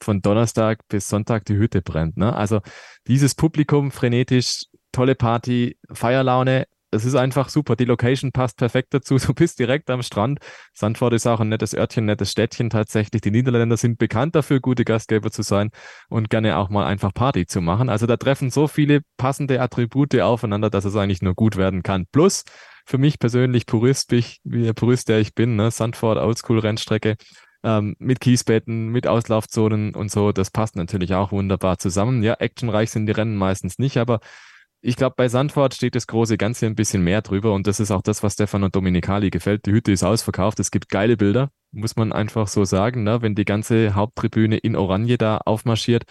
[0.00, 2.16] von Donnerstag bis Sonntag die Hütte brennt.
[2.16, 2.34] Ne?
[2.34, 2.60] Also
[3.06, 7.76] dieses Publikum frenetisch, tolle Party, Feierlaune, es ist einfach super.
[7.76, 9.18] Die Location passt perfekt dazu.
[9.18, 10.38] Du bist direkt am Strand.
[10.74, 13.20] Sandford ist auch ein nettes Örtchen, nettes Städtchen tatsächlich.
[13.20, 15.70] Die Niederländer sind bekannt dafür, gute Gastgeber zu sein
[16.08, 17.88] und gerne auch mal einfach Party zu machen.
[17.88, 22.06] Also da treffen so viele passende Attribute aufeinander, dass es eigentlich nur gut werden kann.
[22.10, 22.44] Plus,
[22.86, 25.70] für mich persönlich Purist, wie der Purist, der ich bin, ne?
[25.70, 27.16] Sandford, Oldschool-Rennstrecke,
[27.62, 32.22] ähm, mit Kiesbetten, mit Auslaufzonen und so, das passt natürlich auch wunderbar zusammen.
[32.22, 34.20] Ja, actionreich sind die Rennen meistens nicht, aber
[34.80, 37.90] ich glaube, bei Sandford steht das große Ganze ein bisschen mehr drüber und das ist
[37.90, 39.66] auch das, was Stefano Dominicali gefällt.
[39.66, 43.20] Die Hütte ist ausverkauft, es gibt geile Bilder, muss man einfach so sagen, ne?
[43.20, 46.04] wenn die ganze Haupttribüne in Oranje da aufmarschiert.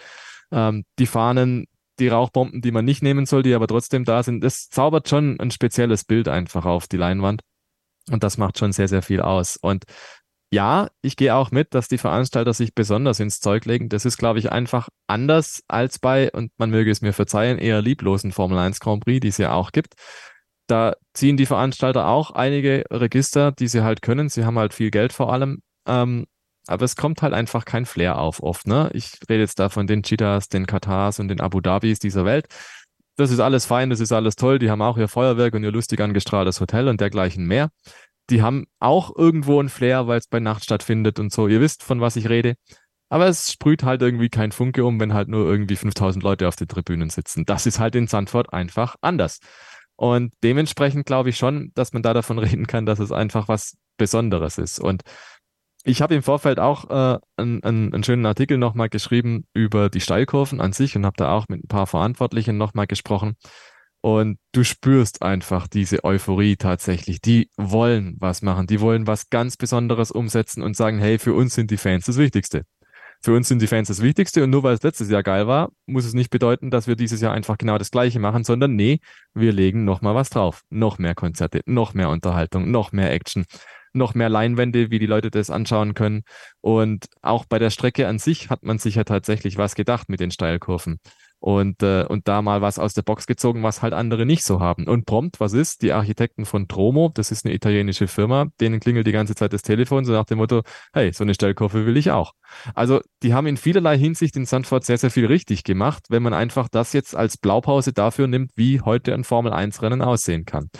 [0.52, 1.66] Ähm, die Fahnen,
[1.98, 5.40] die Rauchbomben, die man nicht nehmen soll, die aber trotzdem da sind, das zaubert schon
[5.40, 7.42] ein spezielles Bild einfach auf die Leinwand.
[8.10, 9.56] Und das macht schon sehr, sehr viel aus.
[9.56, 9.84] Und
[10.50, 13.88] ja, ich gehe auch mit, dass die Veranstalter sich besonders ins Zeug legen.
[13.90, 17.82] Das ist, glaube ich, einfach anders als bei, und man möge es mir verzeihen, eher
[17.82, 19.94] lieblosen Formel 1 Grand Prix, die es ja auch gibt.
[20.66, 24.28] Da ziehen die Veranstalter auch einige Register, die sie halt können.
[24.28, 25.62] Sie haben halt viel Geld vor allem.
[25.86, 26.26] Ähm,
[26.66, 28.66] aber es kommt halt einfach kein Flair auf oft.
[28.66, 28.90] Ne?
[28.92, 32.46] Ich rede jetzt da von den Cheetahs, den Katars und den Abu Dhabis dieser Welt.
[33.16, 34.58] Das ist alles fein, das ist alles toll.
[34.58, 37.70] Die haben auch ihr Feuerwerk und ihr lustig angestrahltes Hotel und dergleichen mehr
[38.30, 41.48] die haben auch irgendwo ein Flair, weil es bei Nacht stattfindet und so.
[41.48, 42.54] Ihr wisst, von was ich rede.
[43.10, 46.56] Aber es sprüht halt irgendwie kein Funke um, wenn halt nur irgendwie 5000 Leute auf
[46.56, 47.46] den Tribünen sitzen.
[47.46, 49.38] Das ist halt in Sandford einfach anders.
[49.96, 53.76] Und dementsprechend glaube ich schon, dass man da davon reden kann, dass es einfach was
[53.96, 54.78] Besonderes ist.
[54.78, 55.02] Und
[55.84, 60.00] ich habe im Vorfeld auch äh, einen, einen, einen schönen Artikel nochmal geschrieben über die
[60.00, 63.36] Steilkurven an sich und habe da auch mit ein paar Verantwortlichen nochmal gesprochen.
[64.00, 67.20] Und du spürst einfach diese Euphorie tatsächlich.
[67.20, 68.66] Die wollen was machen.
[68.66, 72.16] Die wollen was ganz Besonderes umsetzen und sagen, hey, für uns sind die Fans das
[72.16, 72.62] Wichtigste.
[73.20, 75.70] Für uns sind die Fans das Wichtigste und nur weil es letztes Jahr geil war,
[75.86, 79.00] muss es nicht bedeuten, dass wir dieses Jahr einfach genau das Gleiche machen, sondern nee,
[79.34, 80.62] wir legen noch mal was drauf.
[80.70, 83.44] Noch mehr Konzerte, noch mehr Unterhaltung, noch mehr Action,
[83.92, 86.22] noch mehr Leinwände, wie die Leute das anschauen können.
[86.60, 90.20] Und auch bei der Strecke an sich hat man sich ja tatsächlich was gedacht mit
[90.20, 91.00] den Steilkurven
[91.40, 94.60] und, äh, und da mal was aus der Box gezogen, was halt andere nicht so
[94.60, 94.86] haben.
[94.88, 95.82] Und prompt, was ist?
[95.82, 99.62] Die Architekten von Tromo, das ist eine italienische Firma, denen klingelt die ganze Zeit das
[99.62, 100.62] Telefon, so nach dem Motto,
[100.92, 102.32] hey, so eine Stellkurve will ich auch.
[102.74, 106.34] Also die haben in vielerlei Hinsicht in Sandford sehr, sehr viel richtig gemacht, wenn man
[106.34, 110.70] einfach das jetzt als Blaupause dafür nimmt, wie heute ein Formel-1-Rennen aussehen kann.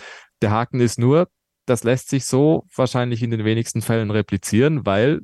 [0.41, 1.27] Der Haken ist nur,
[1.65, 5.21] das lässt sich so wahrscheinlich in den wenigsten Fällen replizieren, weil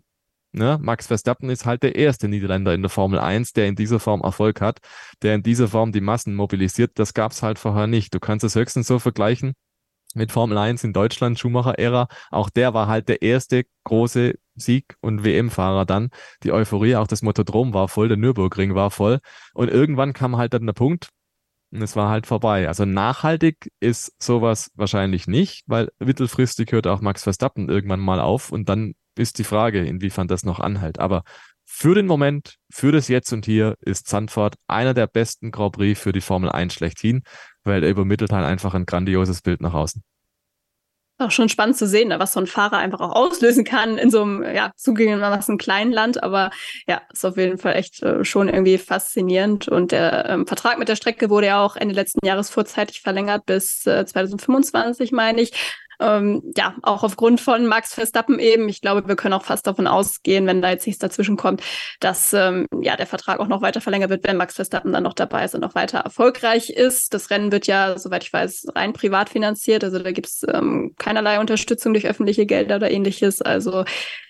[0.56, 0.80] Ne?
[0.82, 4.22] Max Verstappen ist halt der erste Niederländer in der Formel 1, der in dieser Form
[4.22, 4.80] Erfolg hat,
[5.22, 6.92] der in dieser Form die Massen mobilisiert.
[6.96, 8.14] Das gab es halt vorher nicht.
[8.14, 9.54] Du kannst es höchstens so vergleichen
[10.14, 12.08] mit Formel 1 in Deutschland, Schumacher-Ära.
[12.32, 16.10] Auch der war halt der erste große Sieg- und WM-Fahrer dann.
[16.44, 19.20] Die Euphorie, auch das Motodrom war voll, der Nürburgring war voll.
[19.54, 21.10] Und irgendwann kam halt dann der Punkt,
[21.72, 22.70] und es war halt vorbei.
[22.70, 28.54] Also nachhaltig ist sowas wahrscheinlich nicht, weil mittelfristig hört auch Max Verstappen irgendwann mal auf
[28.54, 31.00] und dann ist die Frage, inwiefern das noch anhält.
[31.00, 31.24] Aber
[31.66, 36.00] für den Moment, für das Jetzt und Hier ist Zandvoort einer der besten Grand Prix
[36.00, 37.24] für die Formel 1 schlechthin,
[37.64, 40.04] weil er übermittelt halt einfach ein grandioses Bild nach außen.
[41.18, 44.12] Auch schon spannend zu sehen, ne, was so ein Fahrer einfach auch auslösen kann in
[44.12, 46.22] so einem ja, zugegebenermaßen kleinen Land.
[46.22, 46.52] Aber
[46.88, 49.70] ja, ist auf jeden Fall echt äh, schon irgendwie faszinierend.
[49.70, 53.46] Und der ähm, Vertrag mit der Strecke wurde ja auch Ende letzten Jahres vorzeitig verlängert
[53.46, 55.54] bis äh, 2025, meine ich.
[56.00, 58.68] Ähm, ja, auch aufgrund von Max Verstappen eben.
[58.70, 61.62] Ich glaube, wir können auch fast davon ausgehen, wenn da jetzt nichts dazwischen kommt,
[62.00, 65.14] dass ähm, ja der Vertrag auch noch weiter verlängert wird, wenn Max Verstappen dann noch
[65.14, 67.14] dabei ist und noch weiter erfolgreich ist.
[67.14, 69.84] Das Rennen wird ja, soweit ich weiß, rein privat finanziert.
[69.84, 73.42] Also da gibt es ähm, keinerlei Unterstützung durch öffentliche Gelder oder ähnliches.
[73.42, 73.86] Also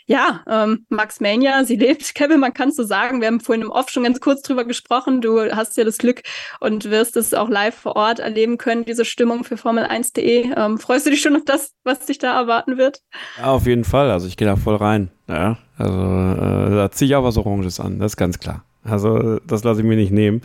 [0.07, 2.13] ja, ähm, Max Mania, sie lebt.
[2.15, 3.21] Kevin, man kann so sagen.
[3.21, 5.21] Wir haben vorhin im Off schon ganz kurz drüber gesprochen.
[5.21, 6.21] Du hast ja das Glück
[6.59, 10.53] und wirst es auch live vor Ort erleben können, diese Stimmung für Formel1.de.
[10.55, 13.01] Ähm, freust du dich schon auf das, was dich da erwarten wird?
[13.37, 14.11] Ja, auf jeden Fall.
[14.11, 15.09] Also ich gehe da voll rein.
[15.27, 18.63] Ja, also äh, da ziehe ich auch was Oranges an, das ist ganz klar.
[18.83, 20.41] Also das lasse ich mir nicht nehmen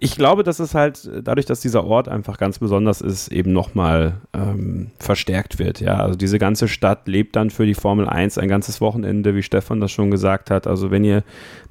[0.00, 4.20] ich glaube, dass es halt dadurch, dass dieser Ort einfach ganz besonders ist, eben nochmal
[4.32, 5.80] ähm, verstärkt wird.
[5.80, 9.42] Ja, also diese ganze Stadt lebt dann für die Formel 1 ein ganzes Wochenende, wie
[9.42, 10.66] Stefan das schon gesagt hat.
[10.66, 11.22] Also wenn ihr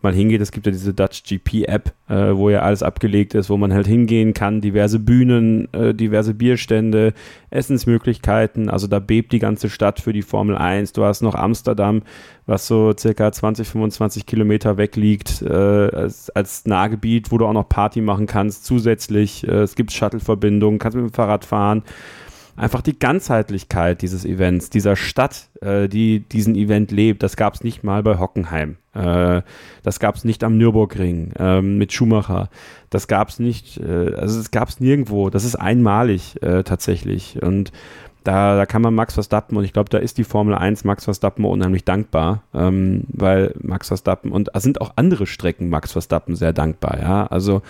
[0.02, 3.50] mal hingeht, es gibt ja diese Dutch GP App, äh, wo ja alles abgelegt ist,
[3.50, 7.14] wo man halt hingehen kann, diverse Bühnen, äh, diverse Bierstände,
[7.50, 8.70] Essensmöglichkeiten.
[8.70, 10.94] Also da bebt die ganze Stadt für die Formel 1.
[10.94, 12.04] Du hast noch Amsterdam,
[12.46, 17.54] was so circa 20, 25 Kilometer weg liegt, äh, als, als Nahgebiet, wo du auch
[17.54, 18.66] noch Party machen kannst.
[18.66, 21.84] Zusätzlich, äh, es gibt Shuttle-Verbindungen, kannst mit dem Fahrrad fahren
[22.58, 27.64] einfach die Ganzheitlichkeit dieses Events, dieser Stadt, äh, die diesen Event lebt, das gab es
[27.64, 28.78] nicht mal bei Hockenheim.
[28.94, 29.44] Äh,
[29.84, 32.50] das gab es nicht am Nürburgring äh, mit Schumacher.
[32.90, 35.30] Das gab es nicht, äh, also es gab es nirgendwo.
[35.30, 37.42] Das ist einmalig äh, tatsächlich.
[37.42, 37.72] Und
[38.24, 41.06] da, da kann man Max Verstappen und ich glaube, da ist die Formel 1 Max
[41.06, 46.52] Verstappen unheimlich dankbar, ähm, weil Max Verstappen und sind auch andere Strecken Max Verstappen sehr
[46.52, 47.28] dankbar, ja.
[47.28, 47.62] Also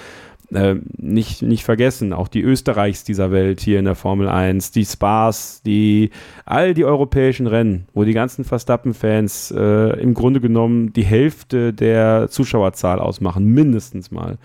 [0.53, 4.86] äh, nicht, nicht vergessen, auch die Österreichs dieser Welt hier in der Formel 1, die
[4.86, 6.11] Spas, die,
[6.45, 12.30] all die europäischen Rennen, wo die ganzen Verstappen-Fans äh, im Grunde genommen die Hälfte der
[12.30, 14.38] Zuschauerzahl ausmachen, mindestens mal.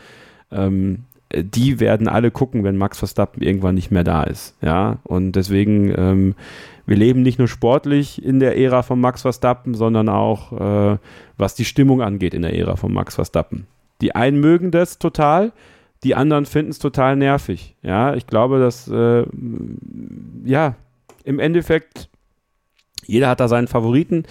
[0.50, 1.04] Ähm,
[1.34, 4.56] die werden alle gucken, wenn Max Verstappen irgendwann nicht mehr da ist.
[4.60, 6.34] Ja, und deswegen, ähm,
[6.84, 10.98] wir leben nicht nur sportlich in der Ära von Max Verstappen, sondern auch, äh,
[11.38, 13.66] was die Stimmung angeht in der Ära von Max Verstappen.
[14.00, 15.52] Die einen mögen das total,
[16.04, 17.76] die anderen finden es total nervig.
[17.82, 19.24] Ja, ich glaube, dass, äh,
[20.44, 20.76] ja,
[21.24, 22.08] im Endeffekt,
[23.06, 24.24] jeder hat da seinen Favoriten.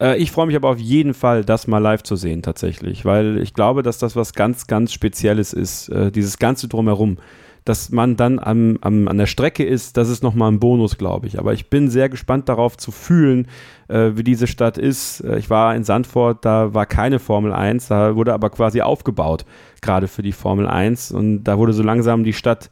[0.00, 3.38] Äh, ich freue mich aber auf jeden Fall, das mal live zu sehen, tatsächlich, weil
[3.38, 7.18] ich glaube, dass das was ganz, ganz Spezielles ist, äh, dieses Ganze drumherum
[7.64, 11.26] dass man dann am, am, an der Strecke ist, das ist nochmal ein Bonus, glaube
[11.26, 11.38] ich.
[11.38, 13.48] Aber ich bin sehr gespannt darauf zu fühlen,
[13.88, 15.20] äh, wie diese Stadt ist.
[15.20, 19.44] Äh, ich war in Sandford, da war keine Formel 1, da wurde aber quasi aufgebaut,
[19.80, 21.12] gerade für die Formel 1.
[21.12, 22.70] Und da wurde so langsam die Stadt,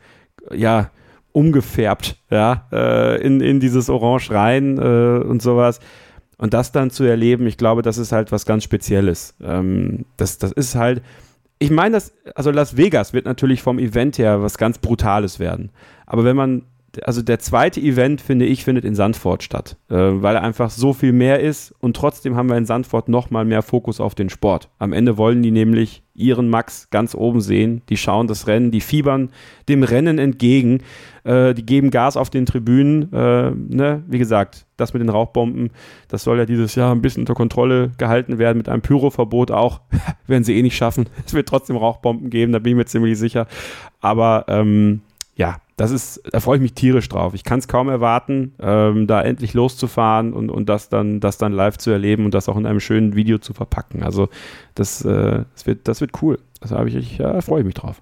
[0.52, 0.90] ja,
[1.32, 5.80] umgefärbt, ja, äh, in, in dieses Orange rein äh, und sowas.
[6.38, 9.34] Und das dann zu erleben, ich glaube, das ist halt was ganz Spezielles.
[9.42, 11.02] Ähm, das, das ist halt,
[11.58, 15.70] ich meine, das, also Las Vegas wird natürlich vom Event her was ganz Brutales werden.
[16.06, 16.62] Aber wenn man
[17.04, 21.12] also der zweite Event, finde ich, findet in Sandford statt, äh, weil einfach so viel
[21.12, 24.68] mehr ist und trotzdem haben wir in Sandford noch mal mehr Fokus auf den Sport.
[24.78, 28.80] Am Ende wollen die nämlich ihren Max ganz oben sehen, die schauen das Rennen, die
[28.80, 29.30] fiebern
[29.68, 30.82] dem Rennen entgegen,
[31.26, 34.02] äh, die geben Gas auf den Tribünen, äh, ne?
[34.06, 35.70] wie gesagt, das mit den Rauchbomben,
[36.08, 39.80] das soll ja dieses Jahr ein bisschen unter Kontrolle gehalten werden, mit einem Pyroverbot auch,
[40.26, 43.18] werden sie eh nicht schaffen, es wird trotzdem Rauchbomben geben, da bin ich mir ziemlich
[43.18, 43.46] sicher,
[44.00, 45.00] aber ähm,
[45.34, 47.34] ja, das ist, da freue ich mich tierisch drauf.
[47.34, 51.52] Ich kann es kaum erwarten, ähm, da endlich loszufahren und, und das dann, das dann
[51.52, 54.02] live zu erleben und das auch in einem schönen Video zu verpacken.
[54.02, 54.30] Also
[54.74, 56.38] das, äh, das wird, das wird cool.
[56.62, 58.00] Das habe ich, ich ja, freue ich mich drauf.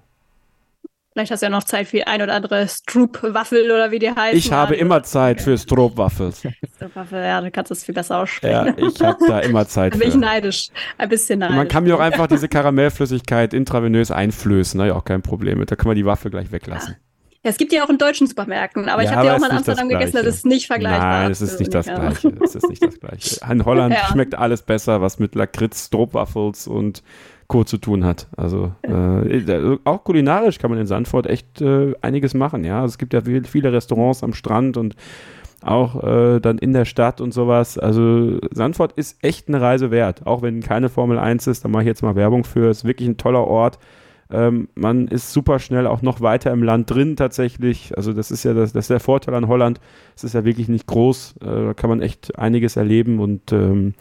[1.15, 4.37] Vielleicht hast du ja noch Zeit für ein oder andere Stroop-Waffel oder wie die heißen.
[4.37, 6.45] Ich habe immer Zeit für Stroop-Waffels.
[6.75, 8.75] Stroop-Waffel, ja, du kannst es viel besser aussprechen.
[8.77, 10.71] Ja, ich habe da immer Zeit da bin ich neidisch.
[10.97, 11.55] Ein bisschen neidisch.
[11.55, 14.93] Man kann mir auch einfach diese Karamellflüssigkeit intravenös einflößen, ne?
[14.93, 15.65] auch kein Problem.
[15.65, 16.97] Da kann man die Waffe gleich weglassen.
[17.45, 19.51] Ja, es gibt ja auch in deutschen Supermärkten, aber ja, ich habe ja auch mal
[19.51, 21.21] in Amsterdam gegessen, das ist nicht vergleichbar.
[21.21, 22.33] Nein, es ist nicht das Gleiche.
[22.43, 23.39] Es ist nicht das Gleiche.
[23.49, 24.05] In Holland ja.
[24.07, 27.03] schmeckt alles besser, was mit Lakritz, Stroopwafels und
[27.47, 27.63] Co.
[27.63, 28.27] zu tun hat.
[28.37, 32.81] Also äh, auch kulinarisch kann man in Sandford echt äh, einiges machen, ja.
[32.81, 34.95] Also es gibt ja viele Restaurants am Strand und
[35.61, 37.77] auch äh, dann in der Stadt und sowas.
[37.77, 41.83] Also Sandford ist echt eine Reise wert, auch wenn keine Formel 1 ist, da mache
[41.83, 42.69] ich jetzt mal Werbung für.
[42.69, 43.79] Es ist wirklich ein toller Ort.
[44.31, 47.95] Ähm, man ist super schnell auch noch weiter im Land drin tatsächlich.
[47.95, 49.79] Also das ist ja das, das ist der Vorteil an Holland.
[50.15, 51.35] Es ist ja wirklich nicht groß.
[51.41, 53.93] Äh, da kann man echt einiges erleben und ähm,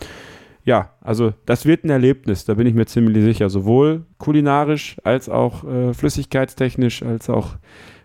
[0.65, 3.51] ja, also das wird ein Erlebnis, da bin ich mir ziemlich sicher.
[3.51, 7.57] Sowohl kulinarisch als auch äh, flüssigkeitstechnisch, als auch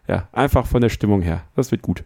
[0.08, 1.44] ja, einfach von der Stimmung her.
[1.56, 2.04] Das wird gut.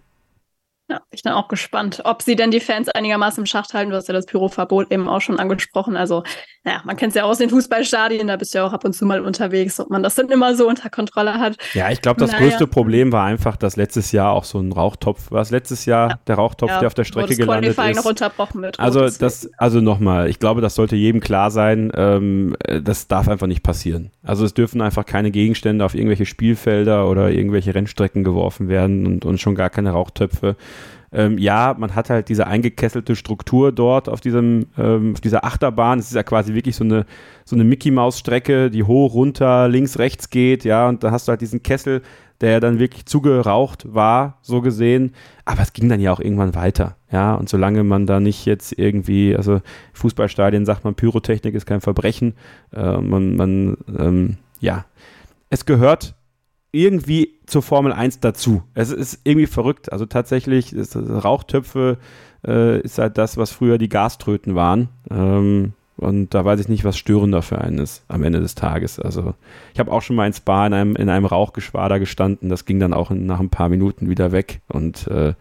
[0.89, 3.91] Ja, ich bin auch gespannt, ob sie denn die Fans einigermaßen im Schacht halten.
[3.91, 5.95] Du hast ja das Pyroverbot eben auch schon angesprochen.
[5.95, 6.23] Also,
[6.65, 8.91] naja, man kennt es ja aus den Fußballstadien, da bist du ja auch ab und
[8.91, 11.55] zu mal unterwegs, ob man das dann immer so unter Kontrolle hat.
[11.73, 12.43] Ja, ich glaube, das Naja.
[12.43, 16.10] größte Problem war einfach, dass letztes Jahr auch so ein Rauchtopf, war es letztes Jahr
[16.10, 16.19] Ja.
[16.27, 17.95] der Rauchtopf, Ja, der auf der Strecke gelandet ist.
[17.95, 18.77] noch unterbrochen wird.
[18.77, 21.93] Also das, also nochmal, ich glaube, das sollte jedem klar sein.
[21.95, 24.11] Ähm, äh, das darf einfach nicht passieren.
[24.22, 29.23] Also es dürfen einfach keine Gegenstände auf irgendwelche Spielfelder oder irgendwelche Rennstrecken geworfen werden und,
[29.26, 30.57] und schon gar keine Rauchtöpfe.
[31.14, 35.99] Ähm, ja, man hat halt diese eingekesselte Struktur dort auf diesem, ähm, auf dieser Achterbahn.
[35.99, 37.06] Es ist ja quasi wirklich so eine,
[37.45, 41.41] so eine Mickey-Maus-Strecke, die hoch, runter, links, rechts geht, ja, und da hast du halt
[41.41, 42.02] diesen Kessel,
[42.41, 45.14] der dann wirklich zugeraucht war, so gesehen.
[45.45, 47.35] Aber es ging dann ja auch irgendwann weiter, ja.
[47.35, 49.61] Und solange man da nicht jetzt irgendwie, also
[49.94, 52.34] Fußballstadien sagt man, Pyrotechnik ist kein Verbrechen.
[52.73, 54.85] Äh, man, man ähm, ja,
[55.49, 56.15] es gehört
[56.74, 58.64] irgendwie zur Formel 1 dazu.
[58.74, 59.94] Es ist irgendwie verrückt.
[59.94, 61.98] Also tatsächlich ist Rauchtöpfe
[62.45, 64.90] äh, ist halt das, was früher die Gaströten waren.
[65.10, 69.00] Ähm, und da weiß ich nicht, was störender für einen ist am Ende des Tages.
[69.00, 69.36] Also
[69.74, 72.50] ich habe auch schon mal in Spa in einem, in einem Rauchgeschwader gestanden.
[72.50, 75.36] Das ging dann auch in, nach ein paar Minuten wieder weg und äh,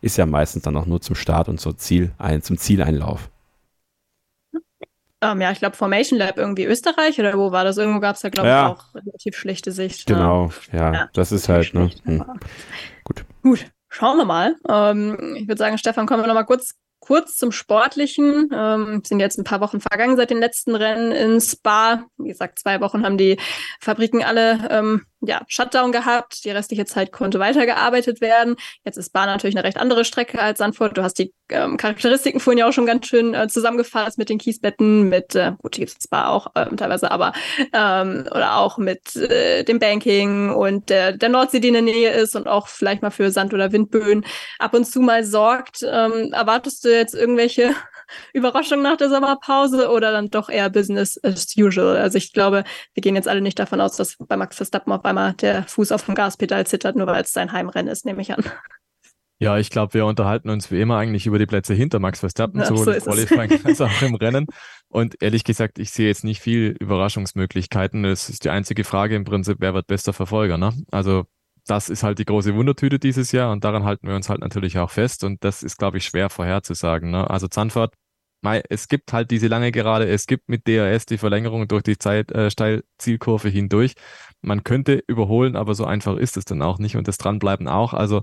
[0.00, 3.28] ist ja meistens dann auch nur zum Start und zum Ziel, ein, zum Zieleinlauf.
[5.20, 7.76] Ähm, ja, ich glaube Formation Lab irgendwie Österreich oder wo war das?
[7.76, 8.66] Irgendwo gab es da, glaube Ja.
[8.66, 10.06] ich, auch relativ schlechte Sicht.
[10.06, 11.90] Genau, ja, Ja, das ist halt, ne?
[12.04, 12.24] Hm.
[13.04, 13.24] Gut.
[13.42, 14.54] Gut, schauen wir mal.
[14.68, 18.48] Ähm, ich würde sagen, Stefan, kommen wir noch mal kurz, kurz zum Sportlichen.
[18.54, 22.04] Ähm, sind jetzt ein paar Wochen vergangen seit den letzten Rennen in Spa.
[22.18, 23.38] Wie gesagt, zwei Wochen haben die
[23.80, 26.44] Fabriken alle ähm, ja, Shutdown gehabt.
[26.44, 28.56] Die restliche Zeit konnte weitergearbeitet werden.
[28.84, 30.96] Jetzt ist Spa natürlich eine recht andere Strecke als Sandford.
[30.96, 34.38] Du hast die ähm, Charakteristiken vorhin ja auch schon ganz schön äh, zusammengefasst mit den
[34.38, 37.32] Kiesbetten, mit, äh, gut, die gibt es Spa auch ähm, teilweise, aber
[37.72, 42.10] ähm, oder auch mit äh, dem Banking und der, der Nordsee, die in der Nähe
[42.10, 44.24] ist und auch vielleicht mal für Sand- oder Windböen
[44.58, 45.82] ab und zu mal sorgt.
[45.82, 47.74] Ähm, erwartest du jetzt irgendwelche
[48.32, 51.96] Überraschungen nach der Sommerpause oder dann doch eher Business as usual?
[51.96, 52.64] Also ich glaube,
[52.94, 55.92] wir gehen jetzt alle nicht davon aus, dass bei Max Verstappen auf einmal der Fuß
[55.92, 58.44] auf dem Gaspedal zittert, nur weil es sein Heimrennen ist, nehme ich an.
[59.40, 62.58] Ja, ich glaube, wir unterhalten uns wie immer eigentlich über die Plätze hinter Max Verstappen,
[62.58, 63.02] Ja, sowohl so im.
[63.02, 64.46] Qualifying als auch im Rennen.
[64.88, 68.04] Und ehrlich gesagt, ich sehe jetzt nicht viel Überraschungsmöglichkeiten.
[68.04, 70.72] Es ist die einzige Frage im Prinzip, wer wird bester Verfolger, ne?
[70.90, 71.26] Also,
[71.70, 74.78] das ist halt die große Wundertüte dieses Jahr und daran halten wir uns halt natürlich
[74.78, 77.28] auch fest und das ist, glaube ich, schwer vorherzusagen, ne?
[77.28, 77.94] Also Zandvoort,
[78.42, 81.98] mei, es gibt halt diese lange Gerade, es gibt mit DRS die Verlängerung durch die
[81.98, 83.94] Zeit, äh, Steilzielkurve hindurch.
[84.40, 87.94] Man könnte überholen, aber so einfach ist es dann auch nicht und das Dranbleiben auch.
[87.94, 88.22] Also,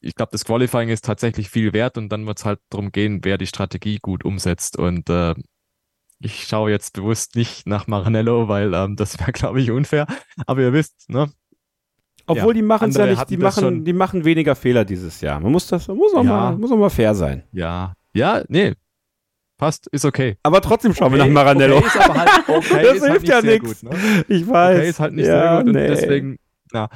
[0.00, 3.20] ich glaube, das Qualifying ist tatsächlich viel wert und dann wird es halt darum gehen,
[3.24, 4.76] wer die Strategie gut umsetzt.
[4.78, 5.34] Und äh,
[6.20, 10.06] ich schaue jetzt bewusst nicht nach Maranello, weil ähm, das wäre, glaube ich, unfair.
[10.46, 11.32] Aber ihr wisst, ne?
[12.26, 15.40] Obwohl Ja, die machen es ja nicht, die machen, die machen weniger Fehler dieses Jahr.
[15.40, 16.30] Man muss das, man muss auch, Ja.
[16.30, 17.42] mal, muss auch mal fair sein.
[17.52, 18.74] Ja, ja, nee,
[19.58, 20.36] passt, ist okay.
[20.42, 21.78] Aber trotzdem schauen wir Okay, nach Maranello.
[21.78, 24.24] Okay halt, okay Das halt hilft nicht ja gut, ne?
[24.28, 24.78] Ich weiß.
[24.78, 25.88] Okay, ist halt nicht ja, sehr gut und nee.
[25.88, 26.38] deswegen,
[26.72, 26.88] ja,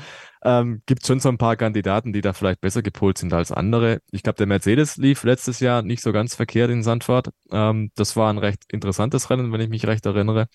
[0.44, 4.00] ähm, gibt schon so ein paar Kandidaten, die da vielleicht besser gepolt sind als andere.
[4.10, 7.30] Ich glaube, der Mercedes lief letztes Jahr nicht so ganz verkehrt in Sandford.
[7.50, 10.46] Ähm, das war ein recht interessantes Rennen, wenn ich mich recht erinnere.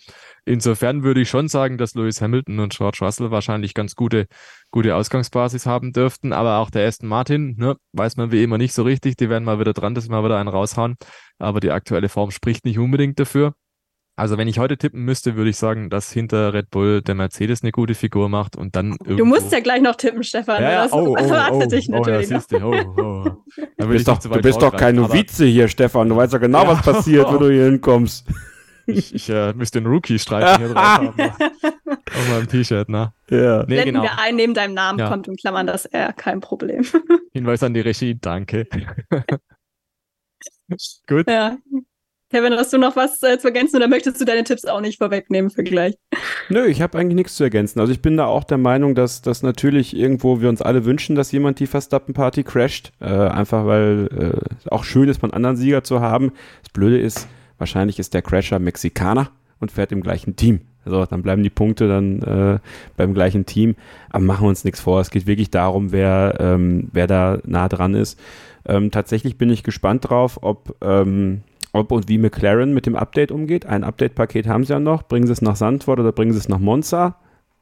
[0.46, 4.28] Insofern würde ich schon sagen, dass Lewis Hamilton und George Russell wahrscheinlich ganz gute,
[4.72, 6.34] gute Ausgangsbasis haben dürften.
[6.34, 9.18] Aber auch der Aston Martin, ne, weiß man wie immer nicht so richtig.
[9.18, 10.96] Die werden mal wieder dran, dass sie mal wieder einen raushauen.
[11.40, 13.54] Aber die aktuelle Form spricht nicht unbedingt dafür.
[14.22, 17.64] Also wenn ich heute tippen müsste, würde ich sagen, dass hinter Red Bull der Mercedes
[17.64, 20.62] eine gute Figur macht und dann Du irgendwo- musst ja gleich noch tippen, Stefan.
[20.62, 22.40] ja, ja, das oh, oh, erwartet oh, dich oh, ja, natürlich noch.
[22.42, 23.32] siehst du, oh, oh.
[23.80, 26.08] Du bist doch, du bist doch kein Novize hier, Stefan.
[26.08, 26.68] Du weißt doch genau, Ja.
[26.68, 28.28] was passiert, wenn du hier hinkommst.
[28.86, 31.14] Ich, ich äh, müsste den Rookie-Streifen hier drauf haben.
[31.18, 31.34] ne?
[31.90, 33.14] Auf meinem T-Shirt, ne?
[33.28, 33.62] Ja.
[33.62, 34.04] Nee, Blenden genau.
[34.04, 35.10] wir ein, neben deinem Namen Ja.
[35.10, 36.86] kommt in Klammern das R, kein Problem.
[37.34, 38.68] Hinweis an die Regie, danke.
[41.08, 41.28] Gut.
[41.28, 41.58] ja.
[42.32, 44.98] Kevin, hast du noch was äh, zu ergänzen oder möchtest du deine Tipps auch nicht
[45.00, 45.98] vorwegnehmen für gleich?
[46.48, 47.82] Nö, ich habe eigentlich nichts zu ergänzen.
[47.82, 51.18] Also ich bin da auch der Meinung, dass, dass natürlich irgendwo wir uns alle wünschen,
[51.18, 52.94] dass jemand die Verstappen-Party crasht.
[53.02, 56.32] Äh, einfach weil äh, auch schön ist, mal einen anderen Sieger zu haben.
[56.64, 57.28] Das Blöde ist,
[57.58, 60.62] wahrscheinlich ist der Crasher Mexikaner und fährt im gleichen Team.
[60.86, 62.60] So, dann bleiben die Punkte dann äh,
[62.96, 63.76] beim gleichen Team.
[64.10, 65.02] Aber machen wir uns nichts vor.
[65.02, 68.18] Es geht wirklich darum, wer, ähm, wer da nah dran ist.
[68.66, 71.42] Ähm, tatsächlich bin ich gespannt drauf, ob, ähm,
[71.74, 73.66] ob und wie McLaren mit dem Update umgeht.
[73.66, 75.04] Ein Update-Paket haben sie ja noch.
[75.04, 77.18] Bringen sie es nach Sandford oder bringen sie es nach Monza?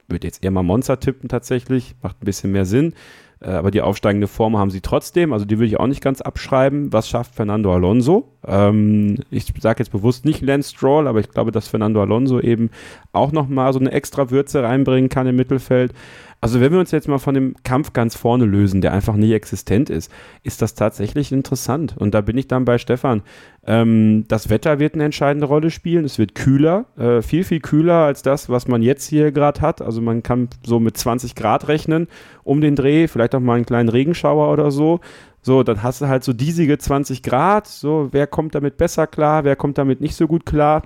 [0.07, 1.95] Würde jetzt eher mal Monza tippen tatsächlich.
[2.02, 2.94] Macht ein bisschen mehr Sinn.
[3.41, 6.22] Äh, aber die aufsteigende Form haben sie trotzdem, also die würde ich auch nicht ganz
[6.22, 6.91] abschreiben.
[6.91, 8.27] Was schafft Fernando Alonso?
[8.45, 12.69] Ähm, ich sage jetzt bewusst nicht Lance Stroll, aber ich glaube, dass Fernando Alonso eben
[13.14, 15.94] auch nochmal so eine extra Würze reinbringen kann im Mittelfeld.
[16.41, 19.32] Also wenn wir uns jetzt mal von dem Kampf ganz vorne lösen, der einfach nicht
[19.34, 20.10] existent ist,
[20.44, 21.95] ist das tatsächlich interessant.
[21.98, 23.24] Und da bin ich dann bei Stefan.
[23.68, 26.06] Ähm, das Wetter wird eine entscheidende Rolle spielen.
[26.06, 29.82] Es wird kühler, äh, viel, viel kühler als das, was man jetzt hier gerade hat.
[29.82, 32.07] Also man kann so mit 20 Grad rechnen
[32.45, 35.02] um den Dreh, vielleicht auch mal einen kleinen Regenschauer oder so.
[35.41, 37.68] So, dann hast du halt so diesige 20 Grad.
[37.68, 40.84] So, wer kommt damit besser klar, wer kommt damit nicht so gut klar?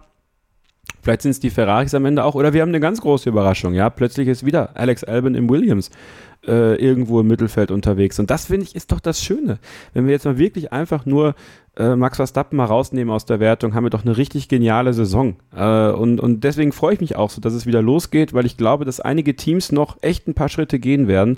[1.03, 2.33] Vielleicht sind es die Ferraris am Ende auch.
[2.33, 3.73] Oder wir haben eine ganz große Überraschung.
[3.73, 5.91] Ja, plötzlich ist wieder Alex Albon im Williams
[6.47, 8.19] äh, irgendwo im Mittelfeld unterwegs.
[8.19, 9.59] Und das finde ich ist doch das Schöne.
[9.93, 11.35] Wenn wir jetzt mal wirklich einfach nur
[11.75, 15.35] äh, Max Verstappen mal rausnehmen aus der Wertung, haben wir doch eine richtig geniale Saison.
[15.55, 18.57] Äh, und, und deswegen freue ich mich auch so, dass es wieder losgeht, weil ich
[18.57, 21.37] glaube, dass einige Teams noch echt ein paar Schritte gehen werden.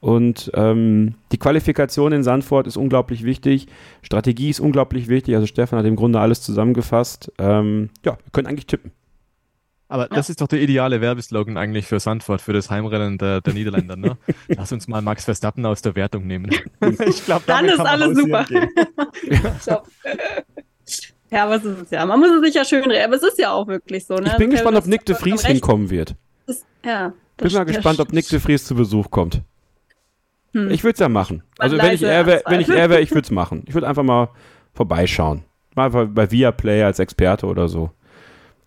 [0.00, 3.66] Und ähm, die Qualifikation in Sandford ist unglaublich wichtig.
[4.02, 5.34] Strategie ist unglaublich wichtig.
[5.34, 7.32] Also Stefan hat im Grunde alles zusammengefasst.
[7.38, 8.92] Ähm, ja, wir können eigentlich tippen.
[9.88, 13.54] Aber das ist doch der ideale Werbeslogan eigentlich für Sandford, für das Heimrennen der, der
[13.54, 13.94] Niederländer.
[13.94, 14.16] Ne?
[14.48, 16.50] Lass uns mal Max Verstappen aus der Wertung nehmen.
[17.06, 18.44] ich glaube, dann ist alles super.
[21.30, 22.04] ja, was ist es ja?
[22.04, 24.16] Man muss es sich ja schön reden, aber es ist ja auch wirklich so.
[24.16, 24.30] Ne?
[24.30, 26.16] Ich bin gespannt, ob Nick de Vries hinkommen wird.
[26.46, 29.42] Das, ja, bin mal gespannt, ob Nick de Vries zu Besuch kommt.
[30.52, 30.70] Hm.
[30.70, 31.44] Ich würde es ja machen.
[31.58, 33.62] Also wenn ich er wäre, wenn ich er wäre, ich würde es machen.
[33.68, 34.30] Ich würde einfach mal
[34.74, 35.44] vorbeischauen.
[35.76, 37.90] Mal bei Viaplay als Experte oder so.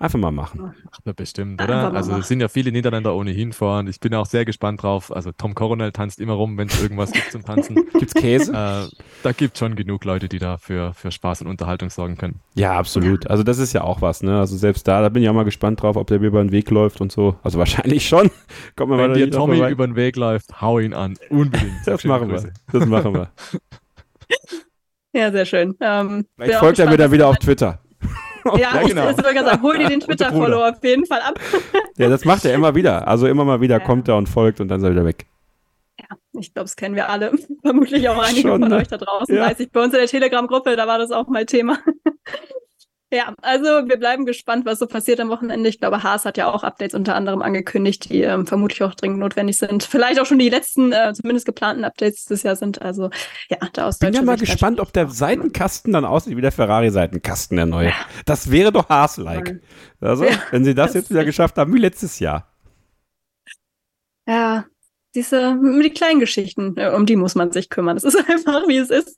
[0.02, 0.74] Einfach mal machen.
[0.86, 1.94] Macht man bestimmt, oder?
[1.94, 5.14] Also es sind ja viele Niederländer ohnehin vor und ich bin auch sehr gespannt drauf.
[5.14, 7.76] Also Tom Coronel tanzt immer rum, wenn es irgendwas gibt zum Tanzen.
[8.00, 8.54] Gibt's Käse?
[8.54, 12.18] Äh, da gibt es schon genug Leute, die da für, für Spaß und Unterhaltung sorgen
[12.18, 12.40] können.
[12.56, 13.30] Ja, absolut.
[13.30, 14.40] Also das ist ja auch was, ne?
[14.40, 16.54] Also selbst da, da bin ich auch mal gespannt drauf, ob der mir über den
[16.54, 17.36] Weg läuft und so.
[17.44, 18.32] Also wahrscheinlich schon.
[18.78, 21.16] Kommt wenn dir Tommy über den Weg läuft, hau ihn an.
[21.30, 21.74] Unbedingt.
[21.86, 22.54] das machen wir.
[22.72, 23.32] Das machen wir.
[25.12, 25.76] ja, sehr schön.
[25.82, 27.82] Ähm, Vielleicht folgt er mir dann wieder auf Twitter.
[28.58, 29.10] Ja, ja genau.
[29.10, 31.40] ich würde sagen, hol dir den Twitter-Follow auf jeden Fall ab.
[31.98, 33.08] ja, das macht er immer wieder.
[33.08, 33.86] Also immer mal wieder ja.
[33.86, 35.26] kommt er und folgt und dann ist er wieder weg.
[36.00, 37.32] Ja, ich glaube, das kennen wir alle.
[37.62, 38.78] Vermutlich auch einige Schon, von ne?
[38.78, 39.36] euch da draußen.
[39.36, 39.48] Ja.
[39.48, 41.78] Weiß ich, bei uns in der Telegram-Gruppe, da war das auch mal Thema.
[43.12, 45.68] Ja, also wir bleiben gespannt, was so passiert am Wochenende.
[45.68, 49.18] Ich glaube, Haas hat ja auch Updates unter anderem angekündigt, die ähm, vermutlich auch dringend
[49.18, 49.82] notwendig sind.
[49.82, 52.84] Vielleicht auch schon die letzten, äh, zumindest geplanten Updates dieses Jahr sind.
[52.84, 53.10] Also
[53.50, 56.52] ja, da aus Bin ja mal Sicht gespannt, ob der Seitenkasten dann aussieht wie der
[56.52, 57.88] Ferrari-Seitenkasten, der neue.
[57.88, 57.96] Ja.
[58.26, 59.60] Das wäre doch Haas-like.
[60.02, 62.54] Also, ja, wenn sie das, das jetzt wieder geschafft haben, wie letztes Jahr.
[64.28, 64.66] Ja,
[65.16, 67.96] diese, die kleinen Geschichten, äh, um die muss man sich kümmern.
[67.96, 69.18] Das ist einfach, wie es ist.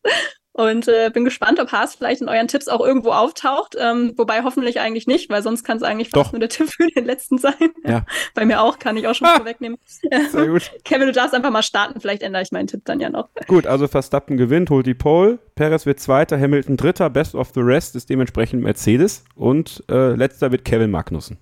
[0.54, 3.76] Und äh, bin gespannt, ob Haas vielleicht in euren Tipps auch irgendwo auftaucht.
[3.80, 6.32] Ähm, wobei hoffentlich eigentlich nicht, weil sonst kann es eigentlich fast Doch.
[6.34, 7.54] nur der Tipp für den letzten sein.
[7.86, 8.06] Ja.
[8.36, 9.38] Bei mir auch, kann ich auch schon ah.
[9.38, 9.78] vorwegnehmen.
[9.86, 10.70] Sehr gut.
[10.84, 13.30] Kevin, du darfst einfach mal starten, vielleicht ändere ich meinen Tipp dann ja noch.
[13.48, 17.62] Gut, also Verstappen gewinnt, holt die Pole, Perez wird Zweiter, Hamilton Dritter, Best of the
[17.62, 21.38] Rest ist dementsprechend Mercedes und äh, letzter wird Kevin Magnussen.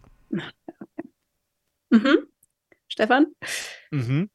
[1.90, 2.28] Mhm.
[2.88, 3.28] Stefan?
[3.90, 4.30] Mhm.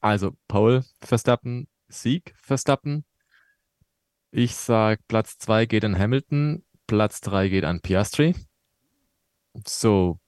[0.00, 3.04] Also Pole, Verstappen, Sieg, Verstappen,
[4.30, 8.34] ich sage, Platz 2 geht an Hamilton, Platz 3 geht an Piastri.
[9.66, 10.18] So,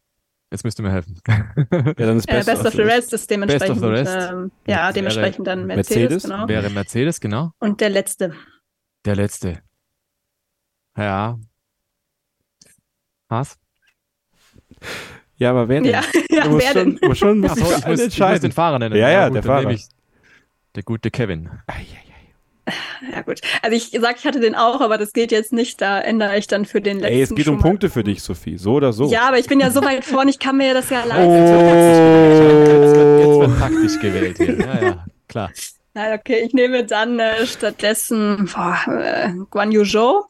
[0.51, 1.20] jetzt müsst ihr mir helfen.
[1.28, 4.32] ja, dann ist Best, äh, Best of, the Rest ist dementsprechend, Best of the rest.
[4.32, 6.48] Ähm, ja, dementsprechend dann Mercedes, Mercedes, genau.
[6.48, 7.52] Wäre Mercedes, genau.
[7.59, 8.35] Und der letzte.
[9.05, 9.62] Der letzte.
[10.97, 11.39] Ja.
[13.28, 13.59] Haas?
[15.36, 15.93] Ja, aber wer denn?
[15.93, 17.09] Ja, ja du musst wer schon, denn?
[17.09, 18.97] Muss schon, muss Achso, ich, muss, ich muss den Fahrer nennen.
[18.97, 19.77] Ja, ja, gut, der Fahrer.
[20.74, 21.48] der gute Kevin.
[21.66, 22.10] Ah, ja, ja.
[23.12, 26.01] Ja gut, also ich sag, ich hatte den auch, aber das geht jetzt nicht, da
[26.01, 27.14] ändere ich dann für den letzten.
[27.14, 29.10] Ey, es geht um Punkte für dich, Sophie, so oder so.
[29.10, 31.30] Ja, aber ich bin ja so weit vorne, ich kann mir das ja leisten.
[31.30, 31.40] Oh.
[32.30, 34.59] Jetzt, wird, jetzt wird taktisch gewählt hier.
[34.59, 35.51] Ja, ja, klar.
[35.92, 40.24] Na, okay, ich nehme dann äh, stattdessen boah, äh, Guan Yu Zhou.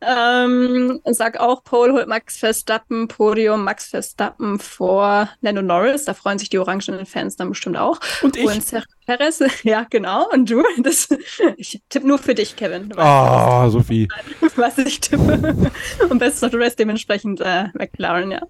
[0.00, 6.04] Ähm, sag auch, Pole holt Max Verstappen, Podium Max Verstappen vor Lando Norris.
[6.04, 7.98] Da freuen sich die orangenen Fans dann bestimmt auch.
[8.22, 8.46] Und ich.
[8.46, 10.28] Und Sergio Perez, ja, genau.
[10.30, 11.08] Und du, das,
[11.56, 12.96] ich tippe nur für dich, Kevin.
[12.96, 14.06] Ah, oh, Sophie.
[14.56, 15.70] Was ich tippe.
[16.08, 18.42] Und Best of the Rest dementsprechend äh, McLaren, ja.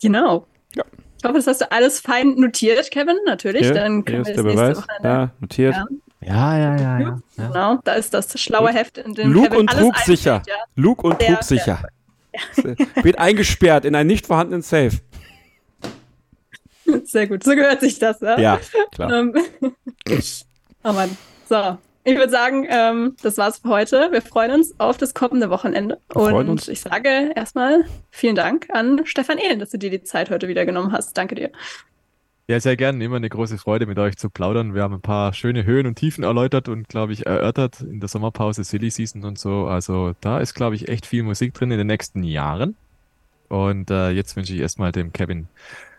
[0.00, 0.46] Genau.
[0.74, 0.84] Ja.
[1.18, 3.66] Ich hoffe, das hast du alles fein notiert, Kevin, natürlich.
[3.66, 4.82] Ja, dann können wir das der Beweis.
[5.02, 5.74] Ja, notiert.
[5.74, 5.86] Ja.
[6.26, 7.20] Ja, ja, ja, ja.
[7.36, 10.42] Genau, da ist das schlaue Heft, in dem Luke und Trug sicher.
[10.46, 10.54] Ja.
[10.74, 11.88] Luke und Trug sicher.
[13.02, 14.98] Wird eingesperrt in einen nicht vorhandenen Safe.
[17.04, 18.20] Sehr gut, so gehört sich das.
[18.20, 18.60] Ja, ja
[18.92, 19.12] klar.
[19.12, 19.34] Ähm,
[20.84, 21.16] oh Mann.
[21.48, 24.08] So, ich würde sagen, ähm, das war's für heute.
[24.10, 26.00] Wir freuen uns auf das kommende Wochenende.
[26.12, 26.66] Und uns.
[26.66, 30.66] ich sage erstmal vielen Dank an Stefan Ehlen, dass du dir die Zeit heute wieder
[30.66, 31.16] genommen hast.
[31.16, 31.52] Danke dir.
[32.48, 33.04] Ja, sehr gerne.
[33.04, 34.72] Immer eine große Freude, mit euch zu plaudern.
[34.74, 38.08] Wir haben ein paar schöne Höhen und Tiefen erläutert und, glaube ich, erörtert in der
[38.08, 39.66] Sommerpause, Silly Season und so.
[39.66, 42.76] Also da ist, glaube ich, echt viel Musik drin in den nächsten Jahren.
[43.48, 45.48] Und äh, jetzt wünsche ich erstmal dem Kevin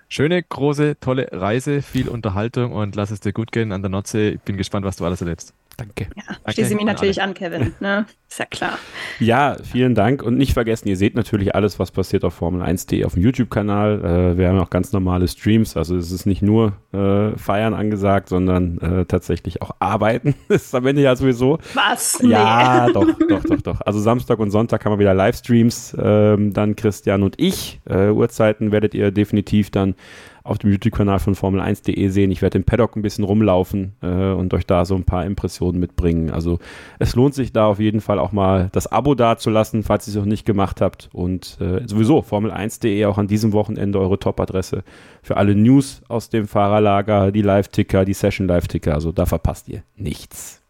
[0.10, 4.32] schöne, große, tolle Reise, viel Unterhaltung und lass es dir gut gehen an der Nordsee.
[4.32, 5.54] Ich bin gespannt, was du alles erlebst.
[5.78, 6.08] Danke.
[6.16, 7.74] Ja, schließe mich natürlich an, Kevin.
[7.80, 8.08] Ne?
[8.28, 8.80] Ist ja klar.
[9.20, 10.24] Ja, vielen Dank.
[10.24, 14.04] Und nicht vergessen, ihr seht natürlich alles, was passiert auf Formel1.de auf dem YouTube-Kanal.
[14.34, 15.78] Äh, wir haben auch ganz normale Streams.
[15.78, 20.34] Also es ist nicht nur äh, Feiern angesagt, sondern äh, tatsächlich auch Arbeiten.
[20.50, 21.60] Das ist am Ende ja sowieso.
[21.74, 22.20] Was?
[22.24, 23.82] Ja, doch, doch, doch, doch.
[23.82, 25.96] Also Samstag und Sonntag haben wir wieder Livestreams.
[26.00, 27.80] Ähm, dann Christian und ich.
[27.86, 29.94] Äh, Uhrzeiten werdet ihr definitiv dann
[30.48, 32.32] auf dem YouTube-Kanal von Formel1.de sehen.
[32.32, 35.80] Ich werde im Paddock ein bisschen rumlaufen äh, und euch da so ein paar Impressionen
[35.80, 36.32] mitbringen.
[36.32, 36.60] Also
[37.00, 40.18] es lohnt sich da auf jeden Fall auch mal das Abo dazulassen, falls ihr es
[40.18, 41.10] noch nicht gemacht habt.
[41.14, 44.84] Und äh, sowieso Formel1.de auch an diesem Wochenende eure Top-Adresse
[45.22, 48.94] für alle News aus dem Fahrerlager, die Live-Ticker, die Session-Live-Ticker.
[48.94, 50.62] Also da verpasst ihr nichts.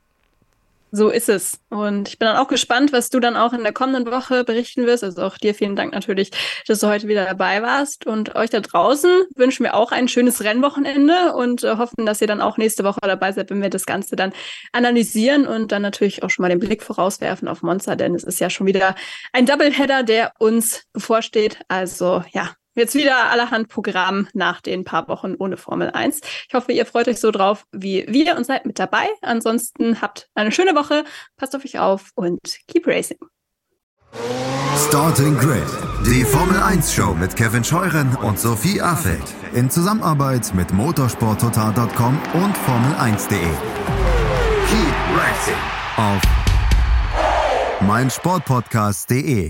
[0.97, 1.59] So ist es.
[1.69, 4.87] Und ich bin dann auch gespannt, was du dann auch in der kommenden Woche berichten
[4.87, 5.03] wirst.
[5.03, 6.31] Also auch dir vielen Dank natürlich,
[6.65, 8.07] dass du heute wieder dabei warst.
[8.07, 12.25] Und euch da draußen wünschen wir auch ein schönes Rennwochenende und äh, hoffen, dass ihr
[12.25, 14.33] dann auch nächste Woche dabei seid, wenn wir das Ganze dann
[14.71, 18.39] analysieren und dann natürlich auch schon mal den Blick vorauswerfen auf Monster, denn es ist
[18.39, 18.95] ja schon wieder
[19.33, 21.59] ein Doubleheader, der uns bevorsteht.
[21.67, 26.21] Also ja, Jetzt wieder allerhand Programm nach den paar Wochen ohne Formel 1.
[26.47, 29.07] Ich hoffe, ihr freut euch so drauf wie wir und seid mit dabei.
[29.23, 31.03] Ansonsten habt eine schöne Woche,
[31.37, 33.17] passt auf euch auf und keep racing.
[34.89, 35.63] Starting Grid,
[36.05, 39.25] die Formel 1 Show mit Kevin Scheuren und Sophie Affeld
[39.55, 43.39] in Zusammenarbeit mit motorsporttotal.com und Formel1.de.
[44.69, 45.55] Keep racing
[45.97, 46.21] auf
[47.81, 49.49] meinsportpodcast.de.